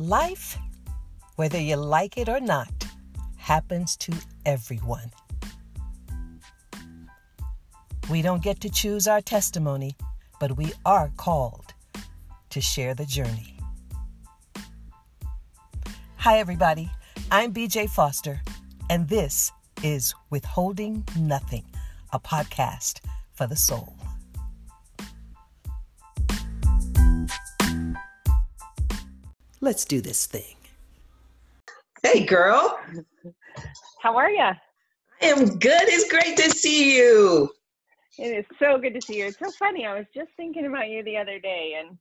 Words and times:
Life, 0.00 0.56
whether 1.34 1.58
you 1.58 1.74
like 1.74 2.18
it 2.18 2.28
or 2.28 2.38
not, 2.38 2.72
happens 3.36 3.96
to 3.96 4.14
everyone. 4.46 5.10
We 8.08 8.22
don't 8.22 8.40
get 8.40 8.60
to 8.60 8.70
choose 8.70 9.08
our 9.08 9.20
testimony, 9.20 9.96
but 10.38 10.56
we 10.56 10.72
are 10.86 11.10
called 11.16 11.74
to 12.50 12.60
share 12.60 12.94
the 12.94 13.06
journey. 13.06 13.58
Hi, 16.18 16.38
everybody. 16.38 16.88
I'm 17.32 17.52
BJ 17.52 17.90
Foster, 17.90 18.40
and 18.88 19.08
this 19.08 19.50
is 19.82 20.14
Withholding 20.30 21.02
Nothing, 21.18 21.64
a 22.12 22.20
podcast 22.20 23.00
for 23.32 23.48
the 23.48 23.56
soul. 23.56 23.97
Let's 29.68 29.84
do 29.84 30.00
this 30.00 30.24
thing. 30.24 30.56
Hey, 32.02 32.24
girl. 32.24 32.80
How 34.00 34.16
are 34.16 34.30
you? 34.30 34.40
I 34.40 34.56
am 35.20 35.58
good. 35.58 35.82
It's 35.88 36.10
great 36.10 36.38
to 36.38 36.50
see 36.50 36.96
you. 36.96 37.50
It 38.18 38.28
is 38.28 38.46
so 38.58 38.78
good 38.78 38.94
to 38.94 39.02
see 39.02 39.18
you. 39.18 39.26
It's 39.26 39.38
so 39.38 39.50
funny. 39.50 39.84
I 39.84 39.92
was 39.92 40.06
just 40.14 40.30
thinking 40.38 40.64
about 40.64 40.88
you 40.88 41.04
the 41.04 41.18
other 41.18 41.38
day, 41.38 41.78
and 41.78 41.98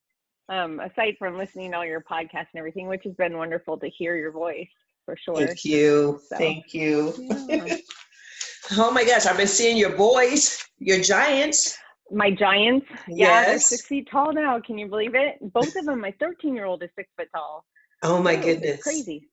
um, 0.48 0.80
aside 0.80 1.18
from 1.20 1.38
listening 1.38 1.72
to 1.72 1.78
all 1.80 1.86
your 1.86 2.00
podcasts 2.00 2.54
and 2.54 2.60
everything, 2.60 2.88
which 2.88 3.04
has 3.04 3.16
been 3.16 3.36
wonderful 3.36 3.78
to 3.80 3.90
hear 3.90 4.16
your 4.16 4.32
voice 4.32 4.70
for 5.04 5.18
sure. 5.18 5.48
Thank 5.48 5.66
you. 5.66 6.22
So, 6.26 6.38
Thank 6.38 6.74
you. 6.74 7.14
Yeah. 7.18 7.76
oh 8.78 8.92
my 8.92 9.04
gosh, 9.04 9.26
I've 9.26 9.36
been 9.36 9.46
seeing 9.46 9.76
your 9.76 9.98
boys, 9.98 10.66
your 10.80 11.02
giants. 11.02 11.78
My 12.12 12.32
giants. 12.32 12.88
Yeah, 13.08 13.28
yes. 13.28 13.48
they're 13.48 13.60
six 13.60 13.86
feet 13.88 14.08
tall 14.10 14.32
now. 14.34 14.60
Can 14.60 14.78
you 14.78 14.88
believe 14.88 15.16
it? 15.16 15.38
Both 15.54 15.76
of 15.76 15.86
them. 15.86 16.02
My 16.02 16.14
13 16.20 16.56
year 16.56 16.66
old 16.66 16.84
is 16.84 16.90
six 16.96 17.10
foot 17.18 17.28
tall. 17.34 17.66
Oh 18.04 18.22
my 18.22 18.36
goodness. 18.36 18.82
Crazy. 18.82 19.28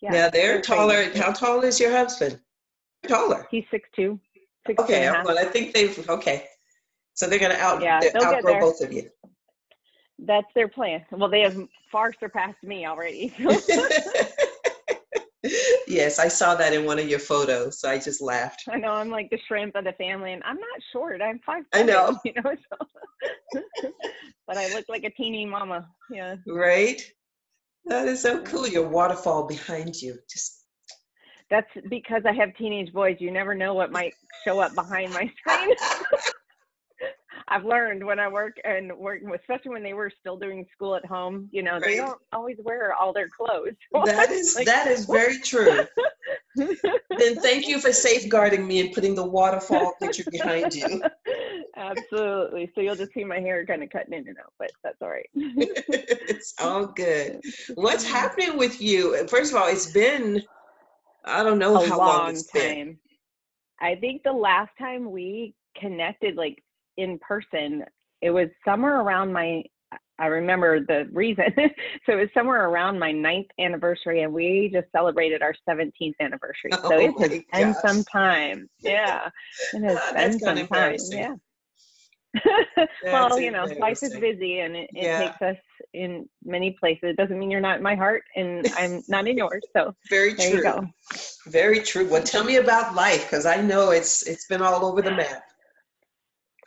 Yeah, 0.00 0.12
yeah 0.12 0.28
they're, 0.30 0.52
they're 0.52 0.60
taller. 0.62 1.04
Crazy. 1.04 1.18
How 1.18 1.32
tall 1.32 1.62
is 1.62 1.80
your 1.80 1.90
husband? 1.90 2.40
Taller. 3.06 3.46
He's 3.50 3.64
six 3.70 3.88
two. 3.94 4.20
Six 4.66 4.82
okay, 4.82 5.10
well, 5.24 5.38
I 5.38 5.44
think 5.44 5.72
they've 5.72 6.08
okay. 6.08 6.46
So 7.14 7.26
they're 7.26 7.38
going 7.38 7.52
to 7.52 7.60
out 7.60 7.82
yeah, 7.82 8.00
outgrow 8.16 8.60
both 8.60 8.80
of 8.82 8.92
you. 8.92 9.10
That's 10.18 10.46
their 10.54 10.68
plan. 10.68 11.04
Well, 11.10 11.30
they 11.30 11.40
have 11.40 11.56
far 11.90 12.12
surpassed 12.12 12.62
me 12.62 12.86
already. 12.86 13.34
yes, 15.90 16.18
I 16.18 16.28
saw 16.28 16.54
that 16.54 16.72
in 16.72 16.84
one 16.84 16.98
of 16.98 17.08
your 17.08 17.18
photos, 17.18 17.80
so 17.80 17.90
I 17.90 17.98
just 17.98 18.20
laughed. 18.20 18.62
I 18.68 18.76
know 18.76 18.92
I'm 18.92 19.10
like 19.10 19.28
the 19.30 19.38
shrimp 19.46 19.74
of 19.74 19.84
the 19.84 19.92
family, 19.92 20.32
and 20.32 20.42
I'm 20.44 20.56
not 20.56 20.80
short. 20.92 21.20
I'm 21.20 21.40
five. 21.44 21.64
I 21.72 21.82
know. 21.82 22.18
You 22.24 22.34
know, 22.34 22.54
so. 22.70 23.60
but 24.46 24.56
I 24.56 24.72
look 24.74 24.86
like 24.88 25.04
a 25.04 25.10
teeny 25.10 25.44
mama. 25.44 25.88
Yeah. 26.10 26.36
Right. 26.46 27.02
That 27.86 28.06
is 28.06 28.22
so 28.22 28.42
cool. 28.42 28.62
Mm-hmm. 28.62 28.72
Your 28.72 28.88
waterfall 28.88 29.46
behind 29.46 29.96
you, 29.96 30.18
just. 30.30 30.64
That's 31.50 31.68
because 31.88 32.22
I 32.24 32.32
have 32.32 32.54
teenage 32.56 32.92
boys. 32.92 33.16
You 33.18 33.32
never 33.32 33.54
know 33.56 33.74
what 33.74 33.90
might 33.90 34.14
show 34.44 34.60
up 34.60 34.74
behind 34.74 35.12
my 35.12 35.28
screen. 35.38 35.74
I've 37.52 37.64
learned 37.64 38.06
when 38.06 38.20
I 38.20 38.28
work 38.28 38.56
and 38.64 38.96
work, 38.96 39.22
especially 39.34 39.72
when 39.72 39.82
they 39.82 39.92
were 39.92 40.10
still 40.20 40.36
doing 40.36 40.64
school 40.72 40.94
at 40.94 41.04
home. 41.04 41.48
You 41.50 41.64
know, 41.64 41.72
right. 41.72 41.82
they 41.82 41.96
don't 41.96 42.20
always 42.32 42.56
wear 42.62 42.94
all 42.94 43.12
their 43.12 43.28
clothes. 43.28 43.74
that 44.04 44.30
is 44.30 44.54
like, 44.54 44.66
that 44.66 44.86
is 44.86 45.04
very 45.06 45.38
true. 45.40 45.84
then 46.56 47.36
thank 47.40 47.66
you 47.66 47.80
for 47.80 47.92
safeguarding 47.92 48.66
me 48.66 48.80
and 48.80 48.92
putting 48.92 49.16
the 49.16 49.24
waterfall 49.24 49.94
picture 50.00 50.30
behind 50.30 50.72
you. 50.74 51.02
Absolutely. 51.76 52.70
So 52.74 52.82
you'll 52.82 52.94
just 52.94 53.12
see 53.14 53.24
my 53.24 53.40
hair 53.40 53.66
kind 53.66 53.82
of 53.82 53.90
cutting 53.90 54.14
in 54.14 54.28
and 54.28 54.38
out, 54.38 54.52
but 54.58 54.70
that's 54.84 55.02
all 55.02 55.08
right. 55.10 55.28
it's 55.34 56.54
all 56.60 56.86
good. 56.86 57.40
What's 57.74 58.04
mm-hmm. 58.04 58.14
happening 58.14 58.58
with 58.58 58.80
you? 58.80 59.26
First 59.26 59.52
of 59.52 59.60
all, 59.60 59.66
it's 59.66 59.90
been 59.90 60.42
I 61.24 61.42
don't 61.42 61.58
know 61.58 61.82
a 61.82 61.88
how 61.88 61.98
long, 61.98 62.18
long 62.18 62.30
it's 62.30 62.46
time. 62.46 62.60
been. 62.62 62.98
I 63.80 63.96
think 63.96 64.22
the 64.22 64.32
last 64.32 64.70
time 64.78 65.10
we 65.10 65.54
connected 65.76 66.36
like 66.36 66.62
in 66.96 67.18
person, 67.18 67.84
it 68.22 68.30
was 68.30 68.48
somewhere 68.64 69.00
around 69.00 69.32
my 69.32 69.62
I 70.20 70.26
remember 70.26 70.80
the 70.80 71.08
reason. 71.12 71.46
so 72.06 72.12
it 72.12 72.16
was 72.16 72.28
somewhere 72.34 72.68
around 72.68 72.98
my 72.98 73.10
ninth 73.10 73.46
anniversary, 73.58 74.22
and 74.22 74.32
we 74.32 74.70
just 74.72 74.86
celebrated 74.92 75.42
our 75.42 75.54
17th 75.68 76.14
anniversary. 76.20 76.70
So 76.80 76.94
oh 76.94 76.98
it 76.98 77.44
has 77.50 77.64
been 77.64 77.74
some 77.74 78.04
time. 78.04 78.68
Yeah, 78.80 79.28
it 79.74 79.82
has 79.82 79.98
ah, 80.00 80.12
been 80.14 80.38
some 80.40 80.66
time. 80.66 80.96
Yeah. 81.10 81.34
well, 83.04 83.40
you 83.40 83.50
know, 83.50 83.64
life 83.78 84.02
is 84.02 84.16
busy, 84.16 84.60
and 84.60 84.74
it, 84.74 84.90
it 84.94 85.04
yeah. 85.04 85.18
takes 85.20 85.42
us 85.42 85.56
in 85.94 86.28
many 86.44 86.76
places. 86.80 87.10
It 87.10 87.16
doesn't 87.16 87.38
mean 87.38 87.50
you're 87.50 87.60
not 87.60 87.78
in 87.78 87.82
my 87.82 87.94
heart, 87.94 88.22
and 88.34 88.66
I'm 88.76 89.02
not 89.08 89.28
in 89.28 89.36
yours. 89.36 89.62
So 89.76 89.94
very 90.08 90.34
true. 90.34 90.88
Very 91.46 91.80
true. 91.80 92.08
Well, 92.08 92.22
tell 92.22 92.44
me 92.44 92.56
about 92.56 92.94
life, 92.94 93.24
because 93.30 93.46
I 93.46 93.60
know 93.60 93.90
it's 93.90 94.26
it's 94.26 94.46
been 94.46 94.62
all 94.62 94.84
over 94.84 95.00
the 95.00 95.10
map 95.22 95.49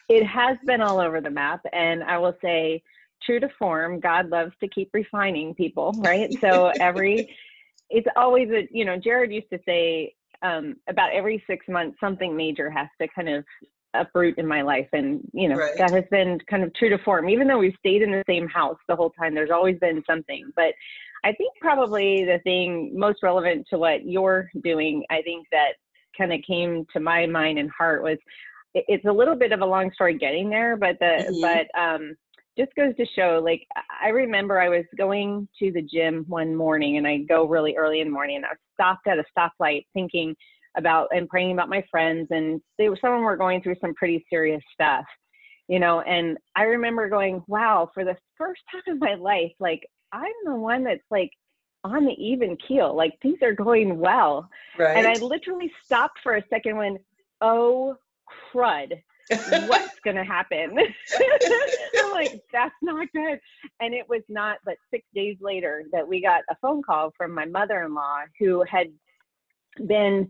it 0.09 0.25
has 0.25 0.57
been 0.65 0.81
all 0.81 0.99
over 0.99 1.21
the 1.21 1.29
map. 1.29 1.61
And 1.71 2.03
I 2.03 2.17
will 2.17 2.35
say, 2.41 2.83
true 3.25 3.39
to 3.39 3.49
form, 3.57 3.99
God 3.99 4.29
loves 4.29 4.51
to 4.59 4.67
keep 4.67 4.89
refining 4.93 5.55
people, 5.55 5.93
right? 5.99 6.29
So 6.41 6.71
every, 6.79 7.35
it's 7.89 8.07
always 8.15 8.49
a, 8.49 8.67
you 8.71 8.85
know, 8.85 8.97
Jared 8.97 9.31
used 9.31 9.49
to 9.51 9.59
say 9.65 10.13
um, 10.41 10.75
about 10.89 11.13
every 11.13 11.43
six 11.47 11.65
months, 11.69 11.97
something 11.99 12.35
major 12.35 12.69
has 12.69 12.87
to 13.01 13.07
kind 13.07 13.29
of 13.29 13.45
uproot 13.93 14.37
in 14.37 14.47
my 14.47 14.61
life. 14.61 14.87
And, 14.91 15.21
you 15.33 15.47
know, 15.47 15.55
right. 15.55 15.77
that 15.77 15.91
has 15.91 16.03
been 16.11 16.39
kind 16.49 16.63
of 16.63 16.73
true 16.73 16.89
to 16.89 16.97
form. 16.99 17.29
Even 17.29 17.47
though 17.47 17.59
we've 17.59 17.75
stayed 17.79 18.01
in 18.01 18.11
the 18.11 18.23
same 18.27 18.47
house 18.47 18.77
the 18.87 18.95
whole 18.95 19.11
time, 19.11 19.33
there's 19.33 19.51
always 19.51 19.77
been 19.79 20.03
something. 20.07 20.51
But 20.55 20.73
I 21.23 21.31
think 21.33 21.53
probably 21.61 22.25
the 22.25 22.39
thing 22.43 22.91
most 22.93 23.23
relevant 23.23 23.67
to 23.69 23.77
what 23.77 24.05
you're 24.05 24.49
doing, 24.63 25.05
I 25.09 25.21
think 25.21 25.47
that 25.51 25.73
kind 26.17 26.33
of 26.33 26.41
came 26.45 26.85
to 26.93 26.99
my 26.99 27.25
mind 27.25 27.57
and 27.59 27.71
heart 27.71 28.03
was 28.03 28.17
it's 28.73 29.06
a 29.06 29.11
little 29.11 29.35
bit 29.35 29.51
of 29.51 29.61
a 29.61 29.66
long 29.66 29.91
story 29.94 30.17
getting 30.17 30.50
there, 30.50 30.78
but 30.78 30.97
the 31.00 31.06
mm-hmm. 31.06 31.41
but 31.41 31.79
um, 31.79 32.16
just 32.57 32.73
goes 32.75 32.95
to 32.97 33.06
show. 33.16 33.41
Like 33.44 33.66
I 34.01 34.09
remember 34.09 34.59
I 34.59 34.69
was 34.69 34.85
going 34.97 35.47
to 35.59 35.72
the 35.72 35.81
gym 35.81 36.25
one 36.28 36.56
morning, 36.56 36.97
and 36.97 37.07
I 37.07 37.19
go 37.19 37.45
really 37.45 37.75
early 37.75 38.01
in 38.01 38.07
the 38.07 38.13
morning, 38.13 38.38
and 38.38 38.45
I 38.45 38.50
stopped 38.73 39.07
at 39.07 39.19
a 39.19 39.25
stoplight 39.38 39.85
thinking 39.94 40.35
about 40.75 41.09
and 41.12 41.29
praying 41.29 41.51
about 41.51 41.69
my 41.69 41.83
friends, 41.91 42.28
and 42.31 42.62
they 42.78 42.89
were 42.89 42.97
some 43.00 43.12
of 43.12 43.17
them 43.17 43.23
were 43.23 43.38
going 43.38 43.62
through 43.62 43.75
some 43.79 43.94
pretty 43.94 44.25
serious 44.29 44.63
stuff, 44.73 45.06
you 45.67 45.79
know. 45.79 46.01
And 46.01 46.38
I 46.56 46.63
remember 46.63 47.09
going, 47.09 47.44
wow, 47.47 47.89
for 47.94 48.03
the 48.03 48.17
first 48.38 48.62
time 48.72 48.81
in 48.88 49.00
my 49.00 49.16
life, 49.16 49.53
like 49.59 49.85
I'm 50.12 50.33
the 50.45 50.56
one 50.56 50.83
that's 50.83 51.06
like 51.12 51.31
on 51.83 52.06
the 52.06 52.13
even 52.13 52.57
keel, 52.67 52.95
like 52.95 53.13
things 53.22 53.39
are 53.41 53.53
going 53.53 54.00
well. 54.00 54.50
Right. 54.79 54.97
And 54.97 55.06
I 55.06 55.13
literally 55.13 55.72
stopped 55.83 56.19
for 56.23 56.35
a 56.35 56.44
second 56.50 56.78
when, 56.78 56.97
oh 57.41 57.97
crud. 58.51 59.01
What's 59.29 60.00
going 60.03 60.17
to 60.17 60.23
happen? 60.23 60.78
I'm 61.97 62.11
like 62.11 62.41
that's 62.51 62.75
not 62.81 63.07
good. 63.13 63.39
And 63.79 63.94
it 63.94 64.07
was 64.07 64.22
not 64.29 64.57
but 64.66 64.75
six 64.91 65.06
days 65.16 65.38
later 65.39 65.84
that 65.91 66.07
we 66.07 66.22
got 66.22 66.41
a 66.50 66.56
phone 66.62 66.81
call 66.83 67.13
from 67.17 67.33
my 67.33 67.45
mother-in-law 67.45 68.23
who 68.39 68.63
had 68.69 68.88
been 69.88 70.29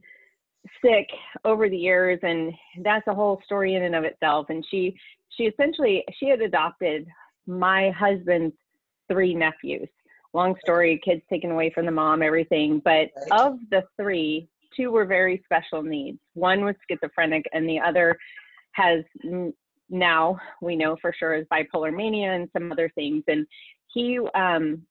sick 0.83 1.07
over 1.43 1.69
the 1.69 1.77
years 1.77 2.19
and 2.23 2.53
that's 2.83 3.07
a 3.07 3.13
whole 3.13 3.41
story 3.45 3.75
in 3.75 3.83
and 3.83 3.95
of 3.95 4.03
itself. 4.03 4.47
And 4.49 4.65
she 4.69 4.95
she 5.29 5.43
essentially 5.43 6.03
she 6.19 6.27
had 6.27 6.41
adopted 6.41 7.07
my 7.47 7.91
husband's 7.91 8.55
three 9.11 9.33
nephews. 9.33 9.89
Long 10.33 10.55
story 10.63 10.99
kids 11.03 11.21
taken 11.29 11.51
away 11.51 11.71
from 11.71 11.85
the 11.85 11.91
mom 11.91 12.23
everything. 12.23 12.81
But 12.83 13.09
of 13.31 13.57
the 13.69 13.83
three 13.97 14.47
two 14.75 14.91
were 14.91 15.05
very 15.05 15.41
special 15.45 15.83
needs. 15.83 16.19
One 16.33 16.63
was 16.63 16.75
schizophrenic, 16.89 17.45
and 17.53 17.67
the 17.67 17.79
other 17.79 18.17
has 18.73 19.03
now 19.89 20.37
we 20.61 20.75
know 20.75 20.97
for 21.01 21.13
sure 21.17 21.35
is 21.35 21.45
bipolar 21.51 21.95
mania 21.95 22.33
and 22.33 22.49
some 22.53 22.71
other 22.71 22.91
things. 22.95 23.23
And 23.27 23.45
he, 23.87 24.19
um, 24.33 24.81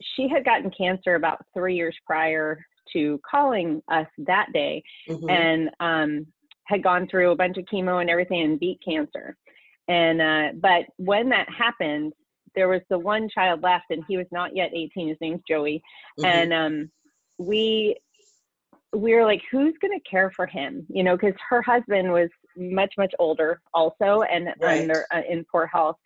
she 0.00 0.28
had 0.28 0.44
gotten 0.44 0.70
cancer 0.70 1.14
about 1.14 1.44
three 1.54 1.76
years 1.76 1.96
prior 2.06 2.64
to 2.92 3.20
calling 3.28 3.82
us 3.90 4.06
that 4.18 4.48
day, 4.52 4.82
mm-hmm. 5.08 5.28
and 5.28 5.70
um, 5.80 6.26
had 6.64 6.82
gone 6.82 7.08
through 7.08 7.30
a 7.30 7.36
bunch 7.36 7.58
of 7.58 7.64
chemo 7.64 8.00
and 8.00 8.10
everything 8.10 8.42
and 8.42 8.60
beat 8.60 8.80
cancer. 8.86 9.36
And 9.88 10.20
uh, 10.20 10.48
but 10.60 10.86
when 10.96 11.28
that 11.30 11.48
happened, 11.48 12.12
there 12.54 12.68
was 12.68 12.80
the 12.88 12.98
one 12.98 13.28
child 13.28 13.62
left, 13.62 13.86
and 13.90 14.02
he 14.08 14.16
was 14.16 14.26
not 14.32 14.56
yet 14.56 14.70
18. 14.74 15.08
His 15.08 15.18
name's 15.20 15.42
Joey, 15.48 15.82
mm-hmm. 16.18 16.24
and 16.24 16.52
um, 16.52 16.90
we 17.38 17.96
we 18.96 19.14
were 19.14 19.24
like, 19.24 19.42
who's 19.50 19.74
going 19.80 19.98
to 19.98 20.10
care 20.10 20.30
for 20.34 20.46
him? 20.46 20.86
You 20.88 21.04
know, 21.04 21.16
because 21.16 21.34
her 21.48 21.62
husband 21.62 22.10
was 22.10 22.28
much, 22.56 22.94
much 22.96 23.12
older 23.18 23.60
also 23.74 24.22
and 24.22 24.48
right. 24.60 24.82
under, 24.82 25.06
uh, 25.14 25.22
in 25.28 25.44
poor 25.50 25.66
health. 25.66 25.96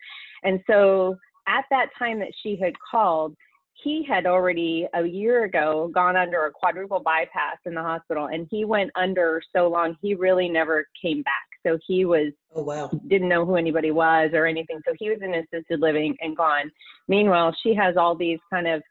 And 0.43 0.59
so 0.67 1.15
at 1.47 1.65
that 1.71 1.87
time 1.97 2.19
that 2.19 2.31
she 2.41 2.57
had 2.61 2.73
called, 2.91 3.35
he 3.83 4.05
had 4.07 4.25
already 4.25 4.87
a 4.93 5.03
year 5.03 5.43
ago 5.45 5.89
gone 5.93 6.15
under 6.15 6.45
a 6.45 6.51
quadruple 6.51 6.99
bypass 6.99 7.57
in 7.65 7.73
the 7.73 7.81
hospital 7.81 8.27
and 8.27 8.47
he 8.51 8.65
went 8.65 8.91
under 8.95 9.41
so 9.55 9.67
long 9.67 9.95
he 10.01 10.13
really 10.13 10.47
never 10.49 10.85
came 11.01 11.23
back 11.23 11.47
so 11.65 11.77
he 11.87 12.05
was 12.05 12.31
oh 12.55 12.63
wow 12.63 12.89
didn't 13.07 13.29
know 13.29 13.45
who 13.45 13.55
anybody 13.55 13.91
was 13.91 14.29
or 14.33 14.45
anything 14.45 14.79
so 14.85 14.93
he 14.99 15.09
was 15.09 15.19
in 15.21 15.33
assisted 15.33 15.79
living 15.79 16.15
and 16.21 16.37
gone 16.37 16.69
meanwhile 17.07 17.55
she 17.63 17.73
has 17.73 17.97
all 17.97 18.15
these 18.15 18.39
kind 18.51 18.67
of 18.67 18.83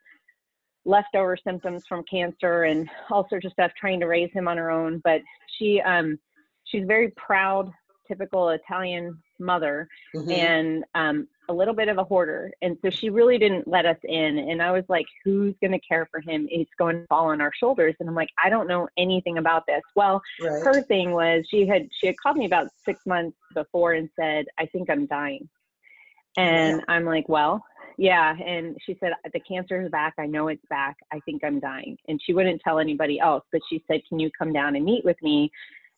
leftover 0.85 1.37
symptoms 1.37 1.85
from 1.87 2.03
cancer 2.03 2.63
and 2.63 2.89
all 3.09 3.27
sorts 3.29 3.45
of 3.45 3.51
stuff 3.51 3.71
trying 3.79 3.99
to 3.99 4.07
raise 4.07 4.31
him 4.33 4.47
on 4.47 4.57
her 4.57 4.71
own. 4.71 5.01
But 5.03 5.21
she 5.57 5.81
um 5.81 6.17
she's 6.63 6.85
very 6.85 7.11
proud 7.11 7.71
typical 8.07 8.49
italian 8.49 9.17
mother 9.39 9.87
mm-hmm. 10.15 10.31
and 10.31 10.83
um 10.95 11.27
a 11.49 11.53
little 11.53 11.73
bit 11.73 11.89
of 11.89 11.97
a 11.97 12.03
hoarder. 12.03 12.49
And 12.61 12.77
so 12.81 12.89
she 12.89 13.09
really 13.09 13.37
didn't 13.37 13.67
let 13.67 13.85
us 13.85 13.97
in. 14.03 14.37
And 14.37 14.61
i 14.61 14.71
was 14.71 14.85
like 14.87 15.05
who's 15.23 15.53
going 15.61 15.71
to 15.71 15.79
care 15.79 16.07
for 16.09 16.21
him? 16.21 16.47
He's 16.49 16.67
going 16.77 17.01
to 17.01 17.07
fall 17.07 17.27
on 17.27 17.41
our 17.41 17.51
shoulders. 17.53 17.95
And 17.99 18.09
i'm 18.09 18.15
like 18.15 18.29
i 18.43 18.49
don't 18.49 18.67
know 18.67 18.87
anything 18.97 19.37
about 19.37 19.63
this. 19.67 19.81
Well 19.95 20.21
right. 20.41 20.63
her 20.63 20.81
thing 20.81 21.11
was 21.11 21.45
she 21.49 21.67
had 21.67 21.89
she 21.99 22.07
had 22.07 22.15
called 22.17 22.37
me 22.37 22.45
about 22.45 22.69
six 22.85 23.05
months 23.05 23.37
before 23.53 23.93
and 23.93 24.09
said 24.19 24.45
i 24.57 24.65
think 24.65 24.89
i'm 24.89 25.05
dying. 25.05 25.47
And 26.37 26.79
yeah. 26.79 26.93
i'm 26.93 27.05
like 27.05 27.27
well 27.29 27.63
yeah, 27.97 28.35
and 28.35 28.75
she 28.85 28.97
said 28.99 29.11
the 29.33 29.39
cancer 29.39 29.81
is 29.81 29.91
back. 29.91 30.13
I 30.17 30.25
know 30.25 30.47
it's 30.47 30.65
back. 30.69 30.97
I 31.11 31.19
think 31.25 31.43
I'm 31.43 31.59
dying. 31.59 31.97
And 32.07 32.19
she 32.23 32.33
wouldn't 32.33 32.61
tell 32.61 32.79
anybody 32.79 33.19
else, 33.19 33.43
but 33.51 33.61
she 33.69 33.83
said, 33.87 34.01
"Can 34.07 34.19
you 34.19 34.29
come 34.37 34.53
down 34.53 34.75
and 34.75 34.85
meet 34.85 35.05
with 35.05 35.17
me, 35.21 35.51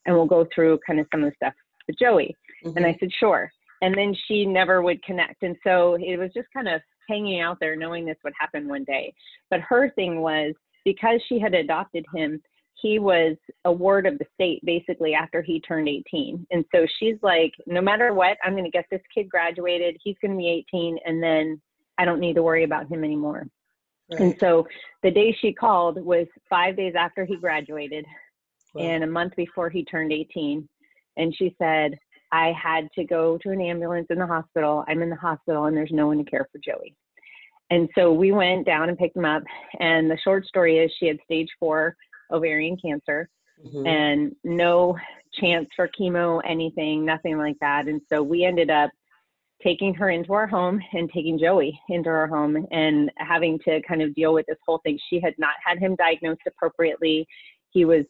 and 0.06 0.16
we'll 0.16 0.26
go 0.26 0.46
through 0.54 0.80
kind 0.86 1.00
of 1.00 1.08
some 1.12 1.24
of 1.24 1.32
the 1.32 1.36
stuff 1.36 1.54
with 1.88 1.98
Joey." 1.98 2.36
Mm-hmm. 2.66 2.78
And 2.78 2.86
I 2.86 2.90
mm-hmm. 2.90 2.98
said, 3.00 3.12
"Sure." 3.20 3.52
And 3.82 3.98
then 3.98 4.16
she 4.28 4.46
never 4.46 4.82
would 4.82 5.04
connect, 5.04 5.44
and 5.44 5.56
so 5.64 5.98
it 6.00 6.18
was 6.18 6.32
just 6.34 6.48
kind 6.54 6.68
of 6.68 6.82
hanging 7.10 7.42
out 7.42 7.58
there, 7.60 7.76
knowing 7.76 8.06
this 8.06 8.18
would 8.24 8.34
happen 8.40 8.68
one 8.68 8.86
day. 8.86 9.14
But 9.50 9.62
her 9.62 9.90
thing 9.92 10.22
was 10.22 10.54
because 10.86 11.22
she 11.28 11.40
had 11.40 11.54
adopted 11.54 12.06
him, 12.16 12.42
he 12.76 13.00
was 13.00 13.38
a 13.66 13.72
ward 13.72 14.06
of 14.06 14.18
the 14.18 14.26
state 14.34 14.64
basically 14.66 15.14
after 15.14 15.42
he 15.42 15.60
turned 15.62 15.88
18. 15.88 16.46
And 16.52 16.66
so 16.74 16.86
she's 17.00 17.16
like, 17.22 17.54
no 17.66 17.82
matter 17.82 18.14
what, 18.14 18.38
I'm 18.44 18.54
going 18.54 18.66
to 18.66 18.70
get 18.70 18.86
this 18.92 19.02
kid 19.14 19.30
graduated. 19.30 19.98
He's 20.04 20.18
going 20.22 20.32
to 20.32 20.38
be 20.38 20.50
18, 20.50 20.98
and 21.06 21.22
then 21.22 21.62
I 21.98 22.06
don't 22.06 22.20
need 22.20 22.36
to 22.36 22.44
worry 22.44 22.64
about 22.64 22.88
him 22.88 23.04
anymore. 23.04 23.48
Right. 24.12 24.22
And 24.22 24.36
so 24.40 24.68
the 25.02 25.12
day 25.12 25.36
she 25.40 25.54
called 25.54 26.04
was 26.04 26.28
five 26.50 26.76
days 26.76 26.94
after 26.98 27.26
he 27.26 27.36
graduated 27.38 28.06
wow. 28.74 28.84
and 28.84 29.04
a 29.04 29.08
month 29.08 29.36
before 29.36 29.70
he 29.70 29.86
turned 29.86 30.12
18. 30.12 30.68
And 31.18 31.36
she 31.36 31.56
said, 31.60 31.98
I 32.32 32.52
had 32.52 32.90
to 32.96 33.04
go 33.04 33.38
to 33.40 33.50
an 33.52 33.62
ambulance 33.62 34.08
in 34.10 34.18
the 34.18 34.26
hospital. 34.26 34.84
I'm 34.88 35.02
in 35.02 35.10
the 35.10 35.16
hospital 35.16 35.66
and 35.66 35.78
there's 35.78 35.92
no 35.92 36.08
one 36.08 36.18
to 36.18 36.30
care 36.30 36.48
for 36.52 36.60
Joey. 36.64 36.96
And 37.70 37.90
so 37.96 38.12
we 38.12 38.32
went 38.32 38.66
down 38.66 38.90
and 38.90 38.98
picked 38.98 39.16
him 39.16 39.26
up. 39.26 39.44
And 39.80 40.10
the 40.10 40.18
short 40.24 40.46
story 40.46 40.80
is 40.80 40.92
she 41.00 41.08
had 41.08 41.18
stage 41.24 41.50
four 41.60 41.96
ovarian 42.32 42.78
cancer 42.84 43.30
mm-hmm. 43.66 43.86
and 43.86 44.36
no 44.44 44.98
chance 45.40 45.68
for 45.76 45.90
chemo, 46.00 46.42
anything, 46.48 47.06
nothing 47.06 47.38
like 47.38 47.58
that. 47.62 47.88
And 47.88 48.02
so 48.12 48.22
we 48.22 48.44
ended 48.44 48.70
up 48.70 48.90
taking 49.64 49.94
her 49.94 50.10
into 50.10 50.34
our 50.34 50.48
home 50.48 50.82
and 50.94 51.10
taking 51.12 51.40
Joey 51.40 51.80
into 51.90 52.10
our 52.10 52.28
home 52.28 52.68
and 52.72 53.12
having 53.18 53.58
to 53.60 53.82
kind 53.84 54.02
of 54.02 54.14
deal 54.14 54.34
with 54.34 54.46
this 54.48 54.58
whole 54.66 54.80
thing. 54.84 55.00
She 55.10 55.20
had 55.20 55.34
not 55.38 55.54
had 55.66 55.80
him 55.80 55.96
diagnosed 55.96 56.42
appropriately. 56.48 57.26
He 57.72 57.86
was 57.86 58.06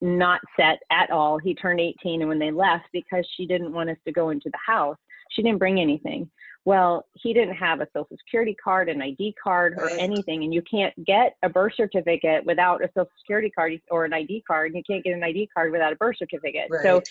not 0.00 0.40
set 0.58 0.78
at 0.90 1.10
all. 1.10 1.38
He 1.38 1.54
turned 1.54 1.80
18 1.80 2.20
and 2.22 2.28
when 2.28 2.38
they 2.38 2.50
left 2.50 2.86
because 2.92 3.26
she 3.36 3.46
didn't 3.46 3.72
want 3.72 3.90
us 3.90 3.96
to 4.06 4.12
go 4.12 4.30
into 4.30 4.50
the 4.50 4.58
house, 4.64 4.96
she 5.30 5.42
didn't 5.42 5.58
bring 5.58 5.80
anything. 5.80 6.30
Well, 6.64 7.06
he 7.14 7.32
didn't 7.32 7.54
have 7.54 7.80
a 7.80 7.88
social 7.94 8.16
security 8.18 8.54
card, 8.62 8.90
an 8.90 9.00
ID 9.00 9.36
card, 9.42 9.78
or 9.78 9.88
anything. 9.90 10.44
And 10.44 10.52
you 10.52 10.60
can't 10.62 10.92
get 11.06 11.36
a 11.42 11.48
birth 11.48 11.72
certificate 11.76 12.44
without 12.44 12.84
a 12.84 12.88
social 12.88 13.10
security 13.18 13.48
card 13.50 13.80
or 13.90 14.04
an 14.04 14.12
ID 14.12 14.42
card. 14.46 14.72
And 14.72 14.76
You 14.76 14.82
can't 14.84 15.02
get 15.02 15.14
an 15.14 15.24
ID 15.24 15.48
card 15.54 15.72
without 15.72 15.94
a 15.94 15.96
birth 15.96 16.18
certificate. 16.18 16.68
Right. 16.70 16.82
So 16.82 17.02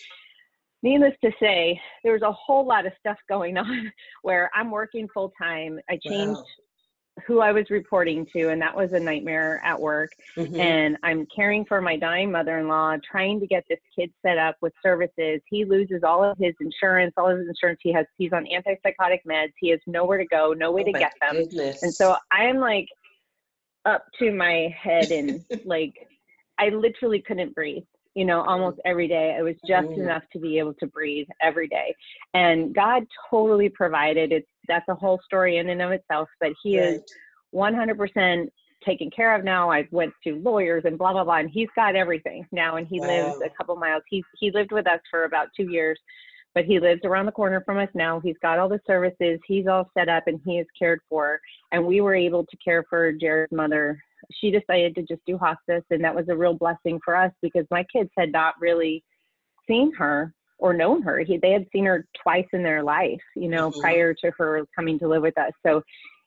needless 0.88 1.14
to 1.24 1.32
say, 1.40 1.80
there 2.04 2.14
was 2.14 2.22
a 2.22 2.32
whole 2.32 2.66
lot 2.66 2.86
of 2.86 2.94
stuff 3.00 3.18
going 3.28 3.58
on 3.58 3.92
where 4.22 4.50
I'm 4.54 4.72
working 4.72 5.08
full 5.14 5.34
time. 5.40 5.80
I 5.90 5.98
changed 5.98 6.40
wow. 6.40 6.46
who 7.26 7.42
I 7.42 7.52
was 7.52 7.70
reporting 7.70 8.26
to, 8.34 8.50
and 8.50 8.62
that 8.62 8.76
was 8.76 8.94
a 8.94 9.00
nightmare 9.00 9.62
at 9.64 9.80
work. 9.80 10.12
Mm-hmm. 10.36 10.60
And 10.60 10.98
I'm 11.04 11.28
caring 11.36 11.66
for 11.66 11.82
my 11.82 11.98
dying 11.98 12.32
mother 12.32 12.60
in 12.60 12.68
law, 12.68 12.96
trying 13.10 13.40
to 13.40 13.48
get 13.48 13.66
this 13.70 13.80
kid 13.98 14.12
set 14.26 14.38
up 14.38 14.56
with 14.62 14.74
services. 14.82 15.42
He 15.50 15.66
loses 15.66 16.04
all 16.04 16.24
of 16.24 16.38
his 16.38 16.54
insurance, 16.62 17.14
all 17.18 17.30
of 17.30 17.38
his 17.38 17.48
insurance. 17.48 17.80
He 17.84 17.92
has, 17.94 18.06
he's 18.18 18.32
on 18.34 18.46
antipsychotic 18.46 19.20
meds. 19.28 19.54
He 19.60 19.70
has 19.70 19.80
nowhere 19.88 20.18
to 20.18 20.26
go, 20.26 20.54
no 20.54 20.72
way 20.72 20.84
oh 20.88 20.92
to 20.92 21.00
get 21.00 21.14
them. 21.22 21.36
Goodness. 21.36 21.84
And 21.84 21.94
so 21.94 22.16
I'm 22.32 22.58
like 22.58 22.88
up 23.86 24.06
to 24.20 24.32
my 24.32 24.74
head 24.82 25.12
and 25.12 25.44
like, 25.66 25.94
I 26.60 26.70
literally 26.70 27.22
couldn't 27.22 27.54
breathe 27.54 27.84
you 28.18 28.26
know, 28.26 28.42
almost 28.42 28.80
every 28.84 29.08
day. 29.08 29.36
It 29.38 29.44
was 29.44 29.54
just 29.68 29.90
mm. 29.90 30.00
enough 30.00 30.24
to 30.34 30.40
be 30.40 30.58
able 30.58 30.74
to 30.80 30.88
breathe 30.88 31.28
every 31.40 31.68
day. 31.68 31.94
And 32.34 32.74
God 32.74 33.04
totally 33.30 33.70
provided. 33.70 34.32
It's 34.32 34.48
that's 34.68 34.88
a 34.90 34.96
whole 34.96 35.20
story 35.24 35.58
in 35.58 35.70
and 35.70 35.84
of 35.84 35.92
itself, 35.92 36.28
but 36.42 36.50
he 36.64 36.80
right. 36.80 36.96
is 36.96 37.02
100% 37.54 38.48
taken 38.84 39.12
care 39.12 39.36
of 39.36 39.44
now. 39.44 39.70
I 39.72 39.88
went 39.92 40.14
to 40.24 40.34
lawyers 40.38 40.82
and 40.86 40.98
blah 40.98 41.14
blah 41.14 41.26
blah, 41.26 41.38
and 41.38 41.50
he's 41.52 41.70
got 41.76 41.96
everything 41.96 42.44
now. 42.52 42.78
And 42.78 42.88
he 42.88 43.00
wow. 43.00 43.08
lives 43.08 43.42
a 43.46 43.56
couple 43.56 43.76
miles. 43.76 44.02
He 44.10 44.24
he 44.40 44.50
lived 44.50 44.72
with 44.72 44.88
us 44.88 45.00
for 45.12 45.26
about 45.26 45.50
two 45.56 45.70
years, 45.70 46.00
but 46.56 46.66
he 46.66 46.80
lives 46.80 47.02
around 47.04 47.28
the 47.28 47.32
corner 47.32 47.62
from 47.68 47.78
us 47.78 47.90
now. 47.94 48.20
He's 48.20 48.38
got 48.42 48.58
all 48.58 48.68
the 48.68 48.82
services. 48.88 49.40
He's 49.48 49.68
all 49.68 49.92
set 49.96 50.10
up, 50.10 50.24
and 50.26 50.42
he 50.44 50.58
is 50.58 50.66
cared 50.78 51.02
for. 51.08 51.40
And 51.72 51.86
we 51.86 52.02
were 52.02 52.16
able 52.16 52.48
to 52.48 52.58
care 52.58 52.84
for 52.90 53.12
Jared's 53.12 53.52
mother 53.52 54.00
she 54.32 54.52
decided 54.52 54.96
to 54.96 55.04
just 55.04 55.22
do 55.26 55.38
hospice 55.38 55.84
and 55.90 56.04
that 56.04 56.16
was 56.16 56.28
a 56.30 56.36
real 56.36 56.54
blessing 56.54 57.00
for 57.04 57.16
us 57.16 57.32
because 57.42 57.66
my 57.72 57.86
kids 57.94 58.10
had 58.18 58.32
not 58.32 58.56
really 58.60 59.04
seen 59.68 59.94
her 59.94 60.34
or 60.60 60.74
known 60.74 61.02
her 61.02 61.20
he, 61.20 61.38
they 61.38 61.52
had 61.52 61.66
seen 61.72 61.86
her 61.86 62.06
twice 62.22 62.48
in 62.54 62.64
their 62.64 62.84
life 62.84 63.22
you 63.36 63.50
know 63.50 63.70
mm-hmm. 63.70 63.82
prior 63.82 64.14
to 64.14 64.32
her 64.38 64.66
coming 64.76 64.98
to 65.00 65.08
live 65.08 65.22
with 65.22 65.38
us 65.38 65.52
so 65.66 65.82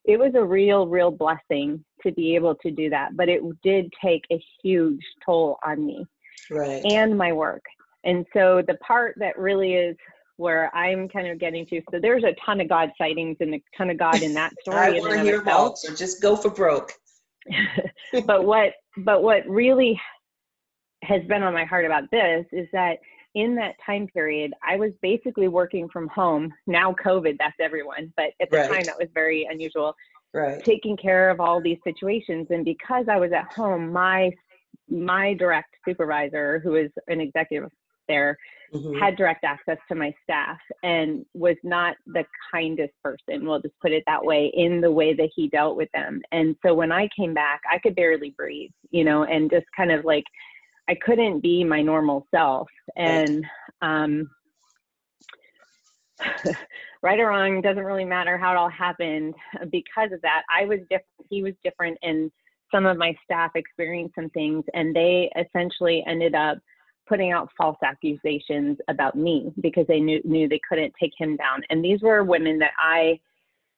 it 0.05 0.19
was 0.19 0.33
a 0.35 0.45
real 0.45 0.87
real 0.87 1.11
blessing 1.11 1.85
to 2.03 2.13
be 2.13 2.35
able 2.35 2.55
to 2.55 2.71
do 2.71 2.89
that 2.89 3.17
but 3.17 3.29
it 3.29 3.43
did 3.63 3.93
take 4.03 4.23
a 4.33 4.43
huge 4.63 5.05
toll 5.25 5.59
on 5.65 5.85
me 5.85 6.07
right. 6.51 6.85
and 6.91 7.17
my 7.17 7.33
work 7.33 7.63
and 8.05 8.25
so 8.33 8.63
the 8.67 8.75
part 8.77 9.15
that 9.19 9.39
really 9.39 9.75
is 9.75 9.97
where 10.41 10.75
I'm 10.75 11.07
kind 11.07 11.29
of 11.29 11.39
getting 11.39 11.67
to. 11.67 11.83
So 11.93 12.01
there's 12.01 12.25
a 12.25 12.35
ton 12.45 12.63
of 12.63 12.69
God 12.69 12.91
sightings 12.97 13.37
and 13.41 13.55
a 13.55 13.63
ton 13.77 13.91
of 13.91 13.99
God 13.99 14.23
in 14.23 14.33
that 14.35 14.53
story. 14.63 14.79
I 14.79 14.91
want 14.99 15.13
to 15.13 15.23
hear 15.23 15.45
more. 15.45 15.77
So 15.77 15.95
just 15.95 16.23
go 16.23 16.35
for 16.35 16.51
broke. 16.51 16.95
but 18.27 18.45
what 18.45 18.73
but 18.99 19.23
what 19.23 19.47
really 19.49 20.01
has 21.03 21.23
been 21.29 21.43
on 21.43 21.55
my 21.55 21.65
heart 21.65 21.85
about 21.85 22.11
this 22.11 22.45
is 22.53 22.69
that 22.73 22.99
in 23.35 23.55
that 23.55 23.75
time 23.85 24.07
period, 24.09 24.53
I 24.67 24.77
was 24.77 24.91
basically 25.03 25.49
working 25.49 25.89
from 25.89 26.09
home. 26.09 26.53
Now 26.67 26.95
COVID, 27.05 27.37
that's 27.39 27.57
everyone, 27.61 28.13
but 28.17 28.31
at 28.41 28.51
the 28.51 28.59
right. 28.59 28.71
time 28.71 28.83
that 28.85 28.99
was 28.99 29.09
very 29.15 29.47
unusual. 29.51 29.95
Right. 30.35 30.63
Taking 30.65 30.97
care 30.97 31.31
of 31.31 31.41
all 31.41 31.61
these 31.61 31.79
situations, 31.85 32.49
and 32.51 32.65
because 32.65 33.07
I 33.11 33.17
was 33.17 33.33
at 33.33 33.53
home, 33.53 33.93
my 33.93 34.31
my 34.89 35.35
direct 35.35 35.75
supervisor, 35.87 36.61
who 36.61 36.77
is 36.77 36.91
an 37.09 37.21
executive 37.21 37.71
there, 38.11 38.37
mm-hmm. 38.75 38.99
had 38.99 39.17
direct 39.17 39.45
access 39.45 39.79
to 39.89 39.95
my 39.95 40.13
staff 40.23 40.59
and 40.83 41.25
was 41.35 41.57
not 41.63 41.97
the 42.07 42.25
kindest 42.53 42.93
person, 43.03 43.47
we'll 43.47 43.61
just 43.61 43.79
put 43.81 43.93
it 43.93 44.03
that 44.07 44.25
way, 44.25 44.51
in 44.55 44.81
the 44.81 44.91
way 44.91 45.15
that 45.15 45.31
he 45.35 45.49
dealt 45.49 45.77
with 45.77 45.89
them. 45.95 46.21
And 46.33 46.57
so 46.65 46.75
when 46.75 46.93
I 46.93 47.09
came 47.17 47.35
back, 47.35 47.61
I 47.71 47.79
could 47.79 47.95
barely 47.95 48.35
breathe, 48.37 48.73
you 48.91 49.05
know, 49.05 49.25
and 49.25 49.51
just 49.51 49.67
kind 49.77 49.93
of 49.93 50.05
like 50.05 50.25
I 50.89 50.97
couldn't 50.97 51.41
be 51.41 51.63
my 51.63 51.83
normal 51.83 52.27
self. 52.35 52.69
And 52.97 53.47
um 53.81 54.29
right 57.03 57.21
or 57.21 57.29
wrong 57.29 57.61
doesn't 57.61 57.85
really 57.85 58.05
matter 58.05 58.37
how 58.37 58.53
it 58.53 58.57
all 58.57 58.69
happened 58.69 59.35
because 59.71 60.13
of 60.13 60.21
that 60.23 60.43
i 60.55 60.65
was 60.65 60.81
different 60.91 61.27
he 61.31 61.43
was 61.43 61.55
different 61.65 61.97
and 62.03 62.31
some 62.73 62.87
of 62.87 62.97
my 62.97 63.15
staff 63.25 63.51
experienced 63.55 64.15
some 64.15 64.31
things 64.31 64.65
and 64.75 64.95
they 64.95 65.31
essentially 65.37 66.05
ended 66.07 66.35
up 66.35 66.59
putting 67.11 67.33
out 67.33 67.51
false 67.59 67.77
accusations 67.85 68.79
about 68.89 69.17
me 69.17 69.53
because 69.61 69.85
they 69.89 69.99
knew, 69.99 70.21
knew 70.25 70.49
they 70.49 70.61
couldn't 70.67 70.95
take 70.99 71.13
him 71.19 71.37
down. 71.37 71.61
And 71.69 71.85
these 71.85 72.01
were 72.01 72.23
women 72.23 72.61
that 72.61 72.71
I 72.79 73.19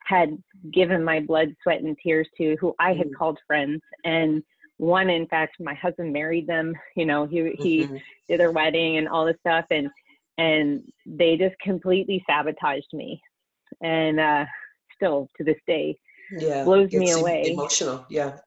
had 0.04 0.36
given 0.70 1.02
my 1.02 1.20
blood, 1.20 1.56
sweat, 1.62 1.80
and 1.80 1.96
tears 2.02 2.28
to, 2.36 2.56
who 2.60 2.74
I 2.78 2.92
had 2.92 3.08
mm 3.08 3.14
called 3.18 3.38
friends. 3.46 3.80
And 4.04 4.42
one, 4.76 5.08
in 5.08 5.26
fact, 5.28 5.56
my 5.60 5.72
husband 5.74 6.12
married 6.12 6.46
them. 6.46 6.74
You 6.94 7.06
know, 7.06 7.26
he 7.26 7.52
he 7.58 7.84
mm-hmm. 7.84 7.96
did 8.28 8.38
their 8.38 8.52
wedding 8.52 8.98
and 8.98 9.08
all 9.08 9.24
this 9.24 9.40
stuff, 9.40 9.64
and 9.70 9.88
and 10.36 10.82
they 11.06 11.36
just 11.38 11.58
completely 11.60 12.22
sabotaged 12.28 12.92
me. 12.92 13.20
And 13.80 14.20
uh, 14.20 14.44
still 14.94 15.30
to 15.38 15.44
this 15.44 15.56
day, 15.66 15.96
yeah, 16.36 16.64
blows 16.64 16.92
me 16.92 17.10
away. 17.12 17.52
Emotional, 17.52 18.04
yeah. 18.10 18.38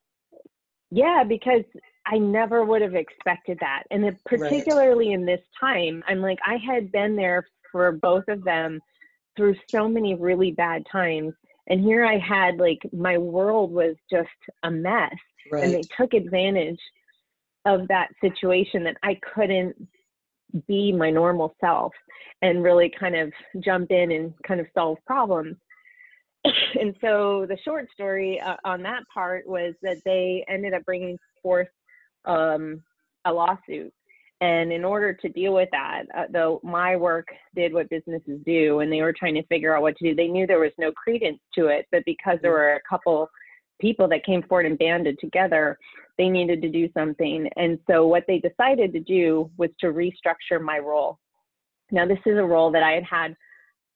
Yeah, 0.92 1.24
because 1.28 1.64
I 2.06 2.18
never 2.18 2.64
would 2.64 2.82
have 2.82 2.96
expected 2.96 3.58
that. 3.62 3.84
And 3.92 4.16
particularly 4.26 5.08
right. 5.10 5.16
in 5.16 5.26
this 5.26 5.42
time, 5.60 6.04
I'm 6.08 6.22
like, 6.22 6.40
I 6.46 6.58
had 6.58 6.92
been 6.92 7.16
there 7.16 7.46
for 7.72 7.92
both 7.92 8.26
of 8.28 8.44
them 8.44 8.80
through 9.36 9.56
so 9.70 9.88
many 9.88 10.16
really 10.16 10.52
bad 10.52 10.84
times. 10.92 11.34
And 11.68 11.82
here 11.82 12.06
I 12.06 12.18
had 12.18 12.58
like 12.58 12.80
my 12.94 13.18
world 13.18 13.72
was 13.72 13.96
just 14.12 14.30
a 14.64 14.72
mess. 14.72 15.16
Right. 15.52 15.64
And 15.64 15.74
they 15.74 15.84
took 15.98 16.14
advantage 16.14 16.80
of 17.66 17.88
that 17.88 18.10
situation 18.22 18.84
that 18.84 18.98
I 19.04 19.20
couldn't 19.34 19.76
be 20.68 20.92
my 20.92 21.10
normal 21.10 21.56
self 21.60 21.92
and 22.42 22.64
really 22.64 22.90
kind 22.98 23.16
of 23.16 23.34
jump 23.64 23.92
in 23.92 24.12
and 24.12 24.34
kind 24.48 24.60
of 24.60 24.68
solve 24.76 24.98
problems. 25.08 25.58
and 26.80 26.96
so 27.02 27.46
the 27.50 27.58
short 27.64 27.90
story 27.92 28.40
uh, 28.40 28.56
on 28.64 28.84
that 28.84 29.04
part 29.14 29.48
was 29.48 29.74
that 29.82 29.98
they 30.06 30.46
ended 30.48 30.74
up 30.74 30.86
bringing 30.86 31.18
forth 31.42 31.68
um, 32.26 32.82
a 33.26 33.34
lawsuit. 33.34 33.94
And 34.42 34.72
in 34.72 34.84
order 34.84 35.14
to 35.14 35.30
deal 35.30 35.54
with 35.54 35.70
that, 35.72 36.04
uh, 36.16 36.26
though 36.30 36.60
my 36.62 36.96
work 36.96 37.28
did 37.56 37.74
what 37.74 37.90
businesses 37.90 38.40
do, 38.46 38.80
and 38.80 38.92
they 38.92 39.02
were 39.02 39.14
trying 39.14 39.36
to 39.36 39.46
figure 39.48 39.76
out 39.76 39.82
what 39.82 39.98
to 39.98 40.10
do, 40.10 40.16
they 40.16 40.28
knew 40.28 40.46
there 40.46 40.60
was 40.60 40.74
no 40.78 40.92
credence 40.92 41.40
to 41.56 41.68
it. 41.68 41.88
But 41.92 42.04
because 42.06 42.38
there 42.42 42.52
were 42.52 42.74
a 42.74 42.82
couple 42.88 43.30
people 43.80 44.08
that 44.10 44.26
came 44.26 44.44
forward 44.44 44.66
and 44.66 44.78
banded 44.78 45.20
together, 45.20 45.78
they 46.18 46.30
needed 46.30 46.62
to 46.62 46.70
do 46.70 46.90
something. 46.94 47.50
And 47.56 47.80
so 47.90 48.08
what 48.08 48.24
they 48.28 48.40
decided 48.40 48.94
to 48.94 49.00
do 49.00 49.50
was 49.58 49.70
to 49.80 49.88
restructure 49.88 50.62
my 50.62 50.80
role. 50.80 51.20
Now, 51.92 52.06
this 52.06 52.20
is 52.26 52.38
a 52.38 52.44
role 52.44 52.72
that 52.72 52.84
I 52.84 52.92
had 52.92 53.04
had 53.04 53.36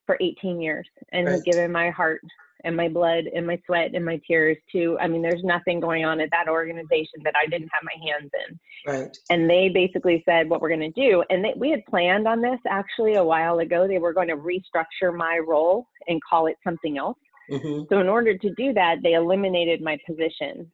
for 0.06 0.18
18 0.22 0.62
years 0.62 0.88
and 1.12 1.26
right. 1.26 1.34
have 1.34 1.44
given 1.44 1.72
my 1.72 1.90
heart 1.90 2.22
and 2.64 2.76
my 2.76 2.88
blood 2.88 3.26
and 3.34 3.46
my 3.48 3.60
sweat 3.66 3.92
and 3.94 4.06
my 4.06 4.20
tears 4.28 4.58
to 4.72 4.98
i 5.00 5.08
mean 5.08 5.22
there's 5.22 5.44
nothing 5.44 5.80
going 5.80 6.06
on 6.06 6.20
at 6.20 6.30
that 6.32 6.48
organization 6.50 7.20
that 7.24 7.34
i 7.42 7.48
didn't 7.48 7.70
have 7.72 7.84
my 7.84 8.08
hands 8.08 8.32
in. 8.48 8.60
Right. 8.88 9.18
And 9.30 9.50
they 9.50 9.70
basically 9.70 10.24
said 10.28 10.50
what 10.50 10.62
we're 10.62 10.70
going 10.70 10.92
to 10.94 11.02
do 11.02 11.24
and 11.30 11.44
they, 11.44 11.54
we 11.56 11.70
had 11.70 11.86
planned 11.86 12.28
on 12.28 12.42
this 12.42 12.60
actually 12.70 13.16
a 13.16 13.24
while 13.24 13.60
ago. 13.60 13.88
They 13.88 13.98
were 13.98 14.14
going 14.14 14.30
to 14.30 14.38
restructure 14.38 15.16
my 15.16 15.40
role 15.46 15.88
and 16.08 16.22
call 16.24 16.48
it 16.48 16.56
something 16.64 16.98
else. 16.98 17.18
Mm-hmm. 17.52 17.84
so 17.90 18.00
in 18.00 18.08
order 18.08 18.38
to 18.38 18.54
do 18.54 18.74
that 18.74 18.98
they 19.02 19.14
eliminated 19.14 19.82
my 19.82 19.98
position 20.08 20.72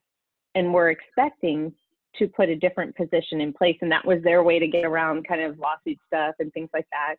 and 0.55 0.73
were 0.73 0.89
expecting 0.89 1.73
to 2.17 2.27
put 2.27 2.49
a 2.49 2.55
different 2.55 2.95
position 2.95 3.41
in 3.41 3.53
place 3.53 3.77
and 3.81 3.91
that 3.91 4.05
was 4.05 4.21
their 4.23 4.43
way 4.43 4.59
to 4.59 4.67
get 4.67 4.83
around 4.83 5.25
kind 5.27 5.41
of 5.41 5.57
lawsuit 5.57 5.97
stuff 6.07 6.35
and 6.39 6.51
things 6.53 6.69
like 6.73 6.87
that 6.91 7.15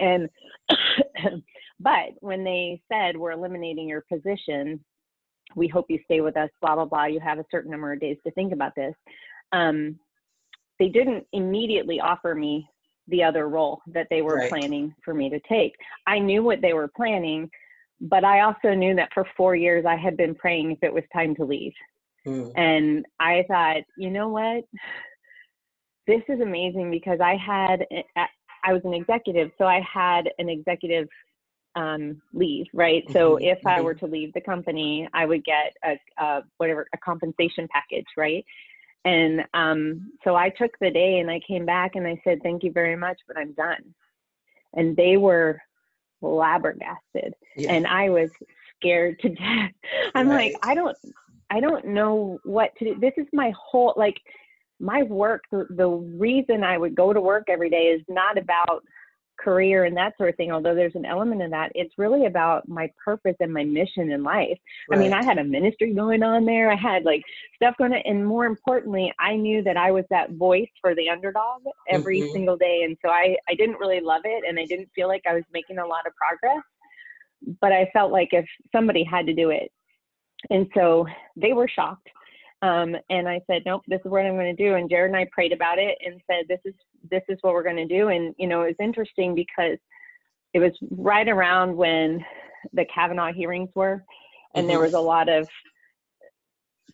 and 0.00 0.28
but 1.80 2.10
when 2.20 2.44
they 2.44 2.80
said 2.90 3.16
we're 3.16 3.32
eliminating 3.32 3.88
your 3.88 4.04
position, 4.12 4.82
we 5.54 5.68
hope 5.68 5.86
you 5.88 5.98
stay 6.04 6.20
with 6.20 6.36
us, 6.36 6.50
blah 6.60 6.74
blah 6.74 6.84
blah. 6.84 7.06
You 7.06 7.20
have 7.20 7.38
a 7.38 7.46
certain 7.50 7.70
number 7.70 7.92
of 7.92 8.00
days 8.00 8.16
to 8.24 8.32
think 8.32 8.52
about 8.52 8.74
this. 8.74 8.94
Um, 9.52 9.98
they 10.78 10.88
didn't 10.88 11.26
immediately 11.32 12.00
offer 12.00 12.34
me 12.34 12.66
the 13.08 13.22
other 13.22 13.48
role 13.48 13.82
that 13.88 14.06
they 14.10 14.22
were 14.22 14.36
right. 14.36 14.48
planning 14.48 14.94
for 15.04 15.12
me 15.12 15.28
to 15.28 15.40
take. 15.48 15.74
I 16.06 16.18
knew 16.18 16.42
what 16.42 16.62
they 16.62 16.72
were 16.72 16.90
planning, 16.96 17.50
but 18.00 18.24
I 18.24 18.40
also 18.40 18.74
knew 18.74 18.94
that 18.94 19.10
for 19.12 19.26
four 19.36 19.54
years 19.54 19.84
I 19.84 19.96
had 19.96 20.16
been 20.16 20.34
praying 20.34 20.72
if 20.72 20.78
it 20.82 20.92
was 20.92 21.04
time 21.12 21.34
to 21.36 21.44
leave. 21.44 21.72
Mm. 22.26 22.52
And 22.56 23.06
I 23.18 23.44
thought, 23.48 23.82
you 23.96 24.10
know 24.10 24.28
what? 24.28 24.64
This 26.06 26.22
is 26.28 26.40
amazing 26.40 26.90
because 26.90 27.20
I 27.20 27.36
had 27.36 27.86
I 28.64 28.72
was 28.72 28.82
an 28.84 28.94
executive, 28.94 29.50
so 29.58 29.64
I 29.64 29.80
had 29.80 30.30
an 30.38 30.48
executive 30.48 31.08
um, 31.76 32.20
leave, 32.32 32.66
right? 32.74 33.04
So 33.12 33.36
mm-hmm. 33.36 33.44
if 33.44 33.66
I 33.66 33.76
mm-hmm. 33.76 33.84
were 33.84 33.94
to 33.94 34.06
leave 34.06 34.32
the 34.32 34.40
company, 34.40 35.08
I 35.12 35.26
would 35.26 35.44
get 35.44 35.74
a, 35.84 35.98
a 36.22 36.42
whatever 36.56 36.86
a 36.92 36.98
compensation 36.98 37.68
package, 37.70 38.06
right? 38.16 38.44
And 39.04 39.44
um, 39.54 40.12
so 40.24 40.36
I 40.36 40.50
took 40.50 40.72
the 40.80 40.90
day 40.90 41.20
and 41.20 41.30
I 41.30 41.40
came 41.46 41.64
back 41.64 41.92
and 41.94 42.06
I 42.06 42.20
said, 42.22 42.42
"Thank 42.42 42.62
you 42.62 42.72
very 42.72 42.96
much, 42.96 43.18
but 43.26 43.38
I'm 43.38 43.52
done." 43.52 43.94
And 44.74 44.96
they 44.96 45.16
were 45.16 45.60
flabbergasted, 46.20 47.34
yeah. 47.56 47.72
and 47.72 47.86
I 47.86 48.10
was 48.10 48.30
scared 48.76 49.18
to 49.20 49.28
death. 49.30 49.72
I'm 50.14 50.28
right. 50.28 50.52
like, 50.52 50.66
I 50.66 50.74
don't, 50.74 50.96
I 51.48 51.60
don't 51.60 51.86
know 51.86 52.38
what 52.44 52.76
to 52.76 52.84
do. 52.84 53.00
This 53.00 53.14
is 53.16 53.26
my 53.32 53.52
whole 53.58 53.94
like 53.96 54.20
my 54.80 55.02
work, 55.02 55.42
the, 55.50 55.66
the 55.70 55.88
reason 55.88 56.64
I 56.64 56.78
would 56.78 56.94
go 56.94 57.12
to 57.12 57.20
work 57.20 57.44
every 57.48 57.70
day 57.70 57.94
is 57.94 58.02
not 58.08 58.38
about 58.38 58.82
career 59.42 59.84
and 59.84 59.96
that 59.96 60.16
sort 60.16 60.28
of 60.28 60.36
thing, 60.36 60.52
although 60.52 60.74
there's 60.74 60.94
an 60.94 61.04
element 61.04 61.42
of 61.42 61.50
that. 61.50 61.72
It's 61.74 61.94
really 61.96 62.26
about 62.26 62.68
my 62.68 62.90
purpose 63.02 63.36
and 63.40 63.52
my 63.52 63.64
mission 63.64 64.10
in 64.10 64.22
life. 64.22 64.58
Right. 64.88 64.98
I 64.98 65.02
mean, 65.02 65.12
I 65.12 65.24
had 65.24 65.38
a 65.38 65.44
ministry 65.44 65.94
going 65.94 66.22
on 66.22 66.44
there. 66.44 66.70
I 66.70 66.76
had 66.76 67.04
like 67.04 67.22
stuff 67.56 67.74
going 67.78 67.92
on. 67.92 68.02
And 68.04 68.26
more 68.26 68.46
importantly, 68.46 69.12
I 69.18 69.36
knew 69.36 69.62
that 69.62 69.76
I 69.76 69.90
was 69.90 70.04
that 70.10 70.32
voice 70.32 70.68
for 70.80 70.94
the 70.94 71.08
underdog 71.08 71.62
every 71.88 72.20
mm-hmm. 72.20 72.32
single 72.32 72.56
day. 72.56 72.82
And 72.84 72.96
so 73.04 73.10
I, 73.10 73.36
I 73.48 73.54
didn't 73.54 73.78
really 73.78 74.00
love 74.00 74.22
it 74.24 74.44
and 74.46 74.58
I 74.58 74.66
didn't 74.66 74.90
feel 74.94 75.08
like 75.08 75.22
I 75.28 75.34
was 75.34 75.44
making 75.52 75.78
a 75.78 75.86
lot 75.86 76.06
of 76.06 76.12
progress. 76.16 76.62
But 77.60 77.72
I 77.72 77.88
felt 77.92 78.12
like 78.12 78.28
if 78.32 78.44
somebody 78.72 79.02
had 79.02 79.26
to 79.26 79.34
do 79.34 79.50
it. 79.50 79.72
And 80.50 80.66
so 80.74 81.06
they 81.36 81.52
were 81.52 81.68
shocked 81.68 82.08
um, 82.62 82.94
and 83.08 83.28
I 83.28 83.40
said, 83.46 83.62
nope, 83.64 83.82
this 83.88 84.00
is 84.04 84.10
what 84.10 84.26
I'm 84.26 84.34
going 84.34 84.54
to 84.54 84.62
do. 84.62 84.74
And 84.74 84.90
Jared 84.90 85.10
and 85.10 85.16
I 85.16 85.26
prayed 85.32 85.52
about 85.52 85.78
it 85.78 85.96
and 86.04 86.20
said, 86.30 86.44
this 86.48 86.60
is 86.64 86.74
this 87.10 87.22
is 87.28 87.38
what 87.40 87.54
we're 87.54 87.62
going 87.62 87.76
to 87.76 87.86
do. 87.86 88.08
And 88.08 88.34
you 88.38 88.46
know, 88.46 88.62
it 88.62 88.66
was 88.66 88.86
interesting 88.86 89.34
because 89.34 89.78
it 90.52 90.58
was 90.58 90.72
right 90.90 91.28
around 91.28 91.74
when 91.74 92.24
the 92.72 92.84
Kavanaugh 92.92 93.32
hearings 93.32 93.70
were, 93.74 94.04
and 94.54 94.64
mm-hmm. 94.64 94.68
there 94.68 94.80
was 94.80 94.94
a 94.94 95.00
lot 95.00 95.28
of 95.28 95.48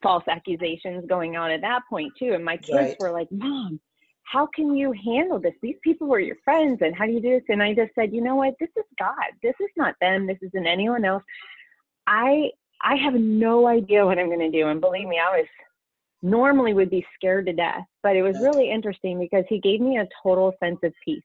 false 0.03 0.25
accusations 0.29 1.05
going 1.09 1.37
on 1.37 1.51
at 1.51 1.63
that 1.63 1.83
point 1.91 2.13
too. 2.19 2.33
And 2.35 2.45
my 2.45 2.57
kids 2.57 2.77
right. 2.77 2.97
were 3.01 3.11
like, 3.11 3.29
Mom, 3.33 3.81
how 4.23 4.47
can 4.47 4.77
you 4.77 4.93
handle 4.93 5.41
this? 5.41 5.55
These 5.63 5.79
people 5.83 6.07
were 6.07 6.21
your 6.21 6.37
friends, 6.45 6.79
and 6.83 6.95
how 6.95 7.07
do 7.07 7.13
you 7.13 7.21
do 7.21 7.31
this? 7.31 7.45
And 7.49 7.63
I 7.63 7.75
just 7.75 7.93
said, 7.95 8.13
you 8.13 8.23
know 8.23 8.37
what? 8.37 8.55
This 8.61 8.71
is 8.77 8.85
God. 8.99 9.17
This 9.43 9.55
is 9.61 9.71
not 9.77 9.95
them. 10.01 10.29
This 10.29 10.39
isn't 10.43 10.67
anyone 10.67 11.05
else. 11.05 11.25
I 12.07 12.51
I 12.83 12.97
have 12.97 13.15
no 13.15 13.67
idea 13.67 14.05
what 14.05 14.19
I'm 14.19 14.27
going 14.27 14.41
to 14.41 14.51
do. 14.51 14.69
And 14.69 14.81
believe 14.81 15.09
me, 15.09 15.19
I 15.19 15.39
was 15.39 15.47
normally 16.23 16.75
would 16.75 16.91
be 16.91 17.07
scared 17.15 17.47
to 17.47 17.53
death, 17.53 17.85
but 18.03 18.17
it 18.17 18.23
was 18.23 18.37
really 18.41 18.71
interesting 18.71 19.19
because 19.19 19.45
he 19.49 19.61
gave 19.61 19.81
me 19.81 19.99
a 19.99 20.09
total 20.23 20.55
sense 20.61 20.79
of 20.83 20.93
peace. 21.05 21.23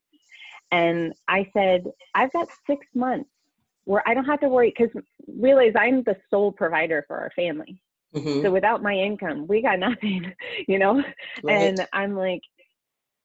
And 0.72 1.13
I 1.27 1.50
said, 1.53 1.86
I've 2.13 2.31
got 2.31 2.48
six 2.67 2.86
months 2.93 3.29
where 3.86 4.08
I 4.08 4.13
don't 4.13 4.25
have 4.25 4.39
to 4.41 4.48
worry 4.48 4.74
because 4.75 5.03
realize 5.27 5.74
I'm 5.75 6.03
the 6.03 6.15
sole 6.29 6.51
provider 6.51 7.03
for 7.08 7.17
our 7.17 7.31
family. 7.36 7.81
Mm-hmm. 8.15 8.41
So 8.41 8.51
without 8.51 8.84
my 8.84 8.93
income, 8.93 9.48
we 9.48 9.62
got 9.62 9.79
nothing, 9.79 10.34
you 10.67 10.79
know? 10.79 11.03
Right. 11.43 11.53
And 11.53 11.88
I'm 11.93 12.15
like, 12.15 12.41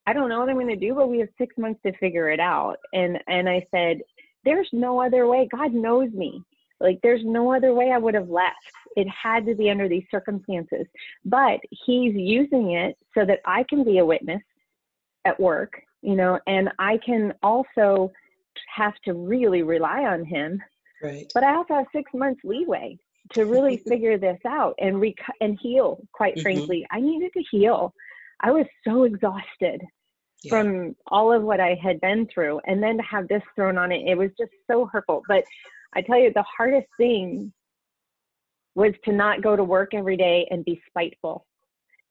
I 0.06 0.12
don't 0.12 0.28
know 0.28 0.40
what 0.40 0.48
I'm 0.48 0.56
going 0.56 0.68
to 0.68 0.76
do, 0.76 0.94
but 0.94 1.08
we 1.08 1.18
have 1.18 1.28
six 1.36 1.56
months 1.58 1.80
to 1.84 1.96
figure 1.98 2.30
it 2.30 2.40
out. 2.40 2.76
And, 2.92 3.18
and 3.26 3.48
I 3.48 3.66
said, 3.72 4.00
there's 4.44 4.68
no 4.72 5.00
other 5.00 5.26
way. 5.26 5.48
God 5.50 5.74
knows 5.74 6.10
me. 6.12 6.42
Like 6.80 7.00
there's 7.02 7.22
no 7.24 7.54
other 7.54 7.74
way 7.74 7.90
I 7.90 7.98
would 7.98 8.14
have 8.14 8.28
left. 8.28 8.54
It 8.96 9.06
had 9.08 9.46
to 9.46 9.54
be 9.54 9.70
under 9.70 9.88
these 9.88 10.04
circumstances. 10.10 10.86
But 11.24 11.60
he's 11.70 12.14
using 12.14 12.72
it 12.72 12.96
so 13.14 13.24
that 13.24 13.40
I 13.44 13.64
can 13.68 13.84
be 13.84 13.98
a 13.98 14.04
witness 14.04 14.42
at 15.24 15.38
work, 15.40 15.80
you 16.02 16.16
know, 16.16 16.38
and 16.46 16.70
I 16.78 16.98
can 17.04 17.34
also 17.42 18.12
have 18.74 18.94
to 19.04 19.12
really 19.12 19.62
rely 19.62 20.04
on 20.04 20.24
him. 20.24 20.62
Right. 21.02 21.30
But 21.34 21.44
I 21.44 21.54
also 21.54 21.74
have 21.74 21.86
six 21.92 22.10
months 22.14 22.40
leeway 22.44 22.98
to 23.34 23.44
really 23.44 23.76
figure 23.88 24.18
this 24.18 24.38
out 24.46 24.74
and 24.78 25.00
rec- 25.00 25.14
and 25.40 25.58
heal. 25.60 26.00
Quite 26.12 26.34
mm-hmm. 26.34 26.42
frankly, 26.42 26.86
I 26.90 27.00
needed 27.00 27.32
to 27.34 27.42
heal. 27.50 27.92
I 28.40 28.50
was 28.50 28.66
so 28.86 29.04
exhausted 29.04 29.82
yeah. 30.42 30.50
from 30.50 30.94
all 31.08 31.32
of 31.32 31.42
what 31.42 31.60
I 31.60 31.78
had 31.82 32.00
been 32.00 32.26
through, 32.32 32.60
and 32.66 32.82
then 32.82 32.98
to 32.98 33.02
have 33.02 33.28
this 33.28 33.42
thrown 33.54 33.78
on 33.78 33.92
it, 33.92 34.06
it 34.06 34.16
was 34.16 34.30
just 34.38 34.52
so 34.70 34.86
hurtful. 34.86 35.22
But 35.28 35.44
I 35.94 36.02
tell 36.02 36.18
you, 36.18 36.32
the 36.32 36.44
hardest 36.44 36.88
thing 36.96 37.52
was 38.74 38.92
to 39.04 39.12
not 39.12 39.42
go 39.42 39.56
to 39.56 39.64
work 39.64 39.94
every 39.94 40.16
day 40.16 40.46
and 40.50 40.64
be 40.64 40.80
spiteful 40.88 41.46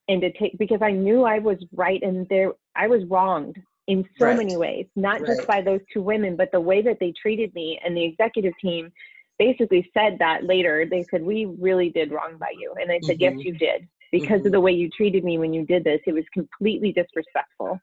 and 0.08 0.22
to 0.22 0.32
take 0.34 0.58
because 0.58 0.82
I 0.82 0.92
knew 0.92 1.24
I 1.24 1.40
was 1.40 1.58
right 1.74 2.02
and 2.02 2.28
there 2.30 2.54
I 2.76 2.88
was 2.88 3.04
wronged 3.06 3.58
in 3.88 4.04
so 4.18 4.26
right. 4.26 4.38
many 4.38 4.58
ways, 4.58 4.88
not 4.96 5.22
right. 5.22 5.28
just 5.28 5.48
by 5.48 5.62
those 5.62 5.82
two 5.94 6.02
women, 6.02 6.36
but 6.36 6.52
the 6.52 6.60
way 6.60 6.82
that 6.82 6.98
they 7.00 7.14
treated 7.20 7.54
me 7.54 7.80
and 7.86 7.96
the 7.96 8.04
executive 8.04 8.54
team 8.60 8.92
basically 9.38 9.90
said 9.94 10.18
that 10.20 10.44
later. 10.44 10.86
They 10.90 11.04
said, 11.04 11.24
We 11.24 11.46
really 11.46 11.90
did 11.90 12.12
wrong 12.12 12.38
by 12.40 12.54
you. 12.58 12.74
And 12.82 12.92
I 12.92 13.00
said, 13.04 13.20
mm-hmm. 13.20 13.38
Yes, 13.38 13.46
you 13.46 13.54
did. 13.54 13.88
Because 14.12 14.40
mm-hmm. 14.40 14.48
of 14.48 14.52
the 14.54 14.62
way 14.62 14.72
you 14.72 14.90
treated 14.90 15.24
me 15.24 15.38
when 15.38 15.54
you 15.54 15.66
did 15.66 15.84
this, 15.84 16.00
it 16.08 16.14
was 16.14 16.26
completely 16.34 16.94
disrespectful 16.94 17.80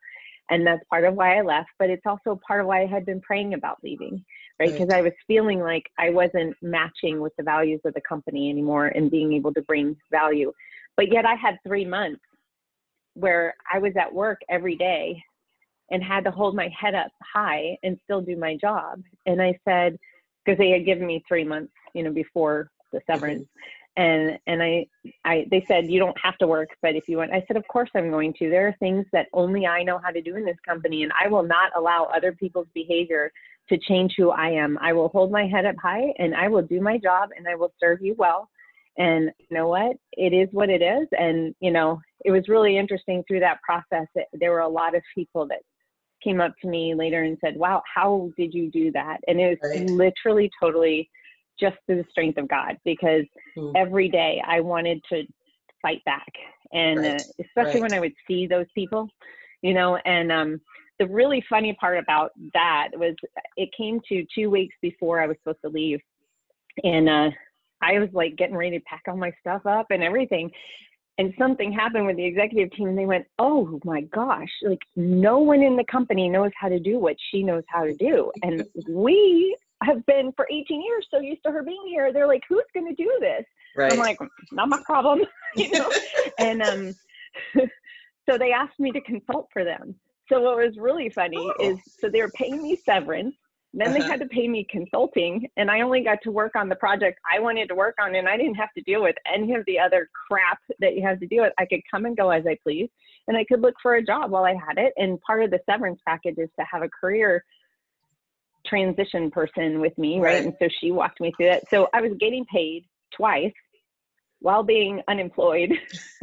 and 0.50 0.66
that's 0.66 0.84
part 0.90 1.04
of 1.04 1.14
why 1.14 1.38
I 1.38 1.42
left. 1.42 1.70
But 1.78 1.90
it's 1.90 2.06
also 2.06 2.38
part 2.46 2.60
of 2.60 2.66
why 2.66 2.82
I 2.82 2.86
had 2.86 3.06
been 3.06 3.20
praying 3.20 3.54
about 3.54 3.78
leaving, 3.82 4.24
right? 4.62 4.72
Because 4.72 4.88
right. 4.88 4.98
I 4.98 5.02
was 5.02 5.12
feeling 5.26 5.60
like 5.60 5.90
I 5.98 6.10
wasn't 6.10 6.56
matching 6.62 7.20
with 7.20 7.32
the 7.36 7.42
values 7.42 7.80
of 7.84 7.94
the 7.94 8.00
company 8.00 8.50
anymore 8.50 8.86
and 8.86 9.10
being 9.10 9.32
able 9.32 9.52
to 9.54 9.62
bring 9.62 9.96
value. 10.10 10.52
But 10.96 11.12
yet 11.12 11.26
I 11.26 11.34
had 11.34 11.58
three 11.66 11.84
months 11.84 12.20
where 13.14 13.54
I 13.72 13.78
was 13.78 13.92
at 13.96 14.12
work 14.12 14.40
every 14.48 14.76
day 14.76 15.22
and 15.90 16.02
had 16.02 16.24
to 16.24 16.30
hold 16.30 16.54
my 16.54 16.68
head 16.68 16.94
up 16.94 17.10
high 17.22 17.76
and 17.82 17.98
still 18.04 18.20
do 18.20 18.36
my 18.36 18.56
job. 18.56 19.02
And 19.26 19.42
I 19.42 19.58
said, 19.66 19.98
because 20.44 20.58
they 20.58 20.70
had 20.70 20.86
given 20.86 21.06
me 21.06 21.22
three 21.28 21.44
months, 21.44 21.72
you 21.94 22.02
know, 22.02 22.12
before 22.12 22.70
the 22.92 23.00
severance. 23.06 23.42
Mm-hmm 23.42 23.78
and 23.96 24.38
and 24.46 24.62
I 24.62 24.86
I 25.24 25.46
they 25.50 25.64
said 25.68 25.90
you 25.90 25.98
don't 25.98 26.16
have 26.18 26.38
to 26.38 26.46
work, 26.46 26.70
but 26.80 26.96
if 26.96 27.08
you 27.08 27.18
want, 27.18 27.32
I 27.32 27.44
said 27.46 27.56
of 27.56 27.66
course 27.68 27.90
I'm 27.94 28.10
going 28.10 28.32
to. 28.34 28.48
There 28.48 28.66
are 28.68 28.76
things 28.78 29.04
that 29.12 29.26
only 29.32 29.66
I 29.66 29.82
know 29.82 29.98
how 29.98 30.10
to 30.10 30.22
do 30.22 30.36
in 30.36 30.44
this 30.44 30.56
company, 30.66 31.02
and 31.02 31.12
I 31.20 31.28
will 31.28 31.42
not 31.42 31.72
allow 31.76 32.04
other 32.04 32.32
people's 32.32 32.68
behavior 32.74 33.30
to 33.68 33.78
change 33.78 34.14
who 34.16 34.30
I 34.30 34.50
am. 34.50 34.78
I 34.80 34.92
will 34.92 35.08
hold 35.08 35.30
my 35.30 35.46
head 35.46 35.66
up 35.66 35.76
high, 35.82 36.12
and 36.18 36.34
I 36.34 36.48
will 36.48 36.62
do 36.62 36.80
my 36.80 36.98
job, 36.98 37.30
and 37.36 37.46
I 37.48 37.54
will 37.54 37.72
serve 37.80 38.02
you 38.02 38.14
well. 38.18 38.48
And 38.98 39.30
you 39.38 39.56
know 39.56 39.68
what? 39.68 39.96
It 40.12 40.32
is 40.32 40.48
what 40.52 40.68
it 40.68 40.82
is, 40.82 41.08
and 41.12 41.54
you 41.60 41.70
know 41.70 42.00
it 42.24 42.30
was 42.30 42.48
really 42.48 42.76
interesting 42.76 43.24
through 43.26 43.40
that 43.40 43.60
process. 43.62 44.06
It, 44.14 44.26
there 44.32 44.50
were 44.50 44.60
a 44.60 44.68
lot 44.68 44.94
of 44.94 45.02
people 45.14 45.46
that 45.48 45.60
came 46.22 46.40
up 46.40 46.52
to 46.62 46.68
me 46.68 46.94
later 46.94 47.22
and 47.22 47.38
said, 47.40 47.56
"Wow, 47.56 47.82
how 47.92 48.30
did 48.36 48.52
you 48.52 48.70
do 48.70 48.92
that?" 48.92 49.18
And 49.26 49.40
it 49.40 49.58
was 49.62 49.70
right. 49.70 49.88
literally 49.88 50.50
totally 50.60 51.08
just 51.58 51.76
through 51.86 51.96
the 51.96 52.08
strength 52.10 52.38
of 52.38 52.48
God 52.48 52.76
because 52.84 53.24
mm. 53.56 53.72
every 53.76 54.08
day 54.08 54.42
I 54.46 54.60
wanted 54.60 55.02
to 55.10 55.24
fight 55.80 56.04
back. 56.04 56.28
And 56.72 57.00
right. 57.00 57.20
uh, 57.20 57.24
especially 57.44 57.80
right. 57.80 57.90
when 57.90 57.94
I 57.94 58.00
would 58.00 58.14
see 58.26 58.46
those 58.46 58.66
people, 58.74 59.08
you 59.62 59.74
know, 59.74 59.96
and 59.96 60.32
um, 60.32 60.60
the 61.02 61.12
really 61.12 61.44
funny 61.50 61.76
part 61.80 61.98
about 61.98 62.30
that 62.54 62.88
was 62.94 63.16
it 63.56 63.70
came 63.76 64.00
to 64.08 64.24
two 64.32 64.50
weeks 64.50 64.76
before 64.80 65.20
I 65.20 65.26
was 65.26 65.36
supposed 65.42 65.62
to 65.64 65.68
leave. 65.68 65.98
And 66.84 67.08
uh, 67.08 67.30
I 67.82 67.98
was 67.98 68.08
like 68.12 68.36
getting 68.36 68.56
ready 68.56 68.78
to 68.78 68.84
pack 68.84 69.02
all 69.08 69.16
my 69.16 69.32
stuff 69.40 69.66
up 69.66 69.86
and 69.90 70.02
everything. 70.02 70.48
And 71.18 71.34
something 71.38 71.72
happened 71.72 72.06
with 72.06 72.16
the 72.16 72.24
executive 72.24 72.70
team, 72.72 72.88
and 72.88 72.96
they 72.96 73.04
went, 73.04 73.26
Oh 73.38 73.80
my 73.84 74.02
gosh, 74.02 74.48
like 74.62 74.78
no 74.94 75.38
one 75.38 75.62
in 75.62 75.76
the 75.76 75.84
company 75.90 76.28
knows 76.28 76.52
how 76.58 76.68
to 76.68 76.78
do 76.78 77.00
what 77.00 77.16
she 77.30 77.42
knows 77.42 77.64
how 77.66 77.84
to 77.84 77.94
do. 77.96 78.30
And 78.44 78.64
we 78.88 79.56
have 79.82 80.06
been 80.06 80.32
for 80.36 80.46
18 80.50 80.82
years 80.82 81.06
so 81.10 81.18
used 81.18 81.42
to 81.44 81.50
her 81.50 81.64
being 81.64 81.84
here. 81.86 82.12
They're 82.12 82.28
like, 82.28 82.42
Who's 82.48 82.62
going 82.74 82.86
to 82.86 82.94
do 82.94 83.12
this? 83.20 83.44
Right. 83.76 83.92
I'm 83.92 83.98
like, 83.98 84.18
Not 84.52 84.68
my 84.68 84.80
problem, 84.86 85.22
you 85.56 85.70
know? 85.72 85.90
and 86.38 86.62
um, 86.62 86.94
so 88.30 88.38
they 88.38 88.52
asked 88.52 88.78
me 88.78 88.92
to 88.92 89.00
consult 89.00 89.48
for 89.52 89.64
them. 89.64 89.96
So 90.28 90.40
what 90.40 90.56
was 90.56 90.76
really 90.76 91.10
funny 91.10 91.38
oh. 91.38 91.54
is 91.60 91.78
so 91.98 92.08
they 92.08 92.20
were 92.20 92.30
paying 92.30 92.62
me 92.62 92.76
severance. 92.76 93.34
Then 93.74 93.88
uh-huh. 93.88 93.98
they 93.98 94.04
had 94.04 94.20
to 94.20 94.26
pay 94.26 94.48
me 94.48 94.66
consulting, 94.68 95.48
and 95.56 95.70
I 95.70 95.80
only 95.80 96.02
got 96.02 96.18
to 96.24 96.30
work 96.30 96.56
on 96.56 96.68
the 96.68 96.76
project 96.76 97.18
I 97.32 97.40
wanted 97.40 97.68
to 97.68 97.74
work 97.74 97.94
on, 97.98 98.14
and 98.14 98.28
I 98.28 98.36
didn't 98.36 98.56
have 98.56 98.68
to 98.76 98.82
deal 98.82 99.02
with 99.02 99.16
any 99.32 99.54
of 99.54 99.64
the 99.66 99.78
other 99.78 100.10
crap 100.28 100.58
that 100.80 100.94
you 100.94 101.02
have 101.06 101.20
to 101.20 101.26
deal 101.26 101.42
with. 101.42 101.54
I 101.58 101.64
could 101.64 101.80
come 101.90 102.04
and 102.04 102.14
go 102.14 102.30
as 102.30 102.44
I 102.46 102.58
please, 102.62 102.90
and 103.28 103.36
I 103.36 103.44
could 103.44 103.62
look 103.62 103.74
for 103.82 103.94
a 103.94 104.04
job 104.04 104.30
while 104.30 104.44
I 104.44 104.54
had 104.54 104.76
it. 104.76 104.92
And 104.98 105.18
part 105.22 105.42
of 105.42 105.50
the 105.50 105.60
severance 105.64 106.00
package 106.06 106.36
is 106.36 106.50
to 106.58 106.66
have 106.70 106.82
a 106.82 106.88
career 106.88 107.42
transition 108.66 109.30
person 109.30 109.80
with 109.80 109.96
me, 109.96 110.20
right? 110.20 110.34
right? 110.34 110.44
And 110.44 110.54
so 110.58 110.68
she 110.80 110.90
walked 110.90 111.20
me 111.20 111.32
through 111.36 111.46
that. 111.46 111.68
So 111.70 111.88
I 111.94 112.00
was 112.02 112.12
getting 112.20 112.44
paid 112.44 112.84
twice 113.16 113.54
while 114.40 114.62
being 114.62 115.00
unemployed 115.08 115.72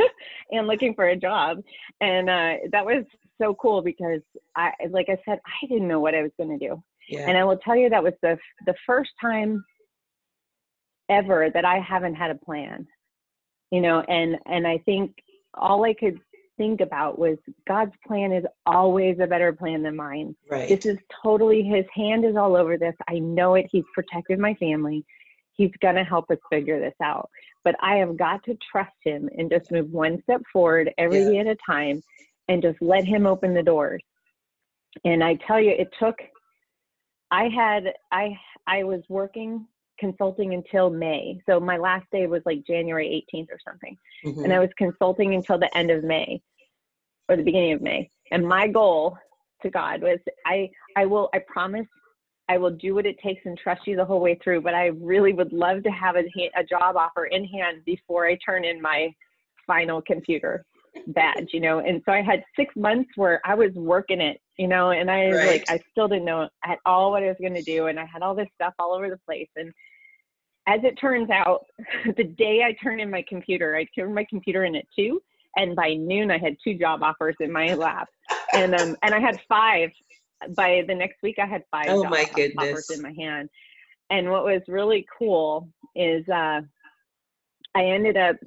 and 0.52 0.68
looking 0.68 0.94
for 0.94 1.08
a 1.08 1.16
job. 1.16 1.62
And 2.02 2.30
uh, 2.30 2.54
that 2.72 2.86
was 2.86 3.06
so 3.42 3.56
cool 3.56 3.82
because 3.82 4.22
I, 4.56 4.72
like 4.90 5.08
I 5.10 5.18
said, 5.26 5.40
I 5.46 5.68
didn't 5.68 5.88
know 5.88 6.00
what 6.00 6.16
I 6.16 6.22
was 6.22 6.32
going 6.38 6.58
to 6.58 6.68
do. 6.68 6.82
Yeah. 7.08 7.28
And 7.28 7.38
I 7.38 7.44
will 7.44 7.58
tell 7.58 7.76
you 7.76 7.90
that 7.90 8.04
was 8.04 8.14
the 8.22 8.38
the 8.66 8.76
first 8.86 9.12
time 9.20 9.64
ever 11.10 11.50
that 11.54 11.66
I 11.66 11.80
haven't 11.80 12.16
had 12.16 12.32
a 12.32 12.36
plan. 12.36 12.88
You 13.72 13.82
know, 13.82 14.02
and 14.02 14.38
and 14.46 14.68
I 14.68 14.78
think 14.80 15.16
all 15.56 15.84
I 15.86 15.94
could 15.94 16.20
think 16.58 16.82
about 16.82 17.18
was 17.18 17.38
God's 17.68 17.94
plan 18.06 18.32
is 18.32 18.44
always 18.66 19.18
a 19.20 19.28
better 19.28 19.54
plan 19.54 19.82
than 19.82 19.96
mine. 19.96 20.36
Right. 20.52 20.70
This 20.70 20.86
is 20.86 20.98
totally 21.24 21.64
his 21.64 21.86
hand 21.96 22.26
is 22.26 22.36
all 22.36 22.56
over 22.56 22.78
this. 22.78 22.96
I 23.08 23.20
know 23.20 23.56
it. 23.56 23.66
He's 23.72 23.86
protected 23.96 24.38
my 24.38 24.54
family. 24.56 25.04
He's 25.54 25.72
going 25.82 25.96
to 25.96 26.04
help 26.04 26.30
us 26.30 26.38
figure 26.52 26.80
this 26.80 26.94
out. 27.02 27.30
But 27.64 27.76
I 27.82 27.96
have 27.98 28.18
got 28.18 28.44
to 28.44 28.58
trust 28.72 28.96
him 29.04 29.30
and 29.38 29.50
just 29.50 29.72
move 29.72 29.90
one 29.90 30.22
step 30.24 30.42
forward 30.52 30.92
every 30.98 31.24
yeah. 31.24 31.30
day 31.30 31.38
at 31.40 31.48
a 31.48 31.58
time 31.66 32.02
and 32.50 32.62
just 32.62 32.82
let 32.82 33.06
him 33.06 33.26
open 33.26 33.54
the 33.54 33.64
doors. 33.64 34.04
And 35.06 35.24
I 35.24 35.36
tell 35.48 35.62
you, 35.62 35.72
it 35.72 35.90
took, 35.98 36.16
I 37.32 37.48
had, 37.48 37.94
I, 38.12 38.38
I 38.68 38.84
was 38.84 39.02
working 39.08 39.66
consulting 40.00 40.54
until 40.54 40.90
May. 40.90 41.40
So 41.48 41.60
my 41.60 41.78
last 41.78 42.06
day 42.12 42.26
was 42.26 42.42
like 42.46 42.66
January 42.66 43.26
18th 43.34 43.48
or 43.52 43.60
something. 43.66 43.98
Mm-hmm. 44.26 44.44
And 44.46 44.54
I 44.54 44.60
was 44.60 44.70
consulting 44.78 45.36
until 45.36 45.60
the 45.60 45.76
end 45.78 45.92
of 45.92 46.04
May 46.04 46.42
or 47.28 47.38
the 47.38 47.44
beginning 47.44 47.74
of 47.74 47.82
May. 47.82 48.10
And 48.32 48.48
my 48.48 48.68
goal 48.68 49.18
to 49.62 49.70
God 49.70 50.02
was 50.02 50.20
I 50.46 50.70
I 50.96 51.06
will 51.06 51.30
I 51.34 51.40
promise 51.40 51.86
I 52.48 52.58
will 52.58 52.72
do 52.72 52.96
what 52.96 53.06
it 53.06 53.20
takes 53.20 53.42
and 53.46 53.58
trust 53.58 53.86
you 53.86 53.96
the 53.96 54.06
whole 54.06 54.22
way 54.22 54.40
through, 54.42 54.62
but 54.62 54.74
I 54.74 54.88
really 54.88 55.34
would 55.34 55.52
love 55.52 55.84
to 55.84 55.92
have 55.92 56.16
a, 56.16 56.24
a 56.58 56.64
job 56.64 56.96
offer 56.96 57.26
in 57.26 57.44
hand 57.46 57.84
before 57.86 58.26
I 58.26 58.38
turn 58.44 58.64
in 58.64 58.82
my 58.82 59.14
final 59.68 60.02
computer 60.02 60.66
badge, 61.08 61.50
you 61.54 61.60
know. 61.60 61.80
And 61.80 62.02
so 62.06 62.12
I 62.12 62.22
had 62.22 62.44
six 62.56 62.76
months 62.76 63.10
where 63.16 63.42
I 63.46 63.56
was 63.56 63.72
working 63.74 64.22
it, 64.22 64.42
you 64.58 64.68
know, 64.68 64.92
and 64.92 65.10
I 65.10 65.32
right. 65.32 65.48
like, 65.48 65.70
I 65.70 65.80
still 65.92 66.08
didn't 66.08 66.26
know 66.26 66.50
at 66.64 66.80
all 66.86 67.12
what 67.12 67.24
I 67.24 67.28
was 67.28 67.38
going 67.40 67.56
to 67.56 67.64
do. 67.64 67.88
And 67.88 68.00
I 68.00 68.06
had 68.06 68.22
all 68.22 68.36
this 68.36 68.48
stuff 68.56 68.74
all 68.80 68.94
over 68.94 69.10
the 69.10 69.20
place. 69.26 69.50
And 69.56 69.74
as 70.68 70.82
it 70.84 70.96
turns 71.00 71.30
out, 71.30 71.66
the 72.18 72.24
day 72.24 72.64
I 72.64 72.74
turned 72.82 73.02
in 73.02 73.10
my 73.10 73.24
computer, 73.28 73.76
I 73.76 73.86
turned 73.96 74.16
my 74.16 74.26
computer 74.30 74.66
in 74.66 74.76
at 74.76 74.86
two. 74.96 75.22
And 75.56 75.76
by 75.76 75.96
noon, 75.96 76.30
I 76.30 76.38
had 76.38 76.58
two 76.64 76.76
job 76.76 77.02
offers 77.02 77.36
in 77.40 77.52
my 77.52 77.74
lap. 77.74 78.08
And, 78.54 78.76
um, 78.76 78.96
and 79.02 79.14
I 79.14 79.20
had 79.20 79.40
five 79.50 79.90
by 80.56 80.84
the 80.88 80.96
next 80.96 81.22
week 81.22 81.38
I 81.40 81.46
had 81.46 81.64
five 81.72 81.88
oh 81.90 82.04
my 82.06 82.26
goodness. 82.36 82.90
in 82.90 83.02
my 83.02 83.14
hand. 83.14 83.50
And 84.10 84.32
what 84.32 84.44
was 84.44 84.62
really 84.68 85.06
cool 85.18 85.70
is 85.96 86.28
uh, 86.30 86.62
I 87.76 87.84
ended 87.84 88.18
up 88.18 88.38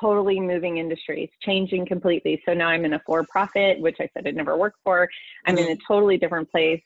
totally 0.00 0.40
moving 0.40 0.78
industries, 0.78 1.30
changing 1.42 1.86
completely. 1.86 2.42
So 2.46 2.54
now 2.54 2.68
I'm 2.68 2.84
in 2.84 2.94
a 2.94 3.02
for 3.06 3.24
profit, 3.24 3.80
which 3.80 3.96
I 4.00 4.08
said 4.14 4.26
I'd 4.26 4.36
never 4.36 4.56
worked 4.56 4.78
for. 4.84 5.08
I'm 5.46 5.56
mm-hmm. 5.56 5.66
in 5.66 5.72
a 5.76 5.80
totally 5.86 6.16
different 6.16 6.50
place. 6.50 6.82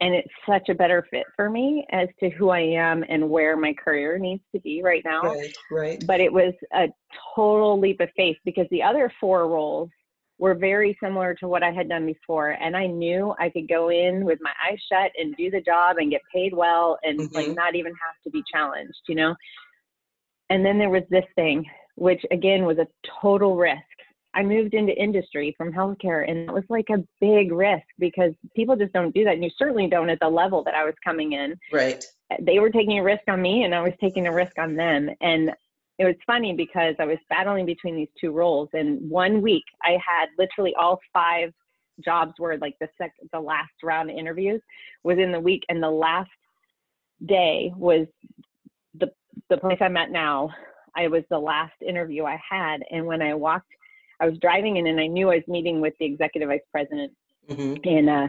And 0.00 0.14
it's 0.14 0.32
such 0.48 0.68
a 0.68 0.74
better 0.74 1.06
fit 1.12 1.26
for 1.36 1.48
me 1.48 1.86
as 1.90 2.08
to 2.18 2.28
who 2.30 2.50
I 2.50 2.60
am 2.60 3.04
and 3.08 3.30
where 3.30 3.56
my 3.56 3.72
career 3.72 4.18
needs 4.18 4.42
to 4.52 4.60
be 4.60 4.82
right 4.82 5.02
now. 5.04 5.22
Right, 5.22 5.56
right. 5.70 6.04
But 6.04 6.18
it 6.20 6.32
was 6.32 6.54
a 6.72 6.88
total 7.36 7.78
leap 7.78 8.00
of 8.00 8.08
faith 8.16 8.36
because 8.44 8.66
the 8.72 8.82
other 8.82 9.12
four 9.20 9.46
roles 9.46 9.90
were 10.38 10.56
very 10.56 10.98
similar 11.00 11.34
to 11.34 11.46
what 11.46 11.62
I 11.62 11.70
had 11.70 11.88
done 11.88 12.04
before. 12.04 12.50
And 12.50 12.76
I 12.76 12.88
knew 12.88 13.32
I 13.38 13.48
could 13.48 13.68
go 13.68 13.90
in 13.90 14.24
with 14.24 14.40
my 14.42 14.50
eyes 14.68 14.78
shut 14.90 15.12
and 15.16 15.36
do 15.36 15.52
the 15.52 15.60
job 15.60 15.98
and 15.98 16.10
get 16.10 16.22
paid 16.34 16.52
well 16.52 16.98
and 17.04 17.20
mm-hmm. 17.20 17.34
like 17.34 17.54
not 17.54 17.76
even 17.76 17.92
have 17.92 18.20
to 18.24 18.30
be 18.30 18.42
challenged, 18.52 18.98
you 19.06 19.14
know? 19.14 19.36
And 20.50 20.66
then 20.66 20.80
there 20.80 20.90
was 20.90 21.04
this 21.10 21.24
thing, 21.36 21.64
which 21.96 22.24
again 22.30 22.64
was 22.64 22.78
a 22.78 22.86
total 23.20 23.56
risk. 23.56 23.80
I 24.34 24.42
moved 24.42 24.72
into 24.72 24.94
industry 24.94 25.54
from 25.58 25.72
healthcare 25.72 26.28
and 26.28 26.38
it 26.38 26.52
was 26.52 26.64
like 26.70 26.88
a 26.90 27.04
big 27.20 27.52
risk 27.52 27.84
because 27.98 28.32
people 28.56 28.76
just 28.76 28.92
don't 28.94 29.14
do 29.14 29.24
that. 29.24 29.34
And 29.34 29.44
you 29.44 29.50
certainly 29.58 29.88
don't 29.88 30.08
at 30.08 30.20
the 30.20 30.28
level 30.28 30.64
that 30.64 30.74
I 30.74 30.84
was 30.84 30.94
coming 31.04 31.32
in. 31.32 31.54
Right. 31.70 32.02
They 32.40 32.58
were 32.58 32.70
taking 32.70 32.98
a 32.98 33.02
risk 33.02 33.24
on 33.28 33.42
me 33.42 33.64
and 33.64 33.74
I 33.74 33.82
was 33.82 33.92
taking 34.00 34.26
a 34.26 34.32
risk 34.32 34.58
on 34.58 34.74
them. 34.74 35.10
And 35.20 35.50
it 35.98 36.04
was 36.06 36.14
funny 36.26 36.54
because 36.54 36.94
I 36.98 37.04
was 37.04 37.18
battling 37.28 37.66
between 37.66 37.94
these 37.94 38.08
two 38.18 38.32
roles. 38.32 38.70
And 38.72 39.08
one 39.10 39.42
week 39.42 39.64
I 39.82 39.98
had 40.04 40.28
literally 40.38 40.74
all 40.78 40.98
five 41.12 41.52
jobs 42.02 42.32
were 42.38 42.56
like 42.58 42.74
the 42.80 42.88
sec 42.98 43.12
the 43.32 43.40
last 43.40 43.72
round 43.82 44.10
of 44.10 44.16
interviews 44.16 44.62
within 45.04 45.30
the 45.30 45.38
week 45.38 45.62
and 45.68 45.82
the 45.82 45.90
last 45.90 46.30
day 47.26 47.70
was 47.76 48.06
the 48.98 49.10
the 49.50 49.58
place 49.58 49.78
I'm 49.80 49.96
at 49.96 50.10
now. 50.10 50.50
I 50.96 51.08
was 51.08 51.24
the 51.30 51.38
last 51.38 51.74
interview 51.86 52.24
I 52.24 52.40
had 52.48 52.82
and 52.90 53.06
when 53.06 53.22
I 53.22 53.34
walked 53.34 53.68
I 54.20 54.26
was 54.26 54.38
driving 54.38 54.76
in 54.76 54.86
and 54.86 55.00
I 55.00 55.06
knew 55.06 55.30
I 55.30 55.36
was 55.36 55.48
meeting 55.48 55.80
with 55.80 55.94
the 55.98 56.06
executive 56.06 56.48
vice 56.48 56.60
president 56.70 57.12
mm-hmm. 57.48 57.76
and 57.88 58.10
uh 58.10 58.28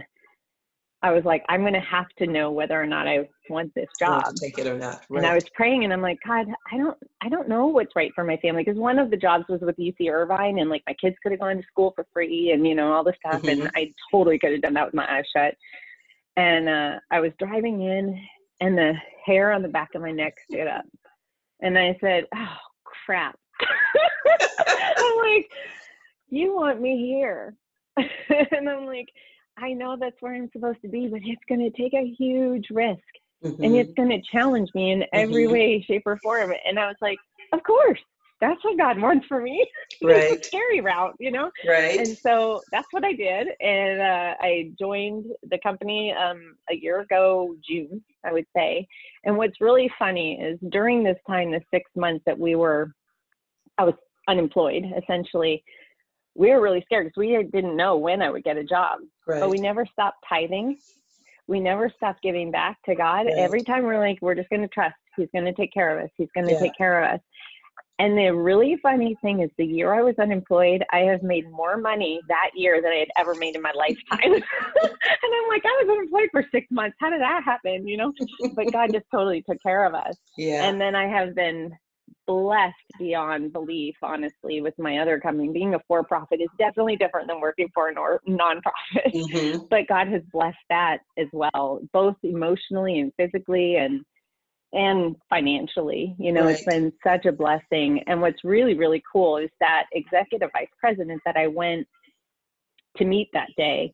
I 1.04 1.12
was 1.12 1.26
like, 1.26 1.44
I'm 1.50 1.62
going 1.62 1.74
to 1.74 1.82
have 1.82 2.08
to 2.20 2.28
know 2.28 2.50
whether 2.50 2.82
or 2.82 2.86
not 2.86 3.10
I 3.10 3.28
want 3.50 3.76
this 3.76 3.90
job. 4.00 4.24
take 4.38 4.58
it 4.58 4.68
or 4.68 4.78
not. 4.78 5.02
Right. 5.10 5.18
And 5.18 5.26
I 5.26 5.36
was 5.36 5.44
praying, 5.54 5.84
and 5.84 5.92
I'm 5.92 6.02
like, 6.02 6.18
God, 6.26 6.48
I 6.72 6.78
don't, 6.78 6.98
I 7.22 7.28
don't 7.28 7.50
know 7.50 7.68
what's 7.68 7.94
right 7.94 8.12
for 8.16 8.24
my 8.24 8.38
family 8.38 8.64
because 8.64 8.80
one 8.80 8.98
of 8.98 9.12
the 9.12 9.18
jobs 9.18 9.44
was 9.50 9.60
with 9.60 9.76
UC 9.76 10.10
Irvine, 10.10 10.60
and 10.60 10.70
like 10.70 10.82
my 10.88 10.94
kids 10.94 11.18
could 11.22 11.34
have 11.34 11.42
gone 11.42 11.58
to 11.58 11.64
school 11.68 11.92
for 11.94 12.08
free, 12.14 12.52
and 12.52 12.66
you 12.66 12.74
know 12.74 12.94
all 12.94 13.04
this 13.04 13.18
stuff, 13.20 13.42
mm-hmm. 13.42 13.64
and 13.64 13.72
I 13.76 13.94
totally 14.12 14.40
could 14.40 14.54
have 14.54 14.62
done 14.62 14.76
that 14.76 14.86
with 14.86 14.94
my 14.94 15.06
eyes 15.14 15.26
shut. 15.36 15.56
And 16.38 16.70
uh, 16.70 17.00
I 17.12 17.20
was 17.20 17.34
driving 17.38 17.82
in, 17.82 18.18
and 18.62 18.78
the 18.78 18.94
hair 19.26 19.52
on 19.52 19.62
the 19.62 19.68
back 19.68 19.90
of 19.96 20.02
my 20.02 20.12
neck 20.12 20.38
stood 20.50 20.68
up, 20.68 20.86
and 21.64 21.78
I 21.78 21.98
said, 22.00 22.26
Oh 22.36 22.58
crap! 22.84 23.36
I'm 23.60 25.18
like, 25.18 25.50
you 26.30 26.56
want 26.56 26.80
me 26.80 26.98
here? 27.08 27.56
and 27.98 28.70
I'm 28.70 28.86
like 28.86 29.10
I 29.58 29.74
know 29.74 29.98
that's 30.00 30.16
where 30.20 30.34
I'm 30.34 30.50
supposed 30.52 30.82
to 30.82 30.88
be, 30.88 31.08
but 31.08 31.22
it's 31.24 31.42
going 31.48 31.62
to 31.62 31.70
take 31.70 31.94
a 31.94 32.14
huge 32.18 32.68
risk 32.72 33.02
mm-hmm. 33.44 33.64
and 33.64 33.76
it's 33.76 33.94
going 33.94 34.10
to 34.10 34.22
challenge 34.32 34.70
me 34.74 34.92
in 34.92 35.06
every 35.14 35.44
mm-hmm. 35.44 35.54
way, 35.54 35.82
shape, 35.82 36.04
or 36.06 36.18
form. 36.18 36.54
And 36.66 36.80
I 36.80 36.88
was 36.88 36.96
like, 37.02 37.18
of 37.52 37.62
course, 37.64 38.00
that's 38.48 38.64
what 38.64 38.78
God 38.78 39.00
wants 39.00 39.26
for 39.28 39.42
me. 39.42 39.66
Right. 40.02 40.24
it's 40.34 40.46
a 40.46 40.48
scary 40.48 40.82
route, 40.82 41.16
you 41.20 41.32
know? 41.32 41.52
Right. 41.68 42.00
And 42.00 42.18
so 42.18 42.62
that's 42.72 42.88
what 42.92 43.04
I 43.04 43.14
did. 43.14 43.48
And 43.60 44.02
uh, 44.02 44.36
I 44.40 44.72
joined 44.80 45.26
the 45.50 45.60
company 45.60 46.14
um, 46.14 46.56
a 46.70 46.76
year 46.76 47.02
ago, 47.02 47.56
June, 47.68 48.04
I 48.26 48.34
would 48.34 48.46
say. 48.56 48.88
And 49.24 49.38
what's 49.38 49.62
really 49.62 49.92
funny 49.98 50.40
is 50.42 50.60
during 50.70 51.04
this 51.04 51.18
time, 51.28 51.52
the 51.52 51.62
six 51.74 51.90
months 51.96 52.24
that 52.26 52.38
we 52.38 52.56
were, 52.56 52.92
I 53.78 53.86
was 53.86 53.96
unemployed 54.28 54.86
essentially 54.98 55.64
we 56.36 56.50
were 56.50 56.62
really 56.62 56.82
scared 56.82 57.08
because 57.08 57.18
we 57.18 57.44
didn't 57.52 57.76
know 57.76 57.98
when 57.98 58.22
I 58.22 58.30
would 58.30 58.44
get 58.44 58.58
a 58.58 58.64
job. 58.64 59.00
Right. 59.28 59.40
But 59.40 59.50
we 59.50 59.60
never 59.60 59.86
stopped 59.86 60.18
tithing. 60.28 60.78
We 61.48 61.60
never 61.60 61.92
stopped 61.96 62.22
giving 62.24 62.52
back 62.52 62.78
to 62.86 62.96
God. 62.96 63.26
Right. 63.26 63.38
Every 63.38 63.62
time 63.62 63.84
we're 63.84 64.00
like, 64.00 64.18
we're 64.22 64.36
just 64.36 64.50
going 64.50 64.62
to 64.62 64.68
trust. 64.68 64.96
He's 65.16 65.28
going 65.34 65.46
to 65.46 65.54
take 65.54 65.74
care 65.74 65.98
of 65.98 66.04
us. 66.04 66.10
He's 66.18 66.30
going 66.34 66.48
to 66.48 66.54
yeah. 66.54 66.60
take 66.60 66.78
care 66.78 67.04
of 67.04 67.14
us. 67.14 67.20
And 68.00 68.18
the 68.18 68.30
really 68.30 68.78
funny 68.82 69.16
thing 69.22 69.42
is, 69.42 69.50
the 69.58 69.66
year 69.66 69.94
I 69.94 70.02
was 70.02 70.16
unemployed, 70.20 70.84
I 70.92 71.00
have 71.00 71.22
made 71.22 71.50
more 71.52 71.78
money 71.78 72.20
that 72.28 72.50
year 72.56 72.82
than 72.82 72.92
I 72.92 72.98
had 72.98 73.10
ever 73.18 73.36
made 73.36 73.56
in 73.56 73.62
my 73.62 73.72
lifetime. 73.76 74.20
and 74.34 74.44
I'm 74.84 75.48
like, 75.48 75.64
I 75.64 75.84
was 75.84 75.90
unemployed 75.90 76.30
for 76.32 76.44
six 76.52 76.66
months. 76.72 76.98
How 77.00 77.12
did 77.12 77.22
that 77.22 77.44
happen? 77.44 77.88
You 77.88 77.98
know, 77.98 78.14
but 78.56 78.72
God 78.72 78.92
just 78.92 79.06
totally 79.12 79.44
took 79.48 79.62
care 79.62 79.86
of 79.86 79.94
us. 79.94 80.16
Yeah. 80.38 80.68
And 80.68 80.82
then 80.82 80.96
I 80.96 81.08
have 81.08 81.36
been 81.36 81.72
blessed 82.26 82.74
beyond 82.98 83.54
belief, 83.54 83.96
honestly, 84.02 84.62
with 84.62 84.74
my 84.78 84.98
other 85.00 85.20
company. 85.20 85.50
Being 85.52 85.76
a 85.76 85.80
for 85.88 86.04
profit 86.04 86.42
is 86.42 86.50
definitely 86.58 86.96
different 86.96 87.28
than 87.28 87.42
working 87.42 87.70
for 87.74 87.90
a 87.90 87.96
nonprofit. 87.96 89.14
Mm-hmm. 89.14 89.66
but 89.70 89.88
God 89.88 90.08
has 90.08 90.22
blessed 90.32 90.58
that 90.70 91.00
as 91.18 91.28
well, 91.32 91.82
both 91.92 92.16
emotionally 92.24 93.00
and 93.00 93.12
physically 93.18 93.76
and 93.76 94.04
and 94.74 95.16
financially. 95.30 96.16
You 96.18 96.32
know, 96.32 96.48
it's 96.48 96.66
been 96.66 96.92
such 97.04 97.26
a 97.26 97.32
blessing. 97.32 98.04
And 98.08 98.20
what's 98.22 98.44
really, 98.44 98.74
really 98.74 99.02
cool 99.12 99.38
is 99.38 99.50
that 99.60 99.86
executive 99.94 100.50
vice 100.52 100.68
president 100.80 101.22
that 101.26 101.38
I 101.38 101.48
went 101.48 101.88
to 102.98 103.06
meet 103.06 103.30
that 103.34 103.50
day, 103.56 103.94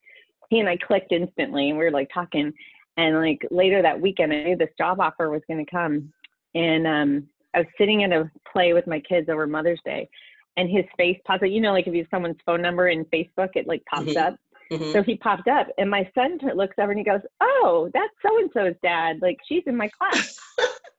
he 0.50 0.60
and 0.60 0.70
I 0.70 0.78
clicked 0.78 1.12
instantly 1.12 1.70
and 1.70 1.78
we 1.78 1.84
were 1.84 1.92
like 1.92 2.10
talking. 2.14 2.52
And 2.98 3.18
like 3.18 3.46
later 3.52 3.82
that 3.82 4.00
weekend, 4.00 4.34
I 4.34 4.44
knew 4.44 4.58
this 4.58 4.70
job 4.78 5.00
offer 5.00 5.30
was 5.30 5.42
going 5.48 5.64
to 5.64 5.72
come. 5.72 6.12
And 6.56 6.88
um, 6.88 7.30
I 7.54 7.60
was 7.60 7.68
sitting 7.78 8.04
at 8.04 8.12
a 8.12 8.30
play 8.52 8.74
with 8.74 8.88
my 8.88 9.00
kids 9.00 9.30
over 9.30 9.48
Mother's 9.48 9.80
Day, 9.86 10.10
and 10.58 10.70
his 10.70 10.86
face 10.98 11.18
popped 11.26 11.44
up. 11.44 11.50
You 11.50 11.62
know, 11.62 11.72
like 11.72 11.88
if 11.88 11.94
you 11.94 12.02
have 12.02 12.10
someone's 12.12 12.38
phone 12.46 12.62
number 12.62 12.90
in 12.90 13.06
Facebook, 13.06 13.50
it 13.56 13.68
like 13.68 13.84
pops 13.86 14.08
Mhm. 14.08 14.18
up. 14.18 14.40
Mhm. 14.72 14.94
So 14.94 15.02
he 15.04 15.16
popped 15.18 15.48
up, 15.48 15.68
and 15.78 15.90
my 15.90 16.10
son 16.14 16.38
t- 16.40 16.52
looks 16.54 16.76
over 16.78 16.92
and 16.92 17.00
he 17.00 17.04
goes, 17.06 17.22
"Oh, 17.42 17.90
that's 17.94 18.14
so 18.22 18.38
and 18.38 18.52
so's 18.54 18.76
dad. 18.84 19.22
Like 19.22 19.38
she's 19.46 19.64
in 19.66 19.76
my 19.76 19.90
class." 19.90 20.38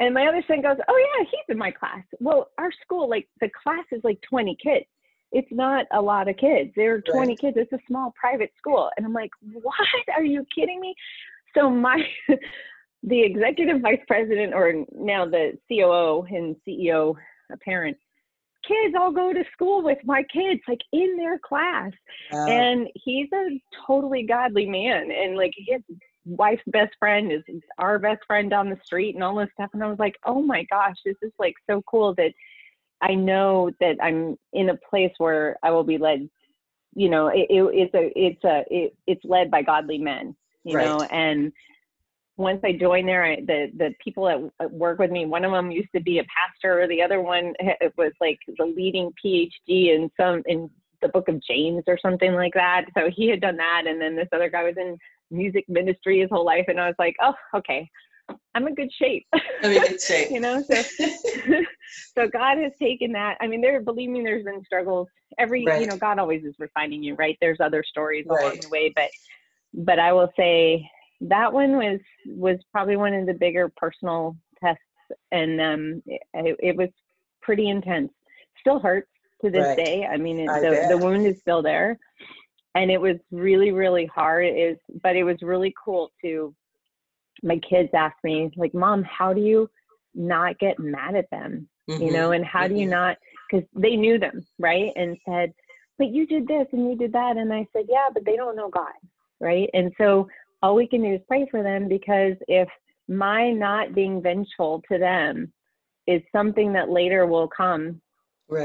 and 0.00 0.12
my 0.14 0.26
other 0.26 0.42
son 0.46 0.60
goes, 0.60 0.76
"Oh 0.86 0.96
yeah, 1.18 1.24
he's 1.30 1.44
in 1.48 1.58
my 1.58 1.70
class." 1.70 2.04
Well, 2.20 2.50
our 2.58 2.70
school, 2.82 3.08
like 3.08 3.28
the 3.40 3.50
class 3.62 3.84
is 3.90 4.02
like 4.04 4.20
20 4.22 4.56
kids. 4.62 4.86
It's 5.32 5.50
not 5.50 5.86
a 5.92 6.00
lot 6.00 6.28
of 6.28 6.36
kids. 6.36 6.72
There 6.76 6.94
are 6.94 7.00
20 7.00 7.32
Right. 7.32 7.38
kids. 7.38 7.56
It's 7.58 7.72
a 7.72 7.78
small 7.86 8.12
private 8.18 8.52
school, 8.56 8.90
and 8.96 9.06
I'm 9.06 9.12
like, 9.12 9.30
"What? 9.40 9.74
Are 10.14 10.24
you 10.24 10.44
kidding 10.54 10.80
me?" 10.80 10.94
So 11.54 11.70
my 11.70 12.06
the 13.02 13.22
executive 13.22 13.80
vice 13.80 14.00
president, 14.06 14.52
or 14.54 14.84
now 14.92 15.24
the 15.24 15.58
COO 15.68 16.24
and 16.28 16.56
CEO, 16.66 17.14
apparent 17.50 17.96
kids 18.66 18.94
all 18.98 19.12
go 19.12 19.32
to 19.32 19.44
school 19.52 19.82
with 19.82 19.98
my 20.04 20.22
kids, 20.32 20.60
like 20.68 20.80
in 20.92 21.16
their 21.16 21.38
class 21.38 21.92
Wow. 22.32 22.46
and 22.48 22.88
he's 22.94 23.28
a 23.32 23.60
totally 23.86 24.22
godly 24.22 24.66
man 24.66 25.10
and 25.10 25.36
like 25.36 25.52
his 25.56 25.80
wife's 26.24 26.62
best 26.66 26.92
friend 26.98 27.32
is 27.32 27.42
our 27.78 27.98
best 27.98 28.20
friend 28.26 28.50
down 28.50 28.68
the 28.68 28.76
street 28.84 29.14
and 29.14 29.24
all 29.24 29.36
this 29.36 29.48
stuff 29.54 29.70
and 29.72 29.82
i 29.82 29.86
was 29.88 29.98
like 29.98 30.14
oh 30.26 30.42
my 30.42 30.62
gosh 30.70 30.96
this 31.04 31.16
is 31.22 31.32
like 31.38 31.54
so 31.68 31.82
cool 31.90 32.14
that 32.14 32.32
i 33.00 33.14
know 33.14 33.70
that 33.80 33.96
i'm 34.02 34.36
in 34.52 34.68
a 34.70 34.76
place 34.90 35.12
where 35.18 35.56
i 35.62 35.70
will 35.70 35.84
be 35.84 35.96
led 35.96 36.28
you 36.94 37.08
know 37.08 37.28
it, 37.28 37.46
it, 37.48 37.62
it's 37.72 37.94
a 37.94 38.12
it's 38.14 38.44
a 38.44 38.62
it, 38.70 38.94
it's 39.06 39.24
led 39.24 39.50
by 39.50 39.62
godly 39.62 39.96
men 39.98 40.36
you 40.64 40.74
Right. 40.76 40.84
know 40.84 41.02
and 41.04 41.50
once 42.38 42.60
I 42.64 42.72
joined 42.72 43.08
there, 43.08 43.24
I, 43.24 43.36
the 43.36 43.70
the 43.76 43.94
people 44.02 44.24
that 44.24 44.64
uh, 44.64 44.68
work 44.68 45.00
with 45.00 45.10
me, 45.10 45.26
one 45.26 45.44
of 45.44 45.50
them 45.50 45.70
used 45.70 45.90
to 45.94 46.00
be 46.00 46.20
a 46.20 46.24
pastor, 46.24 46.86
the 46.86 47.02
other 47.02 47.20
one 47.20 47.52
eh, 47.60 47.72
ha- 47.80 47.88
was 47.98 48.12
like 48.20 48.38
the 48.46 48.64
leading 48.64 49.12
PhD 49.22 49.94
in 49.94 50.10
some 50.18 50.42
in 50.46 50.70
the 51.02 51.08
book 51.08 51.28
of 51.28 51.42
James 51.42 51.82
or 51.86 51.98
something 52.00 52.34
like 52.34 52.54
that. 52.54 52.86
So 52.96 53.10
he 53.14 53.28
had 53.28 53.40
done 53.40 53.56
that, 53.56 53.84
and 53.86 54.00
then 54.00 54.16
this 54.16 54.28
other 54.32 54.48
guy 54.48 54.62
was 54.62 54.76
in 54.76 54.96
music 55.30 55.64
ministry 55.68 56.20
his 56.20 56.30
whole 56.30 56.46
life, 56.46 56.66
and 56.68 56.80
I 56.80 56.86
was 56.86 56.96
like, 56.98 57.16
oh, 57.20 57.34
okay, 57.56 57.90
I'm 58.54 58.68
in 58.68 58.76
good 58.76 58.92
shape. 58.92 59.26
I 59.32 59.40
mean, 59.64 59.82
it's 59.82 60.06
shape. 60.06 60.30
you 60.30 60.38
know, 60.38 60.62
so 60.70 60.82
so 62.14 62.28
God 62.28 62.58
has 62.58 62.72
taken 62.80 63.12
that. 63.12 63.36
I 63.40 63.48
mean, 63.48 63.60
there, 63.60 63.80
believe 63.80 64.10
me, 64.10 64.22
there's 64.22 64.44
been 64.44 64.64
struggles. 64.64 65.08
Every, 65.38 65.64
you 65.80 65.86
know, 65.86 65.96
God 65.96 66.20
always 66.20 66.44
is 66.44 66.54
refining 66.60 67.02
you, 67.02 67.16
right? 67.16 67.36
There's 67.40 67.58
other 67.60 67.82
stories 67.82 68.26
along 68.30 68.60
the 68.62 68.68
way, 68.68 68.92
but 68.94 69.10
but 69.74 69.98
I 69.98 70.12
will 70.12 70.30
say 70.36 70.88
that 71.20 71.52
one 71.52 71.76
was 71.76 72.00
was 72.26 72.58
probably 72.72 72.96
one 72.96 73.14
of 73.14 73.26
the 73.26 73.34
bigger 73.34 73.70
personal 73.76 74.36
tests, 74.62 74.82
and 75.32 75.60
um, 75.60 76.02
it, 76.06 76.56
it 76.60 76.76
was 76.76 76.88
pretty 77.42 77.68
intense. 77.68 78.10
Still 78.60 78.78
hurts 78.78 79.08
to 79.42 79.50
this 79.50 79.64
Right. 79.64 79.76
day. 79.76 80.08
I 80.10 80.16
mean, 80.16 80.38
it, 80.40 80.50
I 80.50 80.60
the 80.60 80.70
bet. 80.70 80.88
the 80.88 80.98
wound 80.98 81.26
is 81.26 81.36
still 81.40 81.62
there, 81.62 81.98
and 82.74 82.90
it 82.90 83.00
was 83.00 83.16
really 83.30 83.72
really 83.72 84.06
hard. 84.06 84.46
Is 84.46 84.76
but 85.02 85.16
it 85.16 85.24
was 85.24 85.36
really 85.42 85.74
cool 85.82 86.10
to. 86.22 86.54
My 87.42 87.60
kids 87.68 87.90
asked 87.94 88.22
me 88.24 88.50
like, 88.56 88.74
"Mom, 88.74 89.04
how 89.04 89.32
do 89.32 89.40
you 89.40 89.70
not 90.14 90.58
get 90.58 90.78
mad 90.78 91.14
at 91.14 91.30
them?" 91.30 91.68
you 91.98 92.10
Mhm. 92.10 92.12
know 92.12 92.32
and 92.32 92.44
how 92.44 92.66
do 92.68 92.74
you 92.74 92.86
Mhm. 92.86 92.90
not 92.90 93.16
because 93.50 93.66
they 93.74 93.96
knew 93.96 94.18
them 94.18 94.44
right 94.58 94.92
and 94.96 95.16
said 95.28 95.52
but 95.98 96.08
you 96.08 96.26
did 96.26 96.46
this 96.46 96.66
and 96.72 96.88
you 96.88 96.96
did 96.96 97.12
that 97.12 97.36
and 97.36 97.52
i 97.52 97.66
said 97.72 97.84
yeah 97.88 98.08
but 98.12 98.24
they 98.24 98.36
don't 98.36 98.56
know 98.56 98.68
god 98.68 98.92
right 99.40 99.68
and 99.74 99.92
so 99.98 100.28
all 100.62 100.74
we 100.74 100.86
can 100.86 101.02
do 101.02 101.14
is 101.14 101.20
pray 101.28 101.46
for 101.50 101.62
them 101.62 101.88
because 101.88 102.34
if 102.48 102.68
my 103.08 103.50
not 103.50 103.94
being 103.94 104.20
vengeful 104.22 104.82
to 104.90 104.98
them 104.98 105.52
is 106.06 106.22
something 106.32 106.72
that 106.72 106.90
later 106.90 107.26
will 107.26 107.48
come 107.48 108.00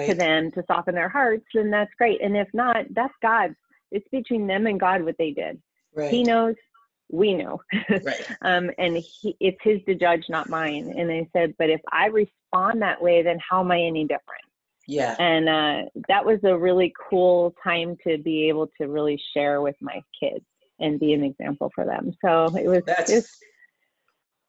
to 0.09 0.15
them 0.15 0.51
to 0.51 0.63
soften 0.67 0.95
their 0.95 1.09
hearts 1.09 1.45
then 1.53 1.69
that's 1.69 1.91
great 1.97 2.21
and 2.21 2.35
if 2.37 2.47
not 2.53 2.85
that's 2.91 3.13
god 3.21 3.53
it's 3.91 4.07
between 4.11 4.47
them 4.47 4.65
and 4.67 4.79
god 4.79 5.03
what 5.03 5.15
they 5.17 5.31
did 5.31 5.61
Right. 5.95 6.09
he 6.09 6.23
knows 6.23 6.55
we 7.11 7.33
know 7.35 7.61
Right. 7.89 8.27
um, 8.41 8.71
and 8.77 8.97
he, 8.97 9.35
it's 9.39 9.57
his 9.61 9.79
to 9.85 9.93
judge, 9.93 10.23
not 10.29 10.49
mine. 10.49 10.93
And 10.97 11.11
I 11.11 11.27
said, 11.31 11.53
but 11.59 11.69
if 11.69 11.81
I 11.91 12.07
respond 12.07 12.81
that 12.81 13.01
way, 13.01 13.21
then 13.21 13.37
how 13.47 13.59
am 13.59 13.71
I 13.71 13.81
any 13.81 14.03
different? 14.03 14.41
Yeah. 14.87 15.15
And 15.19 15.47
uh, 15.47 15.89
that 16.09 16.25
was 16.25 16.39
a 16.43 16.57
really 16.57 16.91
cool 17.09 17.53
time 17.63 17.97
to 18.07 18.17
be 18.17 18.49
able 18.49 18.69
to 18.81 18.87
really 18.87 19.21
share 19.33 19.61
with 19.61 19.75
my 19.79 20.01
kids 20.19 20.43
and 20.83 20.99
be 20.99 21.13
an 21.13 21.23
example 21.23 21.71
for 21.73 21.85
them. 21.85 22.11
So 22.23 22.55
it 22.55 22.67
was. 22.67 22.83
That's 22.85 23.09
it 23.09 23.15
was 23.15 23.29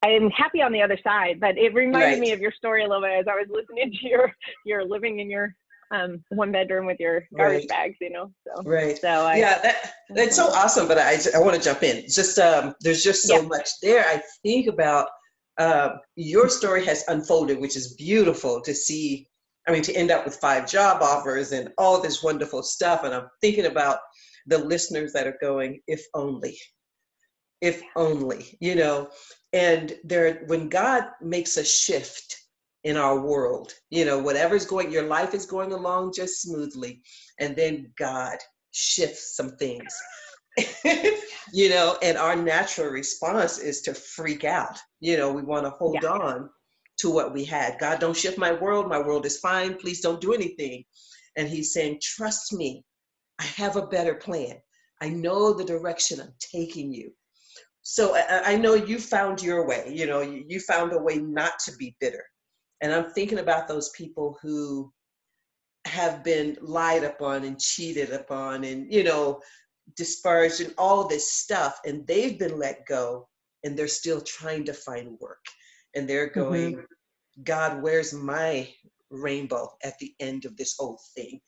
I'm 0.04 0.28
happy 0.30 0.60
on 0.60 0.72
the 0.72 0.82
other 0.82 0.98
side, 1.02 1.40
but 1.40 1.56
it 1.56 1.72
reminded 1.72 2.10
Right. 2.10 2.20
me 2.20 2.32
of 2.32 2.40
your 2.40 2.52
story 2.52 2.84
a 2.84 2.88
little 2.88 3.02
bit 3.02 3.18
as 3.18 3.26
I 3.26 3.36
was 3.36 3.46
listening 3.48 3.90
to 4.02 4.08
your 4.08 4.32
your 4.66 4.84
living 4.84 5.20
in 5.20 5.30
your 5.30 5.54
um, 5.90 6.22
one 6.30 6.52
bedroom 6.52 6.86
with 6.86 6.98
your 7.00 7.24
garbage 7.36 7.60
Right. 7.62 7.68
bags, 7.68 7.96
you 8.00 8.10
know. 8.10 8.30
So 8.46 8.62
right. 8.64 8.98
so 8.98 9.08
I 9.08 9.36
yeah, 9.36 9.58
that 9.62 9.92
that's 10.10 10.36
so 10.36 10.46
awesome. 10.48 10.88
But 10.88 10.98
I 10.98 11.18
I 11.34 11.38
want 11.38 11.56
to 11.56 11.62
jump 11.62 11.82
in. 11.82 12.04
Just 12.08 12.38
um, 12.38 12.74
there's 12.80 13.02
just 13.02 13.22
so 13.26 13.42
Yeah. 13.42 13.48
much 13.48 13.68
there. 13.82 14.04
I 14.06 14.22
think 14.42 14.66
about 14.66 15.08
uh, 15.56 15.96
your 16.16 16.48
story 16.48 16.84
has 16.84 17.04
unfolded, 17.08 17.58
which 17.60 17.76
is 17.76 17.94
beautiful 17.94 18.60
to 18.62 18.74
see. 18.74 19.28
I 19.66 19.72
mean, 19.72 19.82
to 19.84 19.96
end 19.96 20.10
up 20.10 20.26
with 20.26 20.36
five 20.36 20.68
job 20.68 21.00
offers 21.00 21.52
and 21.52 21.72
all 21.78 21.98
this 22.02 22.22
wonderful 22.22 22.62
stuff. 22.62 23.04
And 23.04 23.14
I'm 23.14 23.28
thinking 23.40 23.64
about 23.64 23.98
the 24.46 24.58
listeners 24.58 25.12
that 25.12 25.26
are 25.26 25.38
going, 25.40 25.80
if 25.86 26.04
only, 26.14 26.58
if 27.60 27.82
only, 27.96 28.56
you 28.60 28.74
know. 28.74 29.08
And 29.52 29.96
there, 30.04 30.42
when 30.46 30.68
God 30.68 31.04
makes 31.20 31.56
a 31.56 31.64
shift 31.64 32.36
in 32.82 32.96
our 32.96 33.20
world, 33.20 33.72
you 33.90 34.04
know, 34.04 34.18
whatever's 34.18 34.66
going, 34.66 34.90
your 34.92 35.06
life 35.06 35.32
is 35.34 35.46
going 35.46 35.72
along 35.72 36.12
just 36.14 36.42
smoothly, 36.42 37.02
and 37.40 37.56
then 37.56 37.92
God 37.98 38.36
shifts 38.72 39.36
some 39.36 39.56
things. 39.56 39.94
you 41.52 41.68
know, 41.70 41.96
and 42.02 42.16
our 42.18 42.36
natural 42.36 42.88
response 42.90 43.58
is 43.58 43.80
to 43.82 43.94
freak 43.94 44.44
out. 44.44 44.76
You 45.00 45.16
know, 45.16 45.32
we 45.32 45.42
want 45.42 45.64
to 45.64 45.70
hold 45.70 46.02
Yeah. 46.02 46.10
on 46.10 46.50
to 46.98 47.10
what 47.10 47.32
we 47.32 47.44
had. 47.44 47.78
God, 47.80 47.98
don't 48.00 48.16
shift 48.16 48.38
my 48.38 48.52
world. 48.52 48.88
My 48.88 48.98
world 48.98 49.26
is 49.26 49.38
fine. 49.38 49.76
Please 49.76 50.00
don't 50.00 50.20
do 50.20 50.32
anything. 50.32 50.84
And 51.36 51.48
he's 51.48 51.72
saying, 51.72 52.00
trust 52.02 52.52
me, 52.52 52.84
I 53.44 53.46
have 53.62 53.76
a 53.76 53.86
better 53.86 54.14
plan. 54.14 54.56
I 55.02 55.10
know 55.10 55.52
the 55.52 55.64
direction 55.64 56.18
I'm 56.18 56.32
taking 56.40 56.92
you. 56.94 57.12
So 57.82 58.16
I, 58.16 58.52
I 58.52 58.56
know 58.56 58.72
you 58.72 58.98
found 58.98 59.42
your 59.42 59.66
way. 59.66 59.92
You 59.94 60.06
know, 60.06 60.22
you, 60.22 60.44
you 60.48 60.60
found 60.60 60.94
a 60.94 60.98
way 60.98 61.16
not 61.16 61.58
to 61.66 61.72
be 61.76 61.94
bitter. 62.00 62.24
And 62.80 62.92
I'm 62.92 63.10
thinking 63.10 63.40
about 63.40 63.68
those 63.68 63.90
people 63.90 64.38
who 64.40 64.90
have 65.84 66.24
been 66.24 66.56
lied 66.62 67.04
upon 67.04 67.44
and 67.44 67.60
cheated 67.60 68.12
upon 68.12 68.64
and, 68.64 68.90
you 68.90 69.04
know, 69.04 69.40
disparaged 69.94 70.62
and 70.62 70.72
all 70.78 71.06
this 71.06 71.30
stuff. 71.30 71.78
And 71.84 72.06
they've 72.06 72.38
been 72.38 72.58
let 72.58 72.86
go 72.86 73.28
and 73.62 73.76
they're 73.78 73.88
still 73.88 74.22
trying 74.22 74.64
to 74.64 74.72
find 74.72 75.18
work. 75.20 75.44
And 75.94 76.08
they're 76.08 76.30
mm-hmm. 76.30 76.40
going, 76.40 76.84
God, 77.42 77.82
where's 77.82 78.14
my 78.14 78.70
rainbow 79.10 79.68
at 79.84 79.98
the 79.98 80.14
end 80.18 80.46
of 80.46 80.56
this 80.56 80.76
whole 80.78 80.98
thing? 81.14 81.40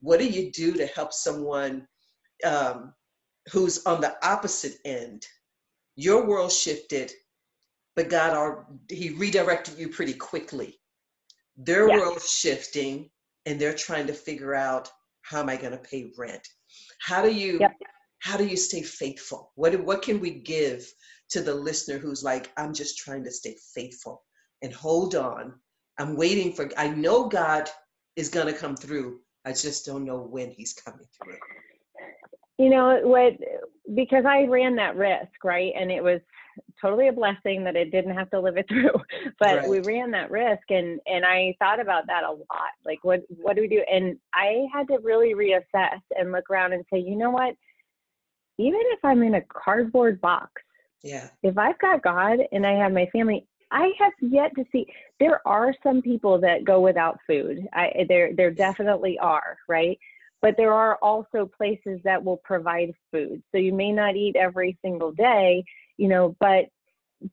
What 0.00 0.18
do 0.18 0.26
you 0.26 0.50
do 0.52 0.72
to 0.74 0.86
help 0.86 1.12
someone 1.12 1.86
um, 2.44 2.94
who's 3.52 3.84
on 3.86 4.00
the 4.00 4.14
opposite 4.26 4.76
end? 4.84 5.26
Your 5.96 6.26
world 6.26 6.52
shifted, 6.52 7.12
but 7.96 8.08
God, 8.08 8.36
are, 8.36 8.66
He 8.88 9.10
redirected 9.10 9.78
you 9.78 9.88
pretty 9.88 10.14
quickly. 10.14 10.80
Their 11.56 11.88
Yeah. 11.88 11.98
world's 11.98 12.30
shifting, 12.30 13.10
and 13.46 13.60
they're 13.60 13.74
trying 13.74 14.06
to 14.06 14.14
figure 14.14 14.54
out 14.54 14.90
how 15.22 15.40
am 15.40 15.48
I 15.48 15.56
going 15.56 15.72
to 15.72 15.78
pay 15.78 16.12
rent? 16.16 16.46
How 17.00 17.22
do 17.22 17.30
you? 17.32 17.60
Yep. 17.60 17.76
How 18.20 18.36
do 18.36 18.46
you 18.46 18.56
stay 18.56 18.82
faithful? 18.82 19.52
What 19.54 19.78
what 19.84 20.02
can 20.02 20.20
we 20.20 20.30
give 20.30 20.90
to 21.30 21.40
the 21.40 21.54
listener 21.54 21.98
who's 21.98 22.22
like, 22.22 22.52
I'm 22.56 22.74
just 22.74 22.98
trying 22.98 23.24
to 23.24 23.30
stay 23.30 23.56
faithful 23.74 24.24
and 24.62 24.72
hold 24.72 25.14
on. 25.14 25.54
I'm 25.98 26.16
waiting 26.16 26.52
for, 26.52 26.68
I 26.76 26.88
know 26.88 27.28
God 27.28 27.70
is 28.16 28.28
going 28.28 28.52
to 28.52 28.58
come 28.58 28.76
through. 28.76 29.20
I 29.44 29.52
just 29.52 29.86
don't 29.86 30.04
know 30.04 30.18
when 30.18 30.50
he's 30.50 30.72
coming 30.72 31.06
through. 31.16 31.38
You 32.58 32.68
know 32.68 33.00
what? 33.02 33.34
Because 33.94 34.24
I 34.26 34.44
ran 34.44 34.76
that 34.76 34.96
risk, 34.96 35.44
right? 35.44 35.72
And 35.78 35.90
it 35.90 36.04
was 36.04 36.20
totally 36.80 37.08
a 37.08 37.12
blessing 37.12 37.64
that 37.64 37.76
I 37.76 37.84
didn't 37.84 38.14
have 38.14 38.30
to 38.30 38.40
live 38.40 38.56
it 38.58 38.66
through. 38.68 39.00
But 39.38 39.58
right. 39.58 39.68
we 39.68 39.80
ran 39.80 40.10
that 40.10 40.30
risk, 40.30 40.70
and 40.70 41.00
and 41.06 41.24
I 41.24 41.54
thought 41.58 41.80
about 41.80 42.06
that 42.08 42.24
a 42.24 42.30
lot. 42.30 42.72
Like, 42.84 42.98
what 43.02 43.22
what 43.28 43.56
do 43.56 43.62
we 43.62 43.68
do? 43.68 43.82
And 43.90 44.18
I 44.34 44.66
had 44.72 44.88
to 44.88 44.98
really 45.02 45.34
reassess 45.34 46.00
and 46.18 46.32
look 46.32 46.50
around 46.50 46.74
and 46.74 46.84
say, 46.92 46.98
you 46.98 47.16
know 47.16 47.30
what? 47.30 47.54
Even 48.58 48.80
if 48.82 49.02
I'm 49.02 49.22
in 49.22 49.36
a 49.36 49.42
cardboard 49.42 50.20
box, 50.20 50.50
yeah. 51.02 51.28
If 51.42 51.56
I've 51.56 51.78
got 51.78 52.02
God 52.02 52.40
and 52.52 52.66
I 52.66 52.72
have 52.72 52.92
my 52.92 53.06
family, 53.12 53.46
I 53.70 53.92
have 53.98 54.12
yet 54.20 54.54
to 54.56 54.64
see. 54.72 54.86
There 55.18 55.46
are 55.46 55.74
some 55.82 56.02
people 56.02 56.40
that 56.40 56.64
go 56.64 56.80
without 56.80 57.18
food. 57.26 57.66
I 57.72 58.04
there 58.08 58.32
there 58.34 58.50
definitely 58.50 59.18
are, 59.18 59.58
right? 59.68 59.98
But 60.42 60.56
there 60.56 60.72
are 60.72 60.96
also 61.02 61.50
places 61.56 62.00
that 62.04 62.22
will 62.24 62.38
provide 62.38 62.92
food. 63.12 63.42
So 63.52 63.58
you 63.58 63.72
may 63.72 63.92
not 63.92 64.16
eat 64.16 64.36
every 64.36 64.78
single 64.82 65.12
day, 65.12 65.64
you 65.98 66.08
know, 66.08 66.34
but 66.40 66.66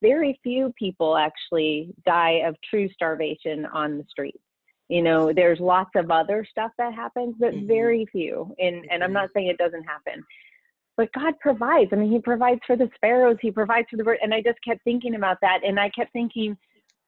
very 0.01 0.37
few 0.43 0.73
people 0.77 1.15
actually 1.15 1.93
die 2.05 2.41
of 2.45 2.55
true 2.69 2.89
starvation 2.89 3.65
on 3.67 3.97
the 3.97 4.03
streets. 4.09 4.39
You 4.89 5.01
know, 5.01 5.31
there's 5.33 5.59
lots 5.59 5.91
of 5.95 6.11
other 6.11 6.45
stuff 6.49 6.71
that 6.77 6.93
happens, 6.93 7.35
but 7.39 7.53
mm-hmm. 7.53 7.67
very 7.67 8.05
few. 8.11 8.53
And 8.59 8.85
and 8.91 9.03
I'm 9.03 9.13
not 9.13 9.29
saying 9.33 9.47
it 9.47 9.57
doesn't 9.57 9.83
happen 9.83 10.23
but 10.97 11.13
God 11.13 11.39
provides. 11.39 11.91
I 11.93 11.95
mean, 11.95 12.11
He 12.11 12.19
provides 12.19 12.59
for 12.65 12.75
the 12.75 12.89
sparrows, 12.95 13.37
He 13.41 13.51
provides 13.51 13.87
for 13.89 13.97
the 13.97 14.03
bird. 14.03 14.17
And 14.21 14.33
I 14.33 14.41
just 14.41 14.57
kept 14.65 14.83
thinking 14.83 15.15
about 15.15 15.37
that. 15.41 15.59
And 15.63 15.79
I 15.79 15.89
kept 15.89 16.11
thinking, 16.11 16.57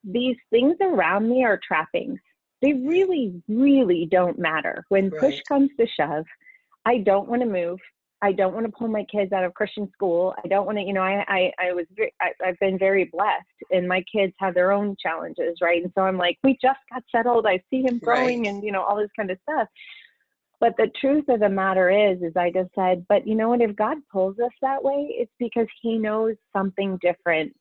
these 0.03 0.37
things 0.49 0.77
around 0.79 1.27
me 1.27 1.43
are 1.43 1.59
trappings. 1.67 2.19
They 2.61 2.73
really, 2.73 3.41
really 3.47 4.07
don't 4.09 4.37
matter. 4.37 4.85
When 4.89 5.09
right. 5.09 5.19
push 5.19 5.41
comes 5.47 5.71
to 5.79 5.87
shove, 5.87 6.25
I 6.85 6.99
don't 6.99 7.27
want 7.27 7.41
to 7.41 7.47
move. 7.47 7.79
I 8.21 8.33
don't 8.33 8.53
want 8.53 8.65
to 8.65 8.71
pull 8.71 8.89
my 8.89 9.05
kids 9.05 9.31
out 9.31 9.45
of 9.45 9.53
Christian 9.53 9.89
school. 9.93 10.35
I 10.43 10.47
don't 10.49 10.65
want 10.65 10.77
to, 10.77 10.83
you 10.83 10.91
know, 10.91 11.01
I, 11.01 11.23
I, 11.27 11.51
I 11.67 11.71
was, 11.71 11.85
very, 11.95 12.13
I, 12.21 12.31
I've 12.45 12.59
been 12.59 12.77
very 12.77 13.05
blessed 13.05 13.45
and 13.71 13.87
my 13.87 14.03
kids 14.13 14.33
have 14.39 14.53
their 14.53 14.73
own 14.73 14.97
challenges, 15.01 15.59
right? 15.61 15.81
And 15.81 15.91
so 15.95 16.01
I'm 16.01 16.17
like, 16.17 16.37
we 16.43 16.57
just 16.61 16.79
got 16.91 17.03
settled. 17.13 17.45
I 17.47 17.63
see 17.69 17.81
him 17.81 17.97
growing 17.99 18.41
right. 18.41 18.49
and, 18.49 18.63
you 18.63 18.73
know, 18.73 18.83
all 18.83 18.97
this 18.97 19.09
kind 19.15 19.31
of 19.31 19.37
stuff. 19.43 19.69
But 20.59 20.75
the 20.77 20.91
truth 20.99 21.25
of 21.29 21.39
the 21.39 21.49
matter 21.49 21.89
is, 21.89 22.21
is 22.21 22.35
I 22.35 22.51
just 22.51 22.69
said, 22.75 23.05
but 23.07 23.25
you 23.25 23.35
know 23.35 23.49
what? 23.49 23.61
If 23.61 23.75
God 23.75 23.97
pulls 24.11 24.37
us 24.39 24.51
that 24.61 24.83
way, 24.83 25.07
it's 25.09 25.31
because 25.39 25.67
He 25.81 25.97
knows 25.97 26.35
something 26.53 26.99
different, 27.01 27.53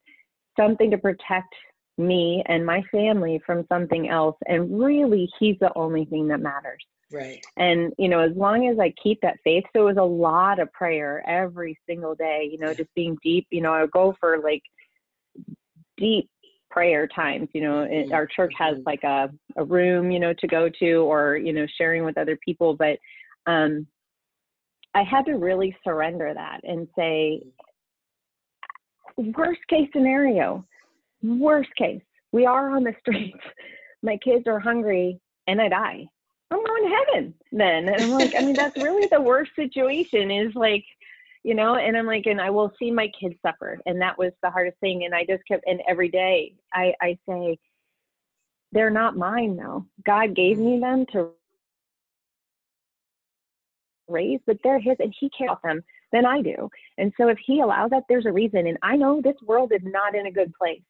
something 0.58 0.90
to 0.90 0.98
protect 0.98 1.54
me 1.96 2.42
and 2.46 2.66
my 2.66 2.82
family 2.90 3.40
from 3.46 3.64
something 3.68 4.08
else. 4.08 4.36
And 4.46 4.80
really, 4.80 5.28
He's 5.38 5.56
the 5.60 5.72
only 5.76 6.06
thing 6.06 6.28
that 6.28 6.40
matters. 6.40 6.84
Right. 7.10 7.42
And, 7.56 7.92
you 7.98 8.08
know, 8.08 8.20
as 8.20 8.36
long 8.36 8.68
as 8.68 8.78
I 8.78 8.92
keep 9.02 9.20
that 9.22 9.38
faith, 9.42 9.64
so 9.72 9.82
it 9.82 9.94
was 9.94 9.96
a 9.96 10.02
lot 10.02 10.58
of 10.58 10.70
prayer 10.72 11.22
every 11.26 11.78
single 11.88 12.14
day, 12.14 12.48
you 12.50 12.58
know, 12.58 12.74
just 12.74 12.92
being 12.94 13.16
deep, 13.22 13.46
you 13.50 13.62
know, 13.62 13.72
I 13.72 13.82
would 13.82 13.92
go 13.92 14.14
for 14.20 14.38
like 14.38 14.62
deep 15.96 16.28
prayer 16.78 17.08
times 17.08 17.48
you 17.54 17.60
know 17.60 17.82
it, 17.90 18.12
our 18.12 18.24
church 18.24 18.52
has 18.56 18.76
mm-hmm. 18.76 18.84
like 18.86 19.02
a, 19.02 19.28
a 19.56 19.64
room 19.64 20.12
you 20.12 20.20
know 20.20 20.32
to 20.32 20.46
go 20.46 20.68
to 20.68 20.98
or 20.98 21.36
you 21.36 21.52
know 21.52 21.66
sharing 21.76 22.04
with 22.04 22.16
other 22.16 22.38
people 22.44 22.76
but 22.76 22.96
um 23.50 23.84
i 24.94 25.02
had 25.02 25.26
to 25.26 25.32
really 25.32 25.76
surrender 25.82 26.32
that 26.32 26.60
and 26.62 26.86
say 26.96 27.42
worst 29.16 29.58
case 29.68 29.88
scenario 29.92 30.64
worst 31.20 31.70
case 31.76 32.00
we 32.30 32.46
are 32.46 32.76
on 32.76 32.84
the 32.84 32.94
streets 33.00 33.44
my 34.04 34.16
kids 34.18 34.44
are 34.46 34.60
hungry 34.60 35.18
and 35.48 35.60
i 35.60 35.68
die. 35.68 36.06
I'm 36.52 36.64
going 36.64 36.84
to 36.84 36.96
heaven 36.96 37.34
then. 37.50 37.88
And 37.88 38.02
i'm 38.02 38.10
like 38.10 38.36
i 38.36 38.40
mean 38.40 38.54
that's 38.54 38.80
really 38.80 39.08
the 39.10 39.20
worst 39.20 39.50
situation 39.56 40.30
is 40.30 40.54
like 40.54 40.84
you 41.44 41.54
know 41.54 41.76
and 41.76 41.96
i'm 41.96 42.06
like 42.06 42.26
and 42.26 42.40
i 42.40 42.50
will 42.50 42.72
see 42.78 42.90
my 42.90 43.08
kids 43.20 43.34
suffer 43.44 43.78
and 43.86 44.00
that 44.00 44.18
was 44.18 44.32
the 44.42 44.50
hardest 44.50 44.78
thing 44.80 45.04
and 45.04 45.14
i 45.14 45.24
just 45.24 45.42
kept 45.46 45.64
and 45.66 45.80
every 45.88 46.08
day 46.08 46.52
i 46.72 46.92
i 47.00 47.18
say 47.28 47.58
they're 48.72 48.90
not 48.90 49.16
mine 49.16 49.56
though. 49.56 49.86
God 50.04 50.36
gave 50.36 50.58
me 50.58 50.72
mm-hmm. 50.72 50.80
them 50.80 51.06
to 51.12 51.30
raise 54.08 54.40
but 54.46 54.58
they're 54.62 54.78
his 54.78 54.96
and 54.98 55.14
he 55.18 55.30
cares 55.30 55.50
about 55.50 55.62
them 55.62 55.82
than 56.12 56.26
i 56.26 56.40
do. 56.40 56.68
And 56.96 57.12
so 57.18 57.28
if 57.28 57.38
he 57.44 57.60
allows 57.60 57.90
that 57.90 58.04
there's 58.08 58.26
a 58.26 58.32
reason 58.32 58.66
and 58.66 58.78
i 58.82 58.96
know 58.96 59.20
this 59.22 59.36
world 59.44 59.72
is 59.72 59.82
not 59.84 60.14
in 60.14 60.26
a 60.26 60.32
good 60.32 60.52
place 60.54 60.82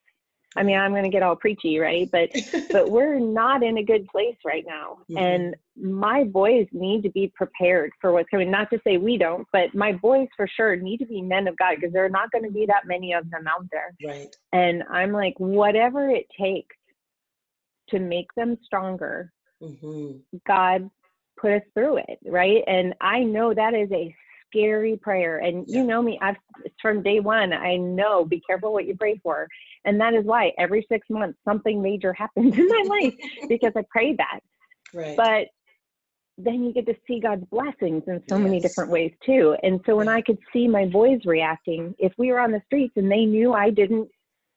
I 0.56 0.62
mean, 0.62 0.78
I'm 0.78 0.92
going 0.92 1.04
to 1.04 1.10
get 1.10 1.22
all 1.22 1.36
preachy, 1.36 1.78
right? 1.78 2.08
But 2.10 2.30
but 2.70 2.90
we're 2.90 3.18
not 3.18 3.62
in 3.62 3.78
a 3.78 3.82
good 3.82 4.06
place 4.08 4.36
right 4.44 4.64
now, 4.66 4.98
mm-hmm. 5.10 5.18
and 5.18 5.56
my 5.76 6.24
boys 6.24 6.66
need 6.72 7.02
to 7.02 7.10
be 7.10 7.32
prepared 7.34 7.92
for 8.00 8.12
what's 8.12 8.28
coming. 8.30 8.50
Not 8.50 8.70
to 8.70 8.80
say 8.82 8.96
we 8.96 9.18
don't, 9.18 9.46
but 9.52 9.74
my 9.74 9.92
boys 9.92 10.28
for 10.36 10.48
sure 10.48 10.76
need 10.76 10.98
to 10.98 11.06
be 11.06 11.22
men 11.22 11.46
of 11.48 11.56
God 11.56 11.76
because 11.76 11.92
there 11.92 12.04
are 12.04 12.10
not 12.10 12.30
going 12.30 12.44
to 12.44 12.50
be 12.50 12.66
that 12.66 12.86
many 12.86 13.12
of 13.12 13.30
them 13.30 13.46
out 13.46 13.66
there. 13.70 13.94
Right. 14.04 14.34
And 14.52 14.82
I'm 14.90 15.12
like, 15.12 15.34
whatever 15.38 16.08
it 16.10 16.26
takes 16.38 16.76
to 17.90 17.98
make 17.98 18.28
them 18.36 18.56
stronger, 18.64 19.32
mm-hmm. 19.62 20.18
God 20.46 20.90
put 21.38 21.52
us 21.52 21.62
through 21.74 21.98
it, 21.98 22.18
right? 22.26 22.64
And 22.66 22.94
I 23.00 23.20
know 23.22 23.54
that 23.54 23.74
is 23.74 23.90
a 23.92 24.14
scary 24.48 24.96
prayer. 24.96 25.38
And 25.38 25.64
you 25.68 25.84
know 25.84 26.02
me, 26.02 26.18
I've 26.20 26.36
from 26.80 27.02
day 27.02 27.20
one, 27.20 27.52
I 27.52 27.76
know 27.76 28.24
be 28.24 28.40
careful 28.40 28.72
what 28.72 28.86
you 28.86 28.96
pray 28.96 29.20
for. 29.22 29.48
And 29.84 30.00
that 30.00 30.14
is 30.14 30.24
why 30.24 30.52
every 30.58 30.86
six 30.90 31.06
months 31.10 31.38
something 31.44 31.82
major 31.82 32.12
happens 32.24 32.56
in 32.56 32.68
my 32.68 32.84
life 32.88 33.14
because 33.48 33.72
I 33.76 33.84
prayed 33.90 34.18
that. 34.18 34.40
Right. 34.92 35.16
But 35.16 35.48
then 36.38 36.62
you 36.62 36.72
get 36.72 36.86
to 36.86 36.94
see 37.06 37.18
God's 37.20 37.44
blessings 37.50 38.04
in 38.06 38.22
so 38.28 38.36
yes. 38.36 38.44
many 38.44 38.60
different 38.60 38.90
ways 38.90 39.12
too. 39.26 39.56
And 39.62 39.80
so 39.84 39.96
when 39.96 40.08
I 40.08 40.22
could 40.22 40.38
see 40.52 40.68
my 40.68 40.86
boys 40.86 41.20
reacting, 41.24 41.94
if 41.98 42.12
we 42.16 42.30
were 42.30 42.38
on 42.38 42.52
the 42.52 42.62
streets 42.66 42.94
and 42.96 43.10
they 43.10 43.24
knew 43.24 43.52
I 43.52 43.70
didn't 43.70 44.08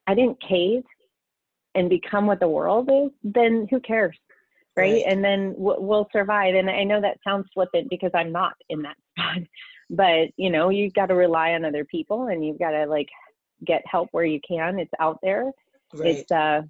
I 0.07 0.13
didn't 0.13 0.41
cave 0.47 0.83
and 1.75 1.89
become 1.89 2.27
what 2.27 2.39
the 2.39 2.47
world 2.47 2.89
is, 2.91 3.11
then 3.23 3.67
who 3.69 3.79
cares? 3.79 4.17
Right? 4.77 4.93
right. 4.93 5.03
And 5.07 5.23
then 5.23 5.53
we'll 5.57 6.07
survive. 6.13 6.55
And 6.55 6.69
I 6.69 6.83
know 6.83 7.01
that 7.01 7.17
sounds 7.23 7.47
flippant 7.53 7.89
because 7.89 8.11
I'm 8.13 8.31
not 8.31 8.53
in 8.69 8.83
that 8.83 8.95
spot 9.17 9.43
but 9.91 10.29
you 10.37 10.49
know 10.49 10.69
you've 10.69 10.93
got 10.93 11.07
to 11.07 11.15
rely 11.15 11.51
on 11.51 11.65
other 11.65 11.85
people 11.85 12.27
and 12.27 12.43
you've 12.43 12.57
got 12.57 12.71
to 12.71 12.85
like 12.85 13.09
get 13.65 13.83
help 13.85 14.09
where 14.11 14.25
you 14.25 14.39
can. 14.47 14.79
It's 14.79 14.93
out 14.99 15.19
there. 15.21 15.51
Right. 15.93 16.15
it's 16.15 16.31
uh 16.31 16.61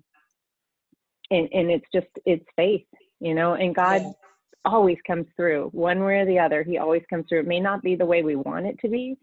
and 1.29 1.47
and 1.53 1.69
it's 1.69 1.85
just 1.93 2.07
it's 2.25 2.45
faith 2.55 2.87
you 3.19 3.35
know 3.35 3.53
and 3.53 3.75
god 3.75 4.01
yeah. 4.01 4.11
always 4.65 4.97
comes 5.05 5.27
through 5.35 5.69
one 5.73 6.03
way 6.03 6.19
or 6.19 6.25
the 6.25 6.39
other. 6.39 6.63
He 6.63 6.79
always 6.79 7.03
comes 7.07 7.25
through. 7.29 7.41
It 7.41 7.47
may 7.47 7.59
not 7.59 7.83
be 7.83 7.95
the 7.95 8.05
way 8.05 8.23
we 8.23 8.35
want 8.35 8.65
it 8.65 8.79
to 8.79 8.89
be 8.89 9.17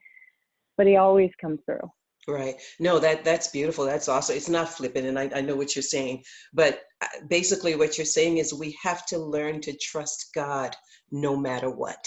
but 0.76 0.86
he 0.86 0.96
always 0.96 1.32
comes 1.40 1.58
through. 1.66 1.90
Right. 2.28 2.54
No 2.78 3.00
that 3.00 3.24
that's 3.24 3.48
beautiful. 3.48 3.84
That's 3.84 4.08
awesome. 4.08 4.36
It's 4.36 4.48
not 4.48 4.68
flippant 4.68 5.06
and 5.06 5.18
I, 5.18 5.30
I 5.34 5.40
know 5.40 5.56
what 5.56 5.74
you're 5.74 5.82
saying 5.82 6.22
but 6.54 6.82
uh, 7.02 7.06
basically 7.28 7.74
what 7.74 7.98
you're 7.98 8.04
saying 8.04 8.38
is 8.38 8.54
we 8.54 8.78
have 8.80 9.04
to 9.06 9.18
learn 9.18 9.60
to 9.62 9.76
trust 9.76 10.30
god 10.34 10.76
no 11.10 11.36
matter 11.36 11.70
what 11.70 11.98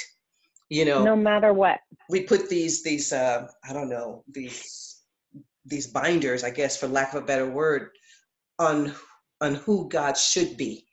you 0.71 0.85
know 0.85 1.03
no 1.03 1.17
matter 1.17 1.53
what. 1.53 1.81
we 2.09 2.21
put 2.21 2.49
these 2.49 2.81
these 2.81 3.11
uh 3.11 3.45
i 3.67 3.73
don't 3.73 3.89
know 3.89 4.23
these 4.31 5.01
these 5.65 5.87
binders 5.87 6.43
i 6.43 6.49
guess 6.49 6.77
for 6.77 6.87
lack 6.87 7.13
of 7.13 7.21
a 7.21 7.25
better 7.25 7.49
word 7.49 7.89
on 8.57 8.93
on 9.41 9.55
who 9.55 9.89
god 9.89 10.15
should 10.17 10.55
be. 10.55 10.85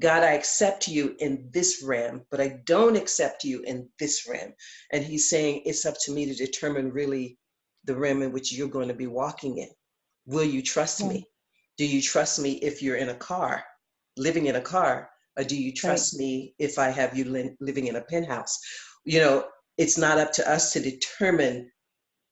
God 0.00 0.22
i 0.24 0.32
accept 0.32 0.88
you 0.88 1.14
in 1.20 1.48
this 1.52 1.82
realm 1.86 2.22
but 2.30 2.40
i 2.40 2.60
don't 2.64 2.96
accept 2.96 3.44
you 3.44 3.62
in 3.62 3.88
this 3.98 4.26
realm. 4.28 4.52
And 4.92 5.04
he's 5.04 5.30
saying 5.30 5.62
it's 5.64 5.86
up 5.86 5.96
to 6.04 6.12
me 6.12 6.26
to 6.26 6.34
determine 6.34 6.90
really 6.90 7.38
the 7.84 7.96
realm 7.96 8.22
in 8.22 8.32
which 8.32 8.52
you're 8.52 8.68
going 8.68 8.88
to 8.88 8.94
be 8.94 9.06
walking 9.06 9.58
in. 9.58 9.70
Will 10.26 10.44
you 10.44 10.62
trust 10.62 11.04
me? 11.04 11.26
Do 11.78 11.86
you 11.86 12.02
trust 12.02 12.40
me 12.40 12.52
if 12.54 12.82
you're 12.82 12.96
in 12.96 13.10
a 13.10 13.14
car 13.14 13.62
living 14.16 14.46
in 14.46 14.56
a 14.56 14.60
car 14.60 15.10
or 15.36 15.44
do 15.44 15.56
you 15.56 15.72
trust 15.72 16.14
right. 16.14 16.18
me 16.18 16.54
if 16.58 16.78
i 16.78 16.88
have 16.88 17.16
you 17.16 17.24
li- 17.24 17.56
living 17.60 17.86
in 17.86 17.96
a 17.96 18.00
penthouse 18.02 18.58
you 19.04 19.20
know, 19.20 19.46
it's 19.78 19.98
not 19.98 20.18
up 20.18 20.32
to 20.32 20.50
us 20.50 20.72
to 20.72 20.80
determine 20.80 21.70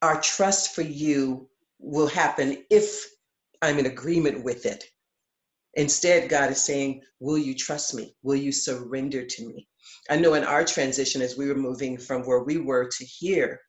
our 0.02 0.20
trust 0.20 0.74
for 0.74 0.82
you 0.82 1.48
will 1.78 2.08
happen 2.08 2.64
if 2.70 3.06
I'm 3.62 3.78
in 3.78 3.86
agreement 3.86 4.44
with 4.44 4.66
it. 4.66 4.84
Instead, 5.74 6.28
God 6.28 6.50
is 6.50 6.62
saying, 6.62 7.02
Will 7.20 7.38
you 7.38 7.54
trust 7.54 7.94
me? 7.94 8.14
Will 8.22 8.36
you 8.36 8.52
surrender 8.52 9.24
to 9.24 9.46
me? 9.46 9.68
I 10.10 10.16
know 10.16 10.34
in 10.34 10.44
our 10.44 10.64
transition, 10.64 11.22
as 11.22 11.36
we 11.36 11.48
were 11.48 11.54
moving 11.54 11.98
from 11.98 12.22
where 12.22 12.42
we 12.42 12.58
were 12.58 12.88
to 12.88 13.04
here, 13.04 13.60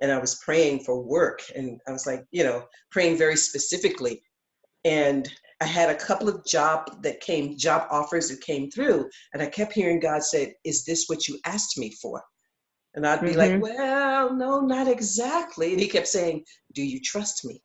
and 0.00 0.10
I 0.10 0.18
was 0.18 0.40
praying 0.44 0.80
for 0.80 1.00
work, 1.00 1.42
and 1.54 1.80
I 1.86 1.92
was 1.92 2.06
like, 2.06 2.24
you 2.32 2.42
know, 2.44 2.64
praying 2.90 3.18
very 3.18 3.36
specifically. 3.36 4.22
And 4.84 5.32
I 5.60 5.66
had 5.66 5.90
a 5.90 5.94
couple 5.94 6.28
of 6.28 6.44
job 6.44 7.02
that 7.02 7.20
came, 7.20 7.56
job 7.56 7.86
offers 7.90 8.28
that 8.28 8.40
came 8.40 8.70
through, 8.70 9.08
and 9.32 9.40
I 9.40 9.46
kept 9.46 9.72
hearing 9.72 10.00
God 10.00 10.22
say, 10.22 10.54
Is 10.64 10.84
this 10.84 11.08
what 11.08 11.28
you 11.28 11.38
asked 11.46 11.78
me 11.78 11.92
for? 11.92 12.22
And 12.94 13.06
I'd 13.06 13.20
be 13.20 13.28
mm-hmm. 13.28 13.38
like, 13.38 13.62
well, 13.62 14.34
no, 14.34 14.60
not 14.60 14.88
exactly. 14.88 15.72
And 15.72 15.80
he 15.80 15.88
kept 15.88 16.08
saying, 16.08 16.44
do 16.74 16.82
you 16.82 17.00
trust 17.00 17.44
me? 17.44 17.62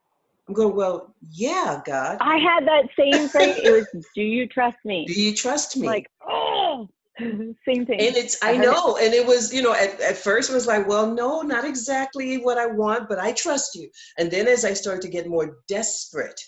I'm 0.48 0.54
going, 0.54 0.74
well, 0.74 1.14
yeah, 1.30 1.82
God. 1.84 2.16
I 2.20 2.38
had 2.38 2.66
that 2.66 2.88
same 2.98 3.28
thing. 3.28 3.54
It 3.62 3.70
was, 3.70 4.06
do 4.14 4.22
you 4.22 4.46
trust 4.46 4.78
me? 4.84 5.04
Do 5.06 5.20
you 5.20 5.34
trust 5.34 5.76
me? 5.76 5.86
Like, 5.86 6.06
oh, 6.26 6.88
same 7.18 7.84
thing. 7.84 8.00
and 8.00 8.16
it's 8.16 8.42
I, 8.42 8.52
I 8.52 8.56
know, 8.56 8.96
and 8.96 9.12
it 9.12 9.26
was, 9.26 9.52
you 9.52 9.60
know, 9.60 9.74
at, 9.74 10.00
at 10.00 10.16
first 10.16 10.50
it 10.50 10.54
was 10.54 10.66
like, 10.66 10.88
well, 10.88 11.12
no, 11.12 11.42
not 11.42 11.64
exactly 11.64 12.38
what 12.38 12.56
I 12.56 12.66
want, 12.66 13.08
but 13.08 13.18
I 13.18 13.32
trust 13.32 13.74
you. 13.74 13.90
And 14.16 14.30
then 14.30 14.46
as 14.46 14.64
I 14.64 14.72
started 14.72 15.02
to 15.02 15.08
get 15.08 15.28
more 15.28 15.58
desperate, 15.68 16.40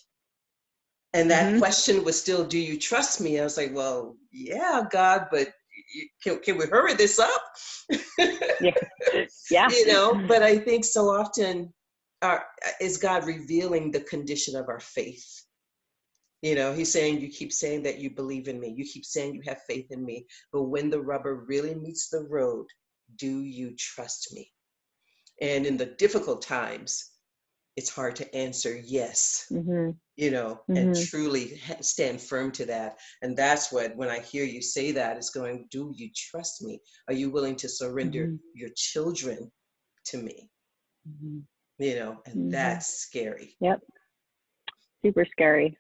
and 1.12 1.30
that 1.30 1.54
Mhm. 1.54 1.58
question 1.58 2.04
was 2.04 2.18
still, 2.18 2.44
do 2.44 2.58
you 2.58 2.78
trust 2.78 3.20
me? 3.20 3.38
I 3.38 3.44
was 3.44 3.56
like, 3.56 3.74
well, 3.74 4.16
yeah, 4.30 4.86
God, 4.90 5.26
but 5.30 5.52
can, 6.22 6.38
can 6.40 6.58
we 6.58 6.66
hurry 6.66 6.94
this 6.94 7.18
up? 7.18 7.42
yeah. 9.50 9.68
you 9.68 9.86
know 9.86 10.24
but 10.28 10.42
i 10.42 10.56
think 10.56 10.84
so 10.84 11.08
often 11.08 11.72
our, 12.22 12.44
is 12.80 12.98
god 12.98 13.24
revealing 13.24 13.90
the 13.90 14.00
condition 14.00 14.56
of 14.56 14.68
our 14.68 14.80
faith? 14.80 15.44
You 16.42 16.54
know 16.54 16.72
he's 16.72 16.92
saying 16.92 17.20
you 17.20 17.28
keep 17.28 17.52
saying 17.52 17.82
that 17.82 17.98
you 17.98 18.10
believe 18.10 18.48
in 18.48 18.58
me. 18.58 18.72
You 18.74 18.84
keep 18.84 19.04
saying 19.04 19.34
you 19.34 19.42
have 19.46 19.60
faith 19.68 19.90
in 19.90 20.04
me. 20.04 20.26
But 20.52 20.64
when 20.64 20.88
the 20.88 21.00
rubber 21.00 21.44
really 21.46 21.74
meets 21.74 22.08
the 22.08 22.22
road 22.22 22.66
do 23.16 23.40
you 23.40 23.74
trust 23.76 24.32
me? 24.32 24.50
And 25.42 25.66
in 25.66 25.76
the 25.76 25.86
difficult 25.86 26.42
times 26.42 27.10
it's 27.76 27.90
hard 27.90 28.16
to 28.16 28.34
answer 28.34 28.76
yes 28.84 29.46
hmm 29.48 29.90
you 30.16 30.30
know, 30.30 30.60
and 30.68 30.90
Mhm. 30.94 31.08
truly 31.08 31.58
stand 31.80 32.20
firm 32.20 32.52
to 32.52 32.66
that. 32.66 32.98
And 33.22 33.34
that's 33.34 33.72
what, 33.72 33.96
when 33.96 34.10
I 34.10 34.18
hear 34.20 34.44
you 34.44 34.60
say 34.60 34.92
that, 34.92 35.16
it's 35.16 35.30
going, 35.30 35.66
do 35.70 35.94
you 35.96 36.10
trust 36.14 36.60
me? 36.60 36.78
Are 37.08 37.14
you 37.14 37.30
willing 37.30 37.56
to 37.56 37.70
surrender 37.70 38.26
Mhm. 38.26 38.38
your 38.52 38.68
children 38.76 39.50
to 40.08 40.18
me? 40.18 40.50
Mhm. 41.08 41.44
You 41.78 41.94
know, 41.94 42.22
and 42.26 42.36
Mhm. 42.36 42.50
that's 42.52 42.86
scary. 42.98 43.56
Yep. 43.60 43.80
Super 45.02 45.24
scary. 45.24 45.78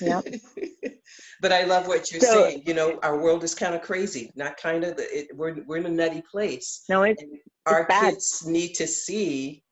Yep. 0.00 0.24
but 1.40 1.52
I 1.52 1.62
love 1.64 1.86
what 1.86 2.12
you're 2.12 2.20
So- 2.20 2.42
saying. 2.42 2.64
You 2.66 2.74
know, 2.74 2.98
our 3.02 3.18
world 3.18 3.42
is 3.42 3.54
kind 3.54 3.74
of 3.74 3.80
crazy, 3.80 4.30
not 4.34 4.58
kind 4.58 4.84
of, 4.84 5.00
we're, 5.32 5.64
we're 5.64 5.78
in 5.78 5.86
a 5.86 5.90
nutty 5.90 6.20
place. 6.30 6.84
No, 6.90 7.04
it's 7.04 7.22
And 7.22 7.38
our 7.64 7.86
kids 7.86 8.44
need 8.46 8.74
to 8.74 8.86
see 8.86 9.64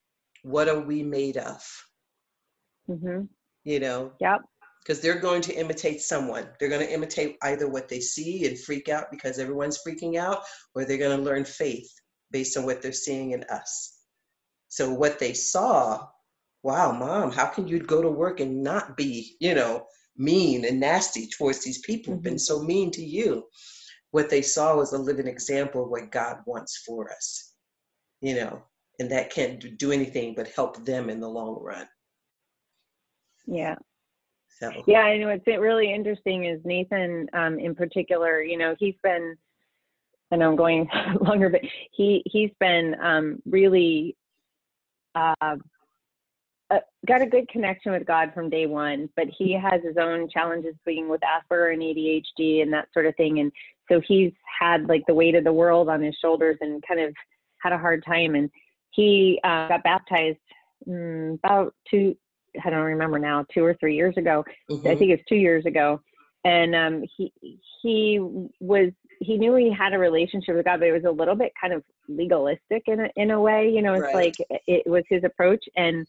what 0.47 0.69
are 0.69 0.79
we 0.81 1.03
made 1.03 1.37
of, 1.37 1.61
hmm 2.87 3.23
you 3.65 3.81
know, 3.81 4.13
Yep. 4.21 4.43
because 4.81 5.01
they're 5.01 5.19
going 5.19 5.43
to 5.43 5.55
imitate 5.59 6.01
someone. 6.01 6.49
They're 6.61 6.69
going 6.69 6.87
to 6.87 6.93
imitate 6.93 7.37
either 7.43 7.69
what 7.69 7.89
they 7.89 7.99
see 7.99 8.47
and 8.47 8.57
freak 8.57 8.89
out 8.89 9.11
because 9.11 9.41
everyone's 9.41 9.81
freaking 9.85 10.17
out, 10.17 10.45
or 10.75 10.85
they're 10.85 10.99
going 10.99 11.17
to 11.19 11.25
learn 11.25 11.45
faith 11.45 11.91
based 12.31 12.57
on 12.57 12.65
what 12.65 12.81
they're 12.81 12.93
seeing 12.93 13.33
in 13.33 13.43
us. 13.51 13.99
So, 14.69 14.93
what 14.95 15.19
they 15.19 15.33
saw, 15.33 16.07
wow, 16.63 16.93
mom, 16.93 17.33
how 17.33 17.47
can 17.47 17.67
you 17.67 17.81
go 17.81 18.01
to 18.01 18.09
work 18.09 18.39
and 18.39 18.63
not 18.63 18.97
be, 18.97 19.37
you 19.41 19.57
know, 19.57 19.87
mean 20.17 20.65
and 20.65 20.79
nasty 20.79 21.27
towards 21.29 21.65
these 21.65 21.81
people 21.81 22.15
who've 22.15 22.23
been 22.23 22.39
so 22.39 22.63
mean 22.63 22.93
to 22.93 23.03
you? 23.05 23.47
What 24.13 24.31
they 24.31 24.43
saw 24.43 24.77
was 24.77 24.93
a 24.93 24.99
living 24.99 25.27
example 25.27 25.83
of 25.85 25.91
what 25.91 26.13
God 26.13 26.39
wants 26.47 26.85
for 26.87 27.11
us, 27.13 27.53
you 28.21 28.37
know, 28.37 28.63
and 28.99 29.11
that 29.11 29.31
can't 29.31 29.79
do- 29.79 29.93
anything 29.93 30.35
but 30.35 30.49
help 30.49 30.85
them 30.85 31.11
in 31.11 31.21
the 31.21 31.29
long 31.29 31.59
run. 31.61 31.87
Yeah. 33.47 33.77
So, 34.59 34.71
Yeah, 34.87 35.01
I 35.01 35.19
know 35.19 35.29
what's 35.29 35.47
really 35.47 35.93
interesting 35.93 36.45
is 36.45 36.61
Nathan, 36.65 37.29
um, 37.35 37.59
in 37.59 37.75
particular. 37.75 38.43
You 38.43 38.59
know, 38.59 38.75
he's 38.79 38.97
been. 39.03 39.37
I 40.33 40.37
know 40.37 40.51
I'm 40.51 40.57
going 40.57 40.89
longer, 41.21 41.49
but 41.51 41.61
he 41.93 42.23
he's 42.27 42.51
been 42.59 42.97
um, 43.01 43.43
really 43.45 44.17
uh, 45.15 45.35
uh, 46.71 46.79
got 47.07 47.23
a 47.23 47.27
good 47.27 47.49
connection 47.49 47.93
with 47.93 48.07
God 48.07 48.33
from 48.35 48.51
day 48.51 48.67
one. 48.67 49.09
But 49.15 49.27
he 49.37 49.53
has 49.53 49.83
his 49.85 49.97
own 49.99 50.29
challenges 50.31 50.75
being 50.85 51.09
with 51.09 51.21
Asperger 51.21 51.73
and 51.73 51.83
ADHD 51.83 52.63
and 52.63 52.73
that 52.73 52.89
sort 52.93 53.07
of 53.07 53.15
thing, 53.17 53.41
and 53.41 53.53
so 53.91 54.01
he's 54.01 54.33
had 54.59 54.89
like 54.89 55.03
the 55.07 55.15
weight 55.15 55.35
of 55.35 55.45
the 55.45 55.53
world 55.53 55.89
on 55.89 56.03
his 56.03 56.17
shoulders 56.21 56.57
and 56.61 56.83
kind 56.87 57.01
of 57.01 57.15
had 57.63 57.73
a 57.73 57.79
hard 57.79 58.05
time. 58.05 58.35
And 58.35 58.51
he 58.97 59.39
uh, 59.45 59.69
got 59.69 59.85
baptized 59.85 60.39
mm, 60.89 61.35
about 61.35 61.75
two. 61.91 62.17
I 62.65 62.71
don't 62.71 62.81
remember 62.85 63.19
now, 63.19 63.45
two 63.53 63.65
or 63.65 63.75
three 63.75 63.95
years 63.95 64.17
ago. 64.17 64.45
I 64.87 64.95
mhm, 64.95 64.97
think 64.97 65.13
it's 65.13 65.23
two 65.29 65.37
years 65.37 65.67
ago, 65.67 66.01
and 66.45 66.75
um, 66.75 67.05
he 67.17 67.33
he 67.83 68.19
was 68.61 68.91
he 69.21 69.37
knew 69.39 69.55
he 69.57 69.73
had 69.73 69.93
a 69.93 69.99
relationship 69.99 70.57
with 70.57 70.65
God, 70.65 70.81
but 70.81 70.89
it 70.89 70.93
was 70.93 71.05
a 71.05 71.11
little 71.11 71.35
bit 71.35 71.53
kind 71.61 71.73
of 71.75 71.83
legalistic 72.09 72.85
in 72.87 73.01
a 73.01 73.09
in 73.17 73.31
a 73.31 73.41
way. 73.41 73.69
You 73.71 73.83
know, 73.83 73.95
it's 73.95 74.07
Right. 74.07 74.15
like 74.15 74.37
it 74.67 74.89
was 74.89 75.05
his 75.09 75.25
approach, 75.25 75.65
and 75.77 76.07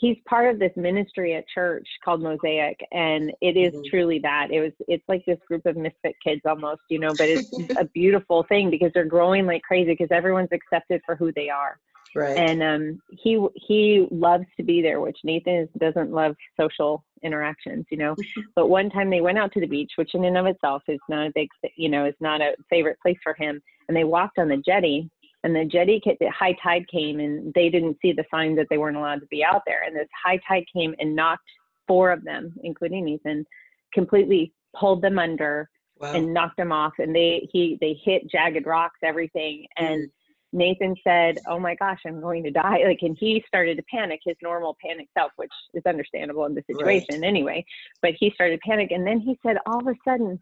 he's 0.00 0.16
part 0.26 0.52
of 0.52 0.58
this 0.58 0.72
ministry 0.76 1.34
at 1.34 1.44
church 1.48 1.86
called 2.04 2.22
Mosaic, 2.22 2.80
and 2.90 3.32
it 3.40 3.56
is 3.56 3.72
Mhm. 3.74 3.84
truly 3.90 4.18
that. 4.20 4.50
It 4.50 4.60
was 4.60 4.72
it's 4.88 5.08
like 5.08 5.24
this 5.26 5.38
group 5.46 5.66
of 5.66 5.76
misfit 5.76 6.16
kids 6.24 6.40
almost, 6.46 6.80
you 6.88 6.98
know, 6.98 7.14
but 7.14 7.28
it's 7.28 7.48
a 7.78 7.84
beautiful 7.84 8.42
thing 8.44 8.70
because 8.70 8.90
they're 8.94 9.04
growing 9.04 9.46
like 9.46 9.62
crazy 9.62 9.92
because 9.92 10.10
everyone's 10.10 10.52
accepted 10.52 11.02
for 11.04 11.14
who 11.14 11.32
they 11.32 11.50
are 11.50 11.78
right. 12.14 12.36
and 12.36 12.62
um, 12.62 13.02
he 13.08 13.44
he 13.54 14.06
loves 14.10 14.46
to 14.56 14.62
be 14.62 14.82
there, 14.82 15.00
which 15.00 15.18
Nathan 15.24 15.54
is, 15.54 15.68
doesn't 15.78 16.10
love 16.12 16.36
social 16.58 17.04
interactions, 17.22 17.86
you 17.90 17.98
know. 17.98 18.16
but 18.56 18.68
one 18.68 18.90
time 18.90 19.10
they 19.10 19.20
went 19.20 19.38
out 19.38 19.52
to 19.52 19.60
the 19.60 19.66
beach, 19.66 19.92
which 19.96 20.14
in 20.14 20.24
and 20.24 20.36
of 20.36 20.46
itself 20.46 20.82
is 20.88 21.00
not 21.08 21.26
a 21.28 21.32
big, 21.34 21.48
you 21.76 21.88
know, 21.88 22.06
is 22.06 22.14
not 22.20 22.40
a 22.40 22.54
favorite 22.68 22.98
place 23.00 23.18
for 23.22 23.34
him. 23.34 23.60
And 23.88 23.96
they 23.96 24.04
walked 24.04 24.38
on 24.38 24.48
the 24.48 24.56
jetty, 24.58 25.10
and 25.42 25.56
the 25.56 25.64
jetty, 25.64 26.00
the 26.04 26.30
high 26.30 26.54
tide 26.62 26.86
came, 26.88 27.18
and 27.18 27.52
they 27.54 27.68
didn't 27.70 27.96
see 28.02 28.12
the 28.12 28.24
signs 28.30 28.56
that 28.56 28.66
they 28.68 28.78
weren't 28.78 28.96
allowed 28.96 29.20
to 29.20 29.26
be 29.26 29.42
out 29.42 29.62
there. 29.66 29.82
And 29.84 29.96
this 29.96 30.08
high 30.24 30.38
tide 30.46 30.64
came 30.74 30.94
and 30.98 31.16
knocked 31.16 31.48
four 31.88 32.10
of 32.10 32.24
them, 32.24 32.54
including 32.62 33.06
Nathan, 33.06 33.46
completely 33.92 34.52
pulled 34.78 35.02
them 35.02 35.18
under 35.18 35.68
wow. 35.98 36.12
and 36.12 36.34
knocked 36.34 36.56
them 36.56 36.72
off. 36.72 36.92
And 36.98 37.14
they 37.14 37.48
he 37.52 37.78
they 37.80 37.98
hit 38.04 38.30
jagged 38.30 38.66
rocks, 38.66 38.98
everything, 39.02 39.66
and 39.76 40.08
mm. 40.08 40.10
Nathan 40.52 40.94
said, 41.04 41.38
"Oh 41.46 41.58
my 41.58 41.74
gosh, 41.74 42.00
I'm 42.06 42.20
going 42.20 42.42
to 42.44 42.50
die!" 42.50 42.82
Like, 42.86 42.98
and 43.02 43.16
he 43.18 43.42
started 43.46 43.76
to 43.76 43.84
panic, 43.84 44.20
his 44.24 44.36
normal 44.42 44.76
panic 44.84 45.08
self, 45.16 45.32
which 45.36 45.52
is 45.74 45.82
understandable 45.86 46.44
in 46.44 46.54
the 46.54 46.64
Right. 46.68 47.00
situation 47.00 47.24
anyway. 47.24 47.64
But 48.02 48.12
he 48.18 48.30
started 48.30 48.60
to 48.60 48.68
panic, 48.68 48.90
and 48.90 49.06
then 49.06 49.20
he 49.20 49.38
said, 49.44 49.56
all 49.66 49.78
of 49.78 49.86
a 49.86 49.94
sudden, 50.04 50.38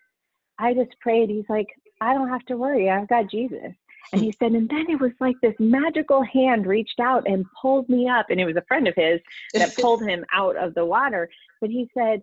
I 0.59 0.75
just 0.75 0.99
prayed. 1.01 1.31
He's 1.31 1.49
like, 1.49 1.69
"I 2.01 2.15
don't 2.15 2.29
have 2.29 2.45
to 2.47 2.57
worry. 2.57 2.91
I've 2.91 3.09
got 3.09 3.31
Jesus." 3.31 3.75
And 4.13 4.23
he 4.23 4.35
said, 4.39 4.53
and 4.53 4.69
then 4.69 4.87
it 4.89 5.01
was 5.01 5.13
like 5.21 5.37
this 5.43 5.55
magical 5.59 6.23
hand 6.23 6.67
reached 6.67 6.99
out 7.01 7.29
and 7.29 7.45
pulled 7.61 7.89
me 7.89 8.09
up, 8.09 8.27
and 8.31 8.41
it 8.41 8.47
was 8.47 8.57
a 8.57 8.65
friend 8.67 8.89
of 8.89 8.95
his 8.97 9.21
that 9.55 9.77
pulled 9.81 10.03
him 10.03 10.25
out 10.33 10.57
of 10.57 10.75
the 10.75 10.85
water. 10.85 11.29
But 11.61 11.71
he 11.71 11.91
said, 11.93 12.23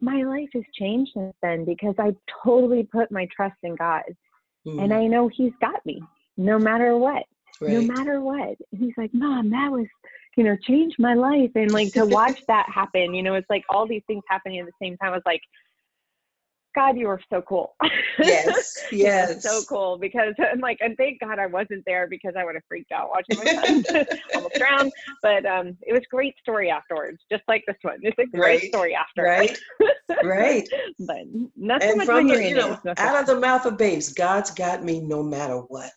"My 0.00 0.22
life 0.22 0.50
has 0.54 0.64
changed 0.74 1.12
since 1.14 1.34
then 1.42 1.64
because 1.64 1.94
I 1.98 2.14
totally 2.44 2.84
put 2.84 3.10
my 3.10 3.26
trust 3.34 3.56
in 3.62 3.76
God, 3.76 4.02
and 4.66 4.90
Mm, 4.90 4.96
I 4.96 5.06
know 5.06 5.28
He's 5.28 5.52
got 5.60 5.84
me." 5.86 6.02
No 6.36 6.58
matter 6.58 6.96
what, 6.98 7.22
no 7.60 7.80
matter 7.80 8.20
what. 8.20 8.56
And 8.72 8.80
he's 8.80 8.92
like, 8.96 9.10
Mom, 9.14 9.50
that 9.50 9.70
was, 9.70 9.86
you 10.36 10.44
know, 10.44 10.56
changed 10.66 10.96
my 10.98 11.14
life. 11.14 11.50
And 11.54 11.72
like 11.72 11.92
to 11.94 12.04
watch 12.04 12.38
that 12.48 12.66
happen, 12.72 13.14
you 13.14 13.22
know, 13.22 13.34
it's 13.34 13.48
like 13.48 13.64
all 13.70 13.86
these 13.86 14.02
things 14.06 14.22
happening 14.28 14.60
at 14.60 14.66
the 14.66 14.72
same 14.80 14.96
time. 14.98 15.12
I 15.12 15.16
was 15.16 15.22
like, 15.24 15.40
God, 16.76 16.96
you 16.98 17.08
are 17.08 17.20
so 17.30 17.42
cool. 17.42 17.74
yes, 18.20 18.76
yes. 18.92 19.42
so 19.42 19.62
cool 19.68 19.98
because 19.98 20.34
I'm 20.52 20.60
like, 20.60 20.78
and 20.80 20.96
thank 20.96 21.20
God 21.20 21.38
I 21.38 21.46
wasn't 21.46 21.82
there 21.86 22.06
because 22.08 22.34
I 22.38 22.44
would 22.44 22.54
have 22.54 22.64
freaked 22.68 22.92
out 22.92 23.08
watching 23.10 23.36
my 23.36 23.46
son 23.54 24.06
almost 24.34 24.54
drown. 24.58 24.90
But 25.22 25.46
um, 25.46 25.76
it 25.82 25.92
was 25.92 26.02
a 26.02 26.14
great 26.14 26.34
story 26.38 26.70
afterwards, 26.70 27.18
just 27.32 27.42
like 27.48 27.64
this 27.66 27.76
one. 27.82 27.98
It's 28.02 28.18
a 28.18 28.26
great 28.26 28.60
Right, 28.60 28.68
story 28.68 28.94
after. 28.94 29.22
right, 29.24 29.58
right. 30.22 30.68
but 31.00 31.16
nothing 31.56 31.88
And 31.92 32.02
from 32.02 32.28
the, 32.28 32.44
you 32.44 32.54
know. 32.54 32.78
Out 32.98 33.20
of 33.20 33.26
the 33.26 33.40
mouth 33.40 33.64
of 33.66 33.78
babes, 33.78 34.12
God's 34.12 34.50
got 34.50 34.84
me 34.84 35.00
no 35.00 35.22
matter 35.22 35.56
what. 35.56 35.92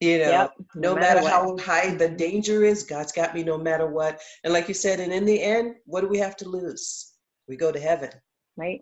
You 0.00 0.18
know, 0.18 0.30
Yep, 0.30 0.52
no 0.76 0.94
matter, 0.94 1.20
what. 1.22 1.32
how 1.32 1.58
high 1.58 1.92
the 1.94 2.08
danger 2.08 2.62
is, 2.62 2.84
God's 2.84 3.10
got 3.10 3.34
me 3.34 3.42
no 3.42 3.58
matter 3.58 3.88
what. 3.88 4.20
And 4.44 4.52
like 4.52 4.68
you 4.68 4.74
said, 4.74 5.00
and 5.00 5.12
in 5.12 5.24
the 5.24 5.42
end, 5.42 5.74
what 5.86 6.02
do 6.02 6.08
we 6.08 6.18
have 6.18 6.36
to 6.36 6.48
lose? 6.48 7.14
We 7.48 7.56
go 7.56 7.72
to 7.72 7.80
heaven. 7.80 8.10
right? 8.56 8.80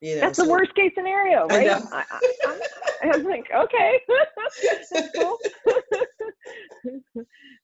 You 0.00 0.14
know, 0.14 0.20
That's 0.20 0.38
the 0.38 0.48
worst 0.48 0.74
case 0.76 0.92
scenario, 0.96 1.46
right? 1.48 1.66
know. 1.66 1.82
I, 1.92 2.04
I, 2.10 2.48
I'm- 2.48 2.60
I 3.00 3.06
was 3.16 3.22
like, 3.24 3.46
okay, 3.54 4.00
that's 4.90 5.10
cool. 5.16 5.38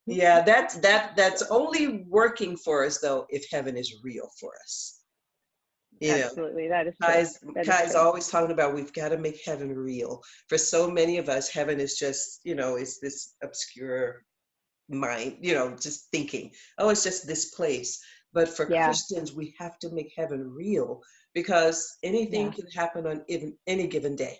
yeah, 0.06 0.42
that's 0.42 0.76
that 0.78 1.16
that's 1.16 1.42
only 1.50 2.04
working 2.08 2.56
for 2.56 2.84
us 2.84 2.98
though 2.98 3.26
if 3.30 3.44
heaven 3.50 3.76
is 3.76 4.00
real 4.04 4.28
for 4.40 4.52
us. 4.62 5.00
You 6.00 6.10
know, 6.16 6.24
Absolutely, 6.24 6.68
that 6.68 6.86
is. 6.88 6.94
Kai's, 7.00 7.38
That 7.54 7.62
is 7.62 7.68
Kai's 7.68 7.94
always 7.94 8.28
talking 8.28 8.50
about 8.50 8.74
we've 8.74 8.92
got 8.92 9.08
to 9.10 9.18
make 9.18 9.40
heaven 9.44 9.74
real. 9.74 10.20
For 10.48 10.58
so 10.58 10.90
many 10.90 11.18
of 11.18 11.28
us, 11.28 11.48
heaven 11.48 11.78
is 11.80 11.96
just, 11.96 12.40
you 12.44 12.54
know, 12.56 12.74
it's 12.76 12.98
this 12.98 13.36
obscure 13.42 14.22
mind, 14.88 15.38
you 15.40 15.54
know, 15.54 15.76
just 15.80 16.10
thinking, 16.10 16.50
oh, 16.78 16.88
it's 16.90 17.04
just 17.04 17.26
this 17.26 17.54
place. 17.54 18.00
But 18.32 18.48
for 18.48 18.68
Yeah. 18.70 18.86
Christians, 18.86 19.34
we 19.34 19.54
have 19.58 19.78
to 19.80 19.90
make 19.92 20.12
heaven 20.16 20.50
real 20.52 21.00
because 21.34 21.96
anything 22.02 22.46
Yeah. 22.46 22.52
can 22.52 22.66
happen 22.68 23.06
on 23.06 23.24
even, 23.28 23.56
any 23.66 23.86
given 23.86 24.16
day. 24.16 24.38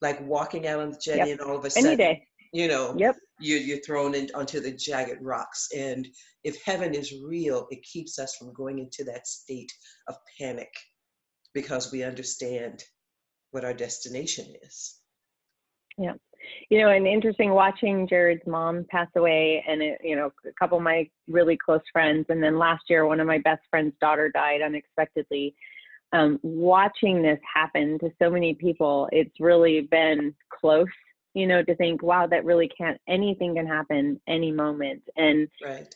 Like 0.00 0.20
walking 0.20 0.66
out 0.68 0.80
on 0.80 0.92
the 0.92 0.98
jetty 0.98 1.32
and 1.32 1.40
all 1.40 1.56
of 1.56 1.64
a 1.64 1.70
sudden, 1.70 1.88
Any 1.88 1.96
day. 1.96 2.26
you 2.52 2.68
know 2.68 2.94
Yep. 2.96 3.16
you, 3.40 3.56
you're 3.56 3.80
thrown 3.80 4.14
in, 4.14 4.30
onto 4.34 4.60
the 4.60 4.72
jagged 4.72 5.20
rocks 5.20 5.68
and 5.76 6.06
if 6.44 6.62
heaven 6.64 6.94
is 6.94 7.12
real 7.24 7.66
it 7.70 7.82
keeps 7.82 8.18
us 8.18 8.34
from 8.36 8.52
going 8.54 8.78
into 8.78 9.04
that 9.04 9.26
state 9.26 9.70
of 10.08 10.16
panic 10.38 10.72
because 11.52 11.92
we 11.92 12.02
understand 12.04 12.82
what 13.50 13.64
our 13.64 13.74
destination 13.74 14.46
is 14.62 15.00
Yeah. 15.98 16.14
you 16.70 16.78
know, 16.80 16.90
and 16.90 17.06
interesting 17.06 17.50
watching 17.50 18.06
Jared's 18.08 18.46
mom 18.46 18.86
pass 18.90 19.08
away, 19.16 19.64
and 19.68 19.82
it, 19.82 20.00
you 20.02 20.14
know, 20.16 20.30
a 20.46 20.52
couple 20.58 20.78
of 20.78 20.84
my 20.84 21.08
really 21.26 21.56
close 21.56 21.82
friends, 21.92 22.26
and 22.28 22.42
then 22.42 22.56
last 22.58 22.84
year 22.88 23.04
one 23.06 23.20
of 23.20 23.26
my 23.26 23.38
best 23.38 23.62
friend's 23.70 23.94
daughter 24.00 24.30
died 24.30 24.62
unexpectedly. 24.62 25.54
Um, 26.12 26.38
watching 26.42 27.22
this 27.22 27.38
happen 27.54 27.98
to 27.98 28.10
so 28.20 28.30
many 28.30 28.54
people, 28.54 29.08
it's 29.12 29.38
really 29.40 29.82
been 29.82 30.34
close. 30.50 30.86
You 31.34 31.46
know, 31.46 31.62
to 31.62 31.76
think, 31.76 32.02
wow, 32.02 32.26
that 32.26 32.44
really 32.44 32.68
can't. 32.76 32.98
Anything 33.06 33.54
can 33.54 33.66
happen 33.66 34.20
any 34.26 34.50
moment, 34.50 35.02
and 35.16 35.48
right 35.64 35.94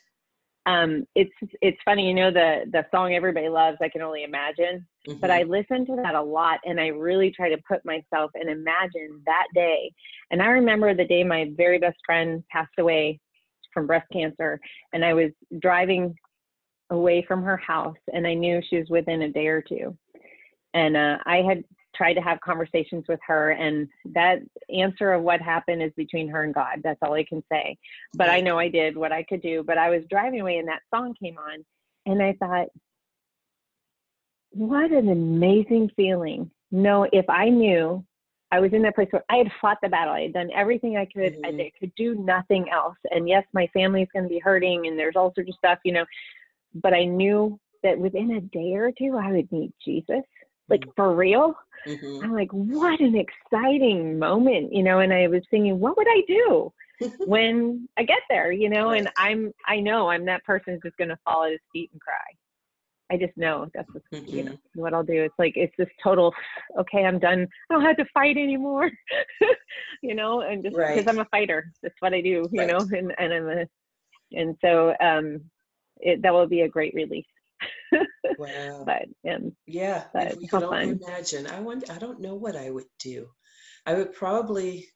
um, 0.66 1.06
it's 1.14 1.32
it's 1.60 1.78
funny. 1.84 2.06
You 2.08 2.14
know, 2.14 2.30
the 2.30 2.64
the 2.70 2.86
song 2.90 3.14
everybody 3.14 3.48
loves, 3.48 3.78
I 3.80 3.88
can 3.88 4.02
only 4.02 4.22
imagine 4.24 4.86
but 5.06 5.30
Mhm. 5.30 5.34
I 5.34 5.42
listen 5.42 5.86
to 5.86 5.96
that 5.96 6.14
a 6.14 6.22
lot 6.22 6.60
and 6.64 6.80
I 6.80 6.88
really 6.88 7.30
try 7.30 7.48
to 7.48 7.58
put 7.68 7.84
myself 7.84 8.30
and 8.34 8.48
imagine 8.48 9.22
that 9.26 9.46
day. 9.54 9.92
And 10.30 10.40
I 10.40 10.46
remember 10.46 10.94
the 10.94 11.04
day 11.04 11.24
my 11.24 11.50
very 11.56 11.78
best 11.78 11.98
friend 12.06 12.44
passed 12.50 12.78
away 12.78 13.18
from 13.74 13.86
breast 13.86 14.08
cancer 14.12 14.60
and 14.92 15.04
I 15.04 15.14
was 15.14 15.32
driving 15.58 16.14
away 16.90 17.22
from 17.22 17.42
her 17.42 17.56
house 17.56 17.96
and 18.12 18.26
I 18.26 18.34
knew 18.34 18.62
she 18.62 18.78
was 18.78 18.90
within 18.90 19.22
a 19.22 19.32
day 19.32 19.48
or 19.48 19.62
two. 19.62 19.96
And 20.74 20.96
uh, 20.96 21.18
I 21.26 21.38
had 21.38 21.64
tried 21.94 22.14
to 22.14 22.22
have 22.22 22.40
conversations 22.40 23.04
with 23.08 23.20
her 23.26 23.50
and 23.50 23.86
that 24.06 24.38
answer 24.74 25.12
of 25.12 25.22
what 25.22 25.40
happened 25.42 25.82
is 25.82 25.92
between 25.96 26.28
her 26.28 26.42
and 26.44 26.54
God. 26.54 26.80
That's 26.82 26.98
all 27.02 27.12
I 27.12 27.24
can 27.24 27.42
say. 27.52 27.76
But 28.14 28.30
I 28.30 28.40
know 28.40 28.58
I 28.58 28.68
did 28.68 28.96
what 28.96 29.12
I 29.12 29.22
could 29.24 29.42
do. 29.42 29.62
But 29.62 29.76
I 29.76 29.90
was 29.90 30.02
driving 30.08 30.40
away 30.40 30.56
and 30.56 30.68
that 30.68 30.80
song 30.94 31.14
came 31.20 31.36
on 31.36 31.64
and 32.06 32.22
I 32.22 32.32
thought, 32.40 32.68
what 34.50 34.90
an 34.90 35.10
amazing 35.10 35.90
feeling. 35.96 36.50
No, 36.70 37.06
if 37.12 37.28
I 37.28 37.48
knew 37.48 38.04
I 38.50 38.60
was 38.60 38.72
in 38.72 38.82
that 38.82 38.94
place 38.94 39.08
where 39.10 39.24
I 39.30 39.36
had 39.36 39.50
fought 39.60 39.78
the 39.82 39.88
battle, 39.88 40.12
I 40.14 40.22
had 40.22 40.34
done 40.34 40.50
everything 40.54 40.96
I 40.96 41.06
could, 41.06 41.38
I 41.44 41.52
Mhm. 41.52 41.56
did- 41.58 41.74
could 41.78 41.94
do 41.94 42.14
nothing 42.16 42.68
else. 42.70 42.98
And 43.10 43.28
yes, 43.28 43.46
my 43.52 43.66
family's 43.68 44.10
going 44.12 44.24
to 44.24 44.28
be 44.28 44.38
hurting 44.38 44.86
and 44.86 44.98
there's 44.98 45.16
all 45.16 45.32
sorts 45.34 45.50
of 45.50 45.56
stuff, 45.56 45.78
you 45.84 45.92
know, 45.92 46.04
but 46.74 46.94
I 46.94 47.04
knew 47.04 47.58
that 47.82 47.98
within 47.98 48.32
a 48.32 48.40
day 48.40 48.74
or 48.74 48.92
two, 48.92 49.16
I 49.16 49.32
would 49.32 49.50
meet 49.52 49.72
Jesus. 49.84 50.22
Like 50.72 50.84
for 50.96 51.14
real. 51.14 51.54
Mhm. 51.86 52.24
I'm 52.24 52.32
like, 52.32 52.50
what 52.52 53.00
an 53.00 53.14
exciting 53.16 54.18
moment, 54.18 54.72
you 54.72 54.82
know, 54.82 55.00
and 55.00 55.12
I 55.12 55.28
was 55.28 55.42
thinking, 55.50 55.78
what 55.80 55.96
would 55.96 56.08
I 56.08 56.22
do? 56.26 56.72
when 57.24 57.88
I 57.98 58.04
get 58.04 58.20
there, 58.30 58.52
you 58.52 58.70
know, 58.70 58.90
and 58.92 59.08
I'm 59.16 59.52
I 59.66 59.80
know 59.80 60.08
I'm 60.08 60.24
that 60.26 60.44
person 60.44 60.74
who's 60.74 60.82
just 60.90 60.96
gonna 60.98 61.18
fall 61.24 61.44
at 61.44 61.52
his 61.52 61.60
feet 61.72 61.90
and 61.92 62.00
cry. 62.00 62.14
I 63.12 63.18
just 63.18 63.36
know 63.36 63.68
that's 63.74 63.92
just, 63.92 64.06
you 64.26 64.44
know 64.44 64.52
Mm-hmm. 64.54 64.80
what 64.80 64.94
I'll 64.94 65.04
do. 65.04 65.22
It's 65.22 65.34
like 65.38 65.54
it's 65.56 65.74
this 65.78 65.88
total 66.02 66.32
okay, 66.78 67.04
I'm 67.04 67.18
done. 67.18 67.46
I 67.70 67.74
don't 67.74 67.84
have 67.84 67.96
to 67.98 68.06
fight 68.14 68.36
anymore. 68.38 68.90
you 70.02 70.14
know, 70.14 70.40
and 70.42 70.62
just 70.62 70.76
because 70.76 71.04
Right. 71.04 71.06
I'm 71.06 71.18
a 71.18 71.26
fighter. 71.26 71.70
That's 71.82 71.94
what 72.00 72.14
I 72.14 72.22
do, 72.22 72.48
you 72.52 72.60
Right. 72.60 72.66
know, 72.66 72.88
and, 72.92 73.12
and 73.18 73.32
I'm 73.34 73.48
a 73.48 73.66
and 74.32 74.56
so 74.64 74.94
um 75.00 75.42
it 75.98 76.22
that 76.22 76.32
will 76.32 76.46
be 76.48 76.62
a 76.62 76.68
great 76.68 76.94
release. 76.94 77.26
wow 78.36 78.86
But 78.86 79.02
Yeah, 79.66 80.04
But 80.12 80.26
if 80.28 80.36
we 80.38 80.48
could 80.48 80.62
only 80.62 80.90
imagine. 80.90 81.46
I 81.46 81.60
wonder, 81.60 81.86
I 81.90 81.98
don't 81.98 82.20
know 82.20 82.34
what 82.34 82.56
I 82.56 82.70
would 82.70 82.88
do. 82.98 83.28
I 83.86 83.94
would 83.94 84.12
probably, 84.14 84.88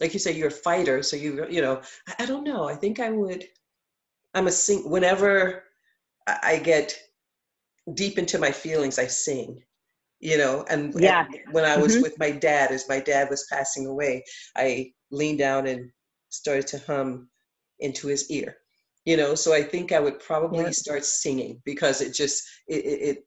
like 0.00 0.14
you 0.14 0.20
say, 0.20 0.32
you're 0.32 0.48
a 0.48 0.64
fighter, 0.68 1.02
so 1.02 1.16
you, 1.16 1.46
you 1.50 1.62
know, 1.62 1.82
I, 2.08 2.14
I 2.20 2.26
don't 2.26 2.44
know. 2.44 2.68
I 2.68 2.76
think 2.76 3.00
I 3.00 3.10
would. 3.10 3.44
I'm 4.34 4.48
a 4.48 4.52
sing. 4.52 4.90
Whenever 4.90 5.64
I 6.26 6.58
get 6.58 6.98
deep 7.94 8.18
into 8.18 8.38
my 8.38 8.52
feelings, 8.52 8.98
I 8.98 9.06
sing. 9.06 9.62
You 10.20 10.38
know, 10.38 10.64
and, 10.70 10.94
and 11.02 11.02
Yeah. 11.02 11.26
when 11.52 11.64
I 11.64 11.78
was 11.78 11.96
Mhm. 11.96 12.02
with 12.02 12.18
my 12.18 12.30
dad, 12.30 12.72
as 12.72 12.88
my 12.88 13.00
dad 13.00 13.30
was 13.30 13.46
passing 13.52 13.86
away, 13.86 14.24
I 14.56 14.92
leaned 15.10 15.38
down 15.40 15.66
and 15.66 15.90
started 16.30 16.66
to 16.68 16.78
hum 16.80 17.30
into 17.80 18.08
his 18.08 18.30
ear. 18.30 18.56
You 19.04 19.16
know, 19.16 19.34
so 19.34 19.52
I 19.54 19.62
think 19.62 19.92
I 19.92 20.00
would 20.00 20.20
probably 20.20 20.64
Yeah. 20.64 20.70
start 20.70 21.04
singing 21.04 21.62
because 21.64 22.00
it 22.00 22.12
just 22.12 22.42
it, 22.68 22.84
it, 22.84 23.00
it 23.08 23.18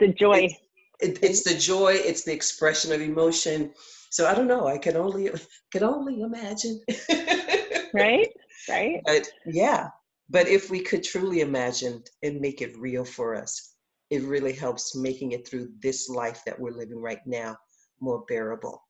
the 0.00 0.08
joy. 0.08 0.36
It's- 0.44 0.60
it, 1.00 1.18
it's 1.22 1.42
the 1.42 1.54
joy 1.54 1.92
it's 1.94 2.24
the 2.24 2.32
expression 2.32 2.90
of 2.90 3.02
emotion 3.02 3.70
so 4.08 4.26
i 4.26 4.34
don't 4.34 4.46
know 4.46 4.66
i 4.66 4.78
can 4.78 4.96
only 4.96 5.28
can 5.70 5.82
only 5.84 6.22
imagine 6.22 6.80
right? 7.92 8.28
Right? 8.68 9.00
but 9.04 9.28
yeah 9.46 9.88
but 10.30 10.48
if 10.48 10.70
we 10.70 10.80
could 10.80 11.02
truly 11.02 11.40
imagine 11.40 12.02
and 12.22 12.40
make 12.40 12.62
it 12.62 12.76
real 12.78 13.04
for 13.04 13.34
us 13.34 13.74
it 14.10 14.22
really 14.22 14.52
helps 14.54 14.96
making 14.96 15.32
it 15.32 15.46
through 15.46 15.68
this 15.82 16.08
life 16.08 16.42
that 16.46 16.58
we're 16.58 16.70
living 16.70 17.00
right 17.00 17.24
now 17.26 17.56
more 18.00 18.24
bearable 18.26 18.82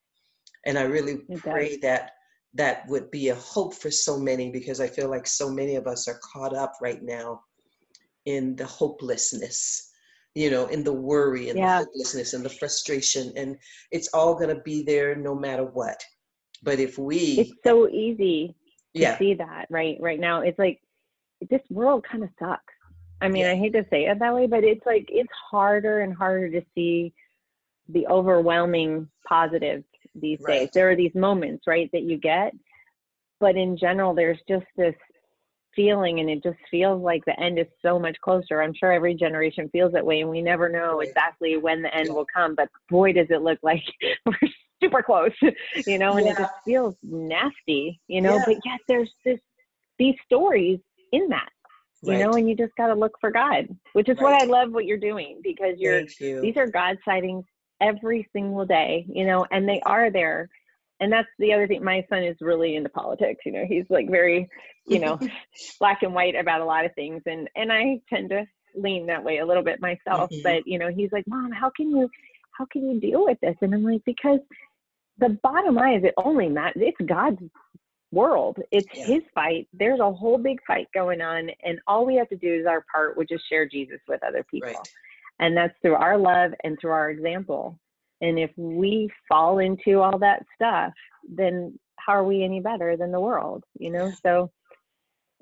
and 0.65 0.77
i 0.79 0.83
really 0.83 1.15
It 1.27 1.43
does. 1.43 1.43
pray 1.43 1.77
that 1.77 2.11
that 2.57 2.87
would 2.87 3.09
be 3.11 3.29
a 3.29 3.35
hope 3.35 3.73
for 3.73 3.89
so 3.91 4.17
many 4.19 4.49
because 4.51 4.79
i 4.81 4.87
feel 4.87 5.09
like 5.09 5.25
so 5.27 5.49
many 5.49 5.75
of 5.75 5.87
us 5.87 6.07
are 6.07 6.19
caught 6.33 6.55
up 6.55 6.73
right 6.81 7.03
now 7.03 7.41
in 8.25 8.55
the 8.55 8.65
hopelessness 8.65 9.91
you 10.35 10.49
know 10.51 10.65
in 10.67 10.83
the 10.83 10.93
worry 10.93 11.49
and 11.49 11.57
Yeah. 11.57 11.79
the 11.79 11.85
hopelessness 11.85 12.33
and 12.33 12.43
the 12.43 12.49
frustration 12.49 13.31
and 13.35 13.57
it's 13.91 14.09
all 14.13 14.35
going 14.35 14.53
to 14.55 14.61
be 14.61 14.83
there 14.83 15.15
no 15.15 15.33
matter 15.35 15.63
what 15.65 15.99
but 16.63 16.79
if 16.79 16.97
we 16.97 17.17
It's 17.39 17.51
so 17.65 17.87
easy 17.87 18.55
to 18.95 19.01
yeah 19.01 19.17
see 19.17 19.33
that 19.35 19.67
right 19.69 19.97
right 19.99 20.19
now 20.19 20.41
it's 20.41 20.59
like 20.59 20.79
this 21.49 21.61
world 21.69 22.03
kind 22.09 22.23
of 22.23 22.29
sucks 22.39 22.73
i 23.21 23.27
mean 23.27 23.43
Yeah. 23.45 23.51
i 23.51 23.55
hate 23.55 23.73
to 23.73 23.85
say 23.91 24.05
it 24.05 24.19
that 24.19 24.33
way 24.33 24.47
but 24.47 24.63
it's 24.63 24.85
like 24.85 25.05
it's 25.09 25.29
harder 25.51 25.99
and 26.01 26.13
harder 26.13 26.49
to 26.49 26.61
see 26.73 27.13
the 27.89 28.05
overwhelming 28.07 29.07
positive 29.27 29.83
these 30.21 30.39
days. 30.47 30.69
There 30.73 30.89
are 30.89 30.95
these 30.95 31.15
moments 31.15 31.65
right 31.67 31.89
that 31.93 32.03
you 32.03 32.17
get 32.17 32.53
but 33.39 33.55
in 33.55 33.77
general 33.77 34.13
there's 34.15 34.39
just 34.47 34.65
this 34.75 34.95
feeling 35.75 36.19
and 36.19 36.29
it 36.29 36.41
just 36.41 36.57
feels 36.71 37.01
like 37.03 37.23
the 37.25 37.39
end 37.39 37.59
is 37.59 37.67
so 37.83 37.99
much 37.99 38.17
closer. 38.21 38.61
I'm 38.63 38.73
sure 38.73 38.91
every 38.91 39.13
generation 39.13 39.69
feels 39.69 39.93
that 39.93 40.03
way 40.05 40.21
and 40.21 40.29
we 40.29 40.41
never 40.41 40.69
know 40.69 40.97
Right. 40.97 41.09
exactly 41.09 41.57
when 41.57 41.83
the 41.83 41.93
end 41.95 42.07
Yeah. 42.07 42.13
will 42.13 42.25
come 42.33 42.55
but 42.55 42.69
boy 42.89 43.13
does 43.13 43.27
it 43.29 43.43
look 43.43 43.59
like 43.61 43.83
we're 44.25 44.37
super 44.81 45.03
close 45.03 45.31
you 45.87 45.97
know 45.97 46.17
and 46.17 46.27
it 46.27 46.37
just 46.37 46.51
feels 46.65 46.95
nasty 47.03 47.99
you 48.07 48.21
know 48.21 48.39
Yeah. 48.39 48.45
but 48.45 48.55
yet 48.65 48.79
there's 48.87 49.11
this 49.25 49.39
these 49.99 50.15
stories 50.25 50.79
in 51.11 51.27
that 51.29 51.49
you 52.03 52.17
know 52.17 52.35
and 52.35 52.47
you 52.47 52.55
just 52.55 52.75
got 52.75 52.87
to 52.87 52.93
look 52.93 53.13
for 53.19 53.31
god 53.31 53.67
which 53.93 54.07
is 54.09 54.17
what 54.17 54.33
i 54.33 54.45
love 54.45 54.71
what 54.71 54.85
you're 54.85 54.97
doing 54.97 55.39
because 55.43 55.75
you're 55.77 56.01
you. 56.19 56.41
these 56.41 56.55
are 56.57 56.67
god 56.67 56.97
sightings 57.03 57.43
every 57.81 58.27
single 58.33 58.65
day 58.65 59.05
you 59.09 59.25
know 59.25 59.45
and 59.51 59.67
they 59.67 59.81
are 59.85 60.09
there. 60.11 60.49
And 60.99 61.13
that's 61.13 61.27
the 61.37 61.53
other 61.53 61.67
thing 61.67 61.83
my 61.83 62.03
son 62.09 62.23
is 62.23 62.35
really 62.41 62.75
into 62.75 62.89
politics 62.89 63.41
you 63.45 63.51
know 63.51 63.65
he's 63.67 63.85
like 63.89 64.09
very 64.09 64.49
you 64.87 64.99
know 64.99 65.19
black 65.79 66.03
and 66.03 66.13
white 66.13 66.35
about 66.35 66.61
a 66.61 66.65
lot 66.65 66.85
of 66.85 66.93
things. 66.95 67.21
And 67.25 67.49
and 67.55 67.71
i 67.71 67.99
tend 68.09 68.29
to 68.29 68.45
lean 68.75 69.05
that 69.07 69.23
way 69.23 69.39
a 69.39 69.45
little 69.45 69.63
bit 69.63 69.81
myself 69.81 70.31
Mhm. 70.31 70.43
but 70.43 70.63
you 70.65 70.77
know 70.79 70.89
he's 70.89 71.11
like 71.11 71.27
mom 71.27 71.51
how 71.51 71.69
can 71.75 71.89
you 71.89 72.09
how 72.51 72.65
can 72.71 72.89
you 72.89 72.99
deal 72.99 73.25
with 73.25 73.39
this? 73.41 73.55
And 73.61 73.73
i'm 73.73 73.83
like 73.83 74.01
because 74.05 74.39
the 75.19 75.37
bottom 75.43 75.75
line 75.75 75.99
is 75.99 76.03
it 76.03 76.13
only 76.17 76.47
matters 76.49 76.81
it's 76.85 77.09
god's 77.09 77.39
world. 78.11 78.57
It's 78.71 78.87
Yeah. 78.93 79.05
his 79.05 79.23
fight. 79.35 79.67
There's 79.73 79.99
a 79.99 80.11
whole 80.11 80.37
big 80.37 80.59
fight 80.65 80.87
going 80.93 81.21
on 81.21 81.49
and 81.63 81.79
all 81.87 82.05
we 82.05 82.15
have 82.15 82.29
to 82.29 82.37
do 82.37 82.53
is 82.61 82.65
our 82.65 82.85
part 82.91 83.17
which 83.17 83.31
is 83.31 83.41
share 83.49 83.67
jesus 83.67 83.99
with 84.07 84.23
other 84.23 84.45
people. 84.49 84.69
right 84.69 84.89
and 85.39 85.55
that's 85.55 85.73
through 85.81 85.95
our 85.95 86.17
love 86.17 86.51
and 86.63 86.77
through 86.79 86.91
our 86.91 87.09
example. 87.09 87.79
And 88.21 88.39
if 88.39 88.51
we 88.57 89.11
fall 89.29 89.59
into 89.59 90.01
all 90.01 90.19
that 90.19 90.45
stuff 90.55 90.93
then 91.29 91.77
how 91.97 92.13
are 92.13 92.23
we 92.23 92.43
any 92.43 92.61
better 92.61 92.95
than 92.95 93.11
the 93.11 93.19
world 93.19 93.63
you 93.77 93.91
know? 93.91 94.11
So 94.23 94.51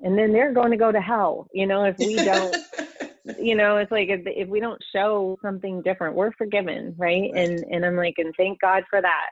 and 0.00 0.18
then 0.18 0.32
they're 0.32 0.52
going 0.52 0.72
to 0.72 0.76
go 0.76 0.92
to 0.92 1.00
hell 1.00 1.48
you 1.52 1.66
know 1.66 1.84
if 1.84 1.96
we 1.98 2.16
don't 2.16 2.56
you 3.40 3.54
know 3.54 3.78
it's 3.78 3.90
like 3.90 4.08
if, 4.08 4.22
if 4.26 4.48
we 4.48 4.60
don't 4.60 4.82
show 4.94 5.38
something 5.42 5.82
different 5.82 6.14
we're 6.14 6.32
forgiven 6.32 6.94
right? 6.96 7.30
Right. 7.32 7.34
and 7.34 7.64
and 7.70 7.84
i'm 7.84 7.96
like 7.96 8.14
and 8.18 8.34
thank 8.36 8.60
god 8.60 8.84
for 8.90 9.00
that. 9.00 9.30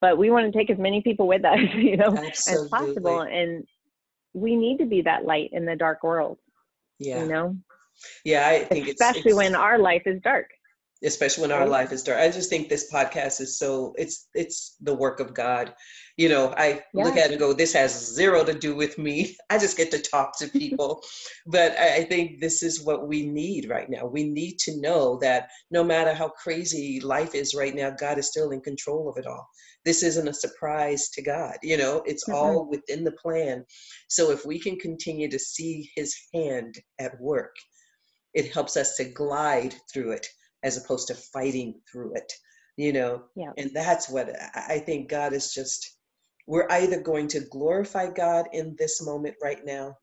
But 0.00 0.18
we 0.18 0.30
want 0.30 0.52
to 0.52 0.58
take 0.58 0.68
as 0.68 0.78
many 0.78 1.00
people 1.00 1.26
with 1.26 1.44
us 1.44 1.58
you 1.74 1.96
know 1.96 2.14
as 2.14 2.68
possible. 2.70 3.20
And 3.20 3.64
we 4.34 4.56
need 4.56 4.78
to 4.78 4.86
be 4.86 5.02
that 5.02 5.24
light 5.24 5.50
in 5.52 5.66
the 5.66 5.76
dark 5.76 6.02
world 6.02 6.38
yeah. 6.98 7.22
you 7.22 7.28
know 7.28 7.56
yeah 8.24 8.48
i 8.48 8.64
think 8.64 8.88
it's 8.88 9.00
especially 9.00 9.32
it's- 9.32 9.36
when 9.36 9.54
our 9.54 9.78
life 9.78 10.02
is 10.06 10.20
dark 10.22 10.46
especially 11.04 11.42
when 11.42 11.52
our 11.52 11.66
life 11.66 11.92
is 11.92 12.02
dark. 12.02 12.18
I 12.18 12.30
just 12.30 12.48
think 12.48 12.68
this 12.68 12.90
podcast 12.92 13.40
is 13.40 13.58
so 13.58 13.94
it's 13.96 14.28
it's 14.34 14.76
the 14.80 14.94
work 14.94 15.20
of 15.20 15.34
God, 15.34 15.74
You 16.16 16.28
know, 16.28 16.54
I 16.56 16.82
yeah. 16.94 17.04
look 17.04 17.16
at 17.16 17.26
it 17.26 17.32
and 17.32 17.38
go, 17.40 17.52
this 17.52 17.72
has 17.72 18.14
zero 18.14 18.44
to 18.44 18.54
do 18.54 18.76
with 18.76 18.98
me. 18.98 19.36
I 19.50 19.58
just 19.58 19.76
get 19.76 19.90
to 19.92 19.98
talk 19.98 20.38
to 20.38 20.48
people. 20.62 21.02
but 21.46 21.72
I, 21.78 21.96
I 21.96 22.04
think 22.04 22.40
this 22.40 22.62
is 22.62 22.84
what 22.84 23.08
we 23.08 23.26
need 23.26 23.68
right 23.68 23.88
now. 23.90 24.06
We 24.06 24.24
need 24.24 24.58
to 24.60 24.80
know 24.80 25.18
that 25.22 25.48
no 25.70 25.82
matter 25.82 26.14
how 26.14 26.28
crazy 26.28 27.00
life 27.00 27.34
is 27.34 27.54
right 27.54 27.74
now, 27.74 27.90
God 27.90 28.18
is 28.18 28.28
still 28.28 28.50
in 28.50 28.60
control 28.60 29.08
of 29.08 29.16
it 29.18 29.26
all. 29.26 29.46
This 29.84 30.04
isn't 30.04 30.28
a 30.28 30.34
surprise 30.34 31.08
to 31.10 31.22
God. 31.22 31.56
You 31.62 31.76
know, 31.76 32.02
it's 32.06 32.28
mm-hmm. 32.28 32.38
all 32.38 32.68
within 32.70 33.02
the 33.02 33.12
plan. 33.12 33.64
So 34.08 34.30
if 34.30 34.46
we 34.46 34.60
can 34.60 34.78
continue 34.78 35.28
to 35.28 35.38
see 35.38 35.90
his 35.96 36.16
hand 36.32 36.76
at 37.00 37.20
work, 37.20 37.54
it 38.34 38.52
helps 38.52 38.76
us 38.76 38.96
to 38.96 39.04
glide 39.04 39.74
through 39.92 40.12
it 40.12 40.26
as 40.62 40.76
opposed 40.76 41.08
to 41.08 41.14
fighting 41.14 41.80
through 41.90 42.14
it 42.14 42.32
you 42.76 42.92
know 42.92 43.22
yeah. 43.36 43.50
and 43.58 43.70
that's 43.74 44.08
what 44.08 44.30
i 44.54 44.78
think 44.78 45.08
god 45.08 45.32
is 45.32 45.52
just 45.52 45.98
we're 46.46 46.70
either 46.70 47.00
going 47.00 47.28
to 47.28 47.40
glorify 47.40 48.10
god 48.10 48.46
in 48.52 48.74
this 48.78 49.04
moment 49.04 49.34
right 49.42 49.64
now 49.64 49.94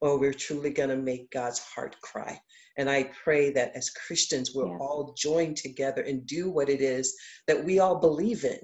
or 0.00 0.18
we're 0.18 0.32
truly 0.32 0.70
going 0.70 0.88
to 0.88 0.96
make 0.96 1.30
god's 1.30 1.58
heart 1.58 1.96
cry 2.02 2.38
and 2.76 2.90
i 2.90 3.02
pray 3.24 3.50
that 3.50 3.74
as 3.74 3.90
christians 3.90 4.54
we're 4.54 4.66
yeah. 4.66 4.78
all 4.78 5.14
joined 5.16 5.56
together 5.56 6.02
and 6.02 6.26
do 6.26 6.50
what 6.50 6.68
it 6.68 6.80
is 6.80 7.16
that 7.46 7.64
we 7.64 7.78
all 7.78 7.98
believe 7.98 8.44
in 8.44 8.60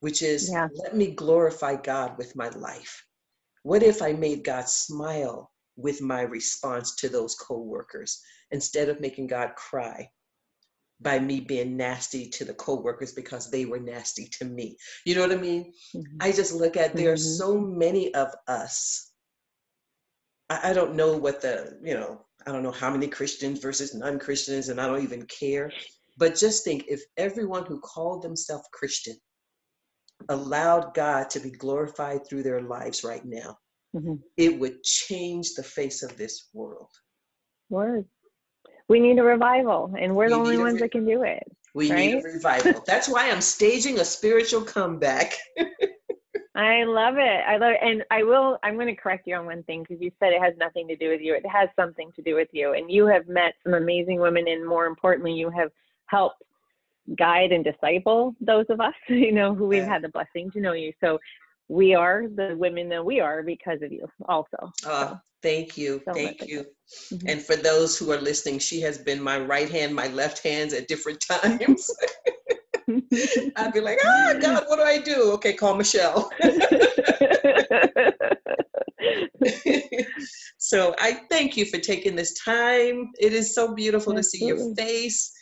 which 0.00 0.22
is 0.22 0.50
yeah. 0.50 0.68
let 0.82 0.96
me 0.96 1.12
glorify 1.14 1.76
god 1.76 2.16
with 2.16 2.34
my 2.34 2.48
life 2.50 3.04
what 3.62 3.82
if 3.82 4.00
i 4.00 4.12
made 4.12 4.42
god 4.42 4.68
smile 4.68 5.51
with 5.76 6.00
my 6.00 6.22
response 6.22 6.94
to 6.96 7.08
those 7.08 7.34
co-workers 7.34 8.20
instead 8.50 8.88
of 8.88 9.00
making 9.00 9.26
god 9.26 9.54
cry 9.56 10.08
by 11.02 11.18
me 11.18 11.40
being 11.40 11.76
nasty 11.76 12.28
to 12.28 12.44
the 12.44 12.54
coworkers 12.54 13.12
because 13.12 13.50
they 13.50 13.64
were 13.64 13.80
nasty 13.80 14.26
to 14.26 14.44
me. 14.44 14.76
You 15.04 15.14
know 15.14 15.22
what 15.22 15.32
I 15.32 15.36
mean? 15.36 15.72
Mm-hmm. 15.94 16.18
I 16.20 16.32
just 16.32 16.54
look 16.54 16.76
at 16.76 16.94
there 16.94 17.12
are 17.12 17.16
mm-hmm. 17.16 17.36
so 17.36 17.58
many 17.58 18.14
of 18.14 18.28
us. 18.46 19.10
I, 20.48 20.70
I, 20.70 20.72
don't 20.72 20.94
know 20.94 21.16
what 21.16 21.40
the, 21.40 21.78
you 21.82 21.94
know, 21.94 22.20
I 22.46 22.52
don't 22.52 22.62
know 22.62 22.70
how 22.70 22.90
many 22.90 23.08
Christians 23.08 23.58
versus 23.60 23.94
non-Christians, 23.94 24.68
and 24.68 24.80
I 24.80 24.86
don't 24.86 25.02
even 25.02 25.26
care. 25.26 25.72
But 26.18 26.36
just 26.36 26.64
think 26.64 26.84
if 26.88 27.02
everyone 27.16 27.64
who 27.66 27.80
called 27.80 28.22
themselves 28.22 28.68
Christian 28.72 29.16
allowed 30.28 30.94
God 30.94 31.30
to 31.30 31.40
be 31.40 31.50
glorified 31.50 32.26
through 32.26 32.42
their 32.42 32.60
lives 32.60 33.02
right 33.02 33.24
now, 33.24 33.56
mm-hmm. 33.94 34.14
it 34.36 34.58
would 34.58 34.82
change 34.82 35.54
the 35.54 35.62
face 35.62 36.02
of 36.02 36.16
this 36.16 36.48
world. 36.52 36.90
Word. 37.68 38.06
We 38.88 39.00
need 39.00 39.18
a 39.18 39.22
revival 39.22 39.94
and 39.98 40.14
we're 40.14 40.26
we 40.26 40.32
the 40.32 40.38
only 40.38 40.58
ones 40.58 40.74
re- 40.74 40.80
that 40.80 40.92
can 40.92 41.06
do 41.06 41.22
it 41.22 41.44
we 41.74 41.90
right? 41.90 42.14
need 42.14 42.24
a 42.24 42.28
revival. 42.28 42.82
That's 42.86 43.08
why 43.08 43.30
i'm 43.30 43.40
staging 43.40 43.98
a 44.00 44.04
spiritual 44.04 44.62
comeback. 44.62 45.34
I 46.54 46.84
love 46.84 47.16
it. 47.16 47.40
I 47.46 47.56
love 47.56 47.72
it 47.72 47.78
and 47.82 48.04
i 48.10 48.22
will 48.22 48.58
i'm 48.62 48.74
going 48.74 48.94
to 48.94 49.00
correct 49.00 49.26
you 49.26 49.36
on 49.36 49.46
one 49.46 49.62
thing 49.64 49.82
because 49.82 50.02
you 50.02 50.10
said 50.18 50.32
it 50.32 50.42
has 50.42 50.54
nothing 50.58 50.86
to 50.88 50.96
do 50.96 51.08
with 51.08 51.20
you. 51.20 51.34
It 51.34 51.46
has 51.46 51.68
something 51.76 52.12
to 52.16 52.22
do 52.22 52.34
with 52.34 52.48
you 52.52 52.74
and 52.74 52.90
you 52.90 53.06
have 53.06 53.26
met 53.28 53.54
some 53.64 53.74
amazing 53.74 54.20
women 54.20 54.46
and 54.48 54.66
more 54.66 54.86
importantly 54.86 55.32
you 55.32 55.50
have 55.50 55.70
helped 56.06 56.42
guide 57.16 57.50
and 57.50 57.64
disciple 57.64 58.36
those 58.40 58.66
of 58.68 58.80
us 58.80 58.94
you 59.08 59.32
know 59.32 59.54
who 59.54 59.66
we've 59.66 59.82
had 59.82 60.02
the 60.02 60.08
blessing 60.08 60.50
to 60.50 60.60
know 60.60 60.72
you. 60.72 60.92
So 61.00 61.18
we 61.72 61.94
are 61.94 62.24
the 62.28 62.54
women 62.58 62.90
that 62.90 63.02
we 63.02 63.18
are 63.18 63.42
because 63.42 63.80
of 63.80 63.90
you 63.90 64.06
also 64.28 64.70
uh, 64.86 65.08
so. 65.08 65.20
Thank 65.42 65.76
you. 65.76 66.00
So 66.04 66.14
Thank 66.14 66.46
you. 66.46 66.64
Mm-hmm. 67.12 67.28
And 67.28 67.42
for 67.42 67.56
those 67.56 67.98
who 67.98 68.12
are 68.12 68.20
listening, 68.20 68.60
she 68.60 68.80
has 68.82 68.96
been 68.96 69.20
my 69.20 69.40
right 69.40 69.68
hand, 69.68 69.92
my 69.92 70.06
left 70.08 70.44
hands 70.44 70.72
at 70.72 70.86
different 70.86 71.20
times. 71.28 71.90
I'd 73.56 73.72
be 73.72 73.80
like, 73.80 73.98
oh 74.04 74.38
God, 74.40 74.64
what 74.68 74.76
do 74.76 74.82
I 74.82 74.98
do? 74.98 75.32
Okay, 75.32 75.54
call 75.54 75.74
Michelle. 75.74 76.30
so 80.58 80.94
I 80.98 81.22
thank 81.28 81.56
you 81.56 81.64
for 81.64 81.78
taking 81.78 82.14
this 82.14 82.34
time. 82.40 83.10
It 83.18 83.32
is 83.32 83.52
so 83.54 83.74
beautiful 83.74 84.14
to 84.14 84.22
see 84.22 84.44
your 84.44 84.74
face. 84.76 85.32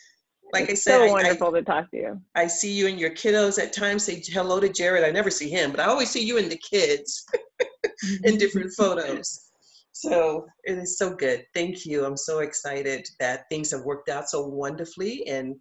Like 0.53 0.69
it's 0.69 0.87
I 0.87 0.91
said, 0.91 1.07
so 1.07 1.11
wonderful 1.11 1.47
I, 1.47 1.59
to 1.59 1.61
talk 1.63 1.91
to 1.91 1.97
you. 1.97 2.21
I 2.35 2.47
see 2.47 2.71
you 2.71 2.87
and 2.87 2.99
your 2.99 3.11
kiddos 3.11 3.61
at 3.61 3.73
times. 3.73 4.03
Say 4.03 4.21
hello 4.25 4.59
to 4.59 4.69
Jared. 4.69 5.03
I 5.03 5.11
never 5.11 5.29
see 5.29 5.49
him, 5.49 5.71
but 5.71 5.79
I 5.79 5.85
always 5.85 6.09
see 6.09 6.23
you 6.23 6.37
and 6.37 6.51
the 6.51 6.57
kids 6.57 7.25
in 8.23 8.37
different 8.37 8.71
photos. 8.77 9.51
So 9.93 10.47
it 10.63 10.77
is 10.77 10.97
so 10.97 11.13
good. 11.13 11.45
Thank 11.53 11.85
you. 11.85 12.05
I'm 12.05 12.17
so 12.17 12.39
excited 12.39 13.07
that 13.19 13.49
things 13.49 13.71
have 13.71 13.81
worked 13.81 14.09
out 14.09 14.29
so 14.29 14.47
wonderfully 14.47 15.27
and 15.27 15.55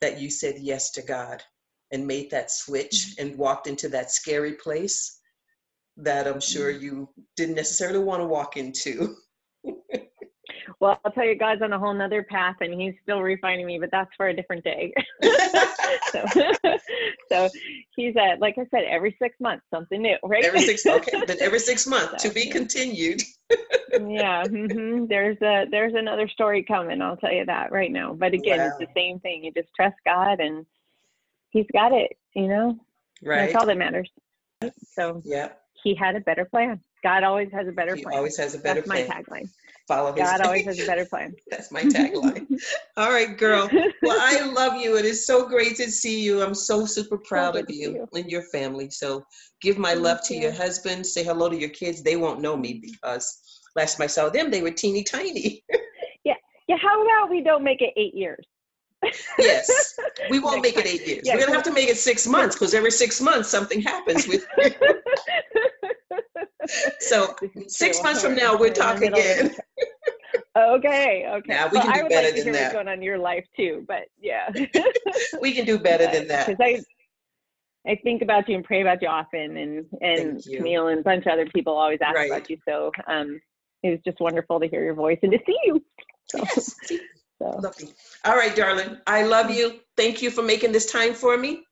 that 0.00 0.20
you 0.20 0.30
said 0.30 0.56
yes 0.58 0.90
to 0.92 1.02
God 1.02 1.42
and 1.92 2.06
made 2.06 2.30
that 2.30 2.50
switch 2.50 3.16
mm-hmm. 3.18 3.28
and 3.28 3.38
walked 3.38 3.66
into 3.66 3.88
that 3.90 4.10
scary 4.10 4.54
place 4.54 5.20
that 5.96 6.26
I'm 6.26 6.40
sure 6.40 6.72
mm-hmm. 6.72 6.82
you 6.82 7.08
didn't 7.36 7.54
necessarily 7.54 7.98
want 7.98 8.20
to 8.20 8.26
walk 8.26 8.56
into. 8.56 9.16
well, 10.86 11.00
I'll 11.04 11.10
tell 11.10 11.24
you, 11.24 11.34
God's 11.34 11.62
on 11.62 11.72
a 11.72 11.78
whole 11.78 11.92
nother 11.92 12.22
path 12.22 12.56
and 12.60 12.80
he's 12.80 12.94
still 13.02 13.20
refining 13.20 13.66
me, 13.66 13.78
but 13.80 13.90
that's 13.90 14.10
for 14.16 14.28
a 14.28 14.36
different 14.36 14.62
day. 14.62 14.94
so, 16.12 16.24
so 17.28 17.48
he's 17.96 18.14
at, 18.16 18.38
like 18.38 18.56
I 18.56 18.66
said, 18.70 18.84
every 18.84 19.16
six 19.20 19.34
months, 19.40 19.64
something 19.68 20.00
new, 20.00 20.16
right? 20.22 20.44
Every 20.44 20.60
six, 20.60 20.86
okay, 20.86 21.24
but 21.26 21.38
every 21.38 21.58
six 21.58 21.88
months 21.88 22.22
so, 22.22 22.28
to 22.28 22.34
be 22.34 22.48
continued. 22.50 23.20
yeah, 23.50 24.44
mm-hmm. 24.44 25.06
there's 25.06 25.36
a 25.42 25.66
there's 25.70 25.94
another 25.94 26.28
story 26.28 26.62
coming. 26.62 27.02
I'll 27.02 27.16
tell 27.16 27.32
you 27.32 27.44
that 27.46 27.72
right 27.72 27.90
now. 27.90 28.12
But 28.12 28.32
again, 28.34 28.58
wow. 28.58 28.66
it's 28.66 28.78
the 28.78 28.88
same 28.94 29.18
thing. 29.20 29.44
You 29.44 29.52
just 29.52 29.74
trust 29.74 29.96
God, 30.04 30.40
and 30.40 30.66
He's 31.50 31.66
got 31.72 31.92
it. 31.92 32.16
You 32.34 32.48
know, 32.48 32.78
right? 33.22 33.46
That's 33.46 33.54
all 33.54 33.66
that 33.66 33.78
matters. 33.78 34.10
So 34.94 35.22
yeah, 35.24 35.50
He 35.82 35.94
had 35.94 36.16
a 36.16 36.20
better 36.20 36.44
plan. 36.44 36.80
God 37.02 37.22
always 37.22 37.52
has 37.52 37.68
a 37.68 37.72
better 37.72 37.94
he 37.94 38.02
plan. 38.02 38.16
Always 38.16 38.36
has 38.36 38.54
a 38.54 38.58
better 38.58 38.80
That's 38.80 39.06
plan. 39.06 39.08
my 39.08 39.14
tagline. 39.14 39.48
Follow 39.88 40.12
his 40.12 40.22
God 40.22 40.40
always 40.40 40.64
has 40.64 40.80
a 40.80 40.86
better 40.86 41.04
plan. 41.04 41.34
That's 41.50 41.70
my 41.70 41.82
tagline. 41.82 42.46
All 42.96 43.10
right, 43.10 43.36
girl. 43.36 43.70
Well, 44.02 44.18
I 44.20 44.44
love 44.52 44.80
you. 44.80 44.96
It 44.96 45.04
is 45.04 45.26
so 45.26 45.46
great 45.46 45.76
to 45.76 45.90
see 45.90 46.22
you. 46.22 46.42
I'm 46.42 46.54
so 46.54 46.86
super 46.86 47.18
proud 47.18 47.54
so 47.54 47.60
of 47.60 47.70
you, 47.70 47.92
you, 47.92 48.08
and 48.14 48.30
your 48.30 48.42
family. 48.42 48.90
So 48.90 49.24
give 49.60 49.78
my 49.78 49.92
Thank 49.92 50.02
love 50.02 50.22
to 50.24 50.34
you. 50.34 50.40
your 50.42 50.52
husband. 50.52 51.06
Say 51.06 51.22
hello 51.22 51.48
to 51.48 51.56
your 51.56 51.68
kids. 51.68 52.02
They 52.02 52.16
won't 52.16 52.40
know 52.40 52.56
me 52.56 52.82
because 52.82 53.40
last 53.76 53.96
time 53.96 54.04
I 54.04 54.08
saw 54.08 54.28
them, 54.28 54.50
they 54.50 54.62
were 54.62 54.72
teeny 54.72 55.04
tiny. 55.04 55.62
yeah. 56.24 56.34
Yeah. 56.66 56.76
How 56.82 57.02
about 57.02 57.30
we 57.30 57.42
don't 57.42 57.62
make 57.62 57.80
it 57.80 57.92
eight 57.96 58.14
years? 58.14 58.44
yes, 59.38 59.94
we 60.30 60.40
won't 60.40 60.62
make 60.62 60.76
it 60.76 60.86
eight 60.86 61.06
years. 61.06 61.20
Yeah, 61.24 61.34
We're 61.34 61.42
gonna 61.42 61.52
have 61.52 61.62
to 61.64 61.72
make 61.72 61.88
it 61.88 61.96
six 61.98 62.26
months 62.26 62.56
because 62.56 62.74
every 62.74 62.90
six 62.90 63.20
months 63.20 63.48
something 63.48 63.80
happens 63.80 64.26
with. 64.26 64.44
so 67.00 67.34
six 67.68 68.02
months 68.02 68.22
from 68.22 68.34
now, 68.34 68.56
we'll 68.56 68.72
talk 68.72 69.00
again. 69.02 69.54
okay, 70.56 71.26
okay. 71.28 71.52
Now 71.52 71.68
we 71.68 71.78
can 71.80 71.80
well, 71.80 71.82
do 71.82 71.90
I 71.90 72.02
would 72.02 72.08
better 72.10 72.26
like 72.28 72.36
to 72.36 72.44
than 72.44 72.44
hear 72.44 72.52
that. 72.54 72.62
What's 72.62 72.74
going 72.74 72.88
on 72.88 72.94
in 72.94 73.02
your 73.02 73.18
life 73.18 73.46
too, 73.56 73.84
but 73.86 74.04
yeah. 74.20 74.50
we 75.40 75.52
can 75.52 75.64
do 75.64 75.78
better 75.78 76.06
than 76.10 76.28
that. 76.28 76.46
Because 76.46 76.60
I, 76.60 77.90
I 77.90 77.96
think 78.02 78.22
about 78.22 78.48
you 78.48 78.56
and 78.56 78.64
pray 78.64 78.80
about 78.82 79.02
you 79.02 79.08
often, 79.08 79.56
and 79.56 79.86
and 80.00 80.42
Camille 80.42 80.88
and 80.88 81.00
a 81.00 81.02
bunch 81.02 81.26
of 81.26 81.32
other 81.32 81.46
people 81.46 81.76
always 81.76 81.98
ask 82.02 82.16
right. 82.16 82.30
about 82.30 82.50
you. 82.50 82.58
So 82.68 82.90
um, 83.06 83.40
it 83.82 83.90
was 83.90 84.00
just 84.04 84.20
wonderful 84.20 84.60
to 84.60 84.68
hear 84.68 84.84
your 84.84 84.94
voice 84.94 85.18
and 85.22 85.32
to 85.32 85.38
see 85.46 85.58
you. 85.64 85.82
So, 86.28 86.38
yes. 86.38 86.74
So. 87.38 87.50
Lovely. 87.60 87.92
All 88.24 88.34
right, 88.34 88.54
darling. 88.56 88.96
I 89.06 89.22
love 89.22 89.50
you. 89.50 89.80
Thank 89.96 90.22
you 90.22 90.30
for 90.30 90.42
making 90.42 90.72
this 90.72 90.90
time 90.90 91.14
for 91.14 91.36
me. 91.36 91.64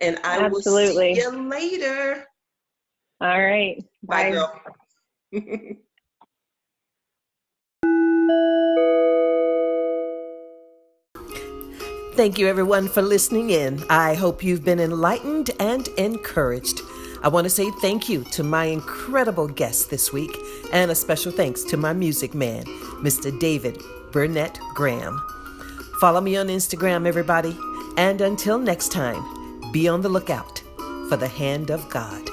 And 0.00 0.18
I 0.24 0.40
Absolutely. 0.40 1.10
will 1.10 1.14
see 1.14 1.20
you 1.20 1.48
later. 1.48 2.26
All 3.24 3.42
right. 3.42 3.82
Bye, 4.02 4.24
Bye 4.24 4.30
girl. 4.32 4.60
Thank 12.16 12.38
you, 12.38 12.46
everyone, 12.46 12.86
for 12.88 13.00
listening 13.00 13.48
in. 13.48 13.82
I 13.88 14.12
hope 14.14 14.44
you've 14.44 14.62
been 14.62 14.78
enlightened 14.78 15.50
and 15.58 15.88
encouraged. 15.96 16.82
I 17.22 17.28
want 17.28 17.46
to 17.46 17.50
say 17.50 17.70
thank 17.80 18.10
you 18.10 18.24
to 18.32 18.42
my 18.42 18.66
incredible 18.66 19.48
guest 19.48 19.88
this 19.88 20.12
week, 20.12 20.30
and 20.72 20.90
a 20.90 20.94
special 20.94 21.32
thanks 21.32 21.64
to 21.64 21.78
my 21.78 21.94
music 21.94 22.34
man, 22.34 22.64
Mr. 23.02 23.36
David 23.40 23.82
Burnett 24.12 24.58
Graham. 24.74 25.18
Follow 25.98 26.20
me 26.20 26.36
on 26.36 26.48
Instagram, 26.48 27.06
everybody, 27.06 27.56
and 27.96 28.20
until 28.20 28.58
next 28.58 28.92
time, 28.92 29.72
be 29.72 29.88
on 29.88 30.02
the 30.02 30.10
lookout 30.10 30.62
for 31.08 31.16
the 31.16 31.28
hand 31.28 31.70
of 31.70 31.88
God. 31.88 32.23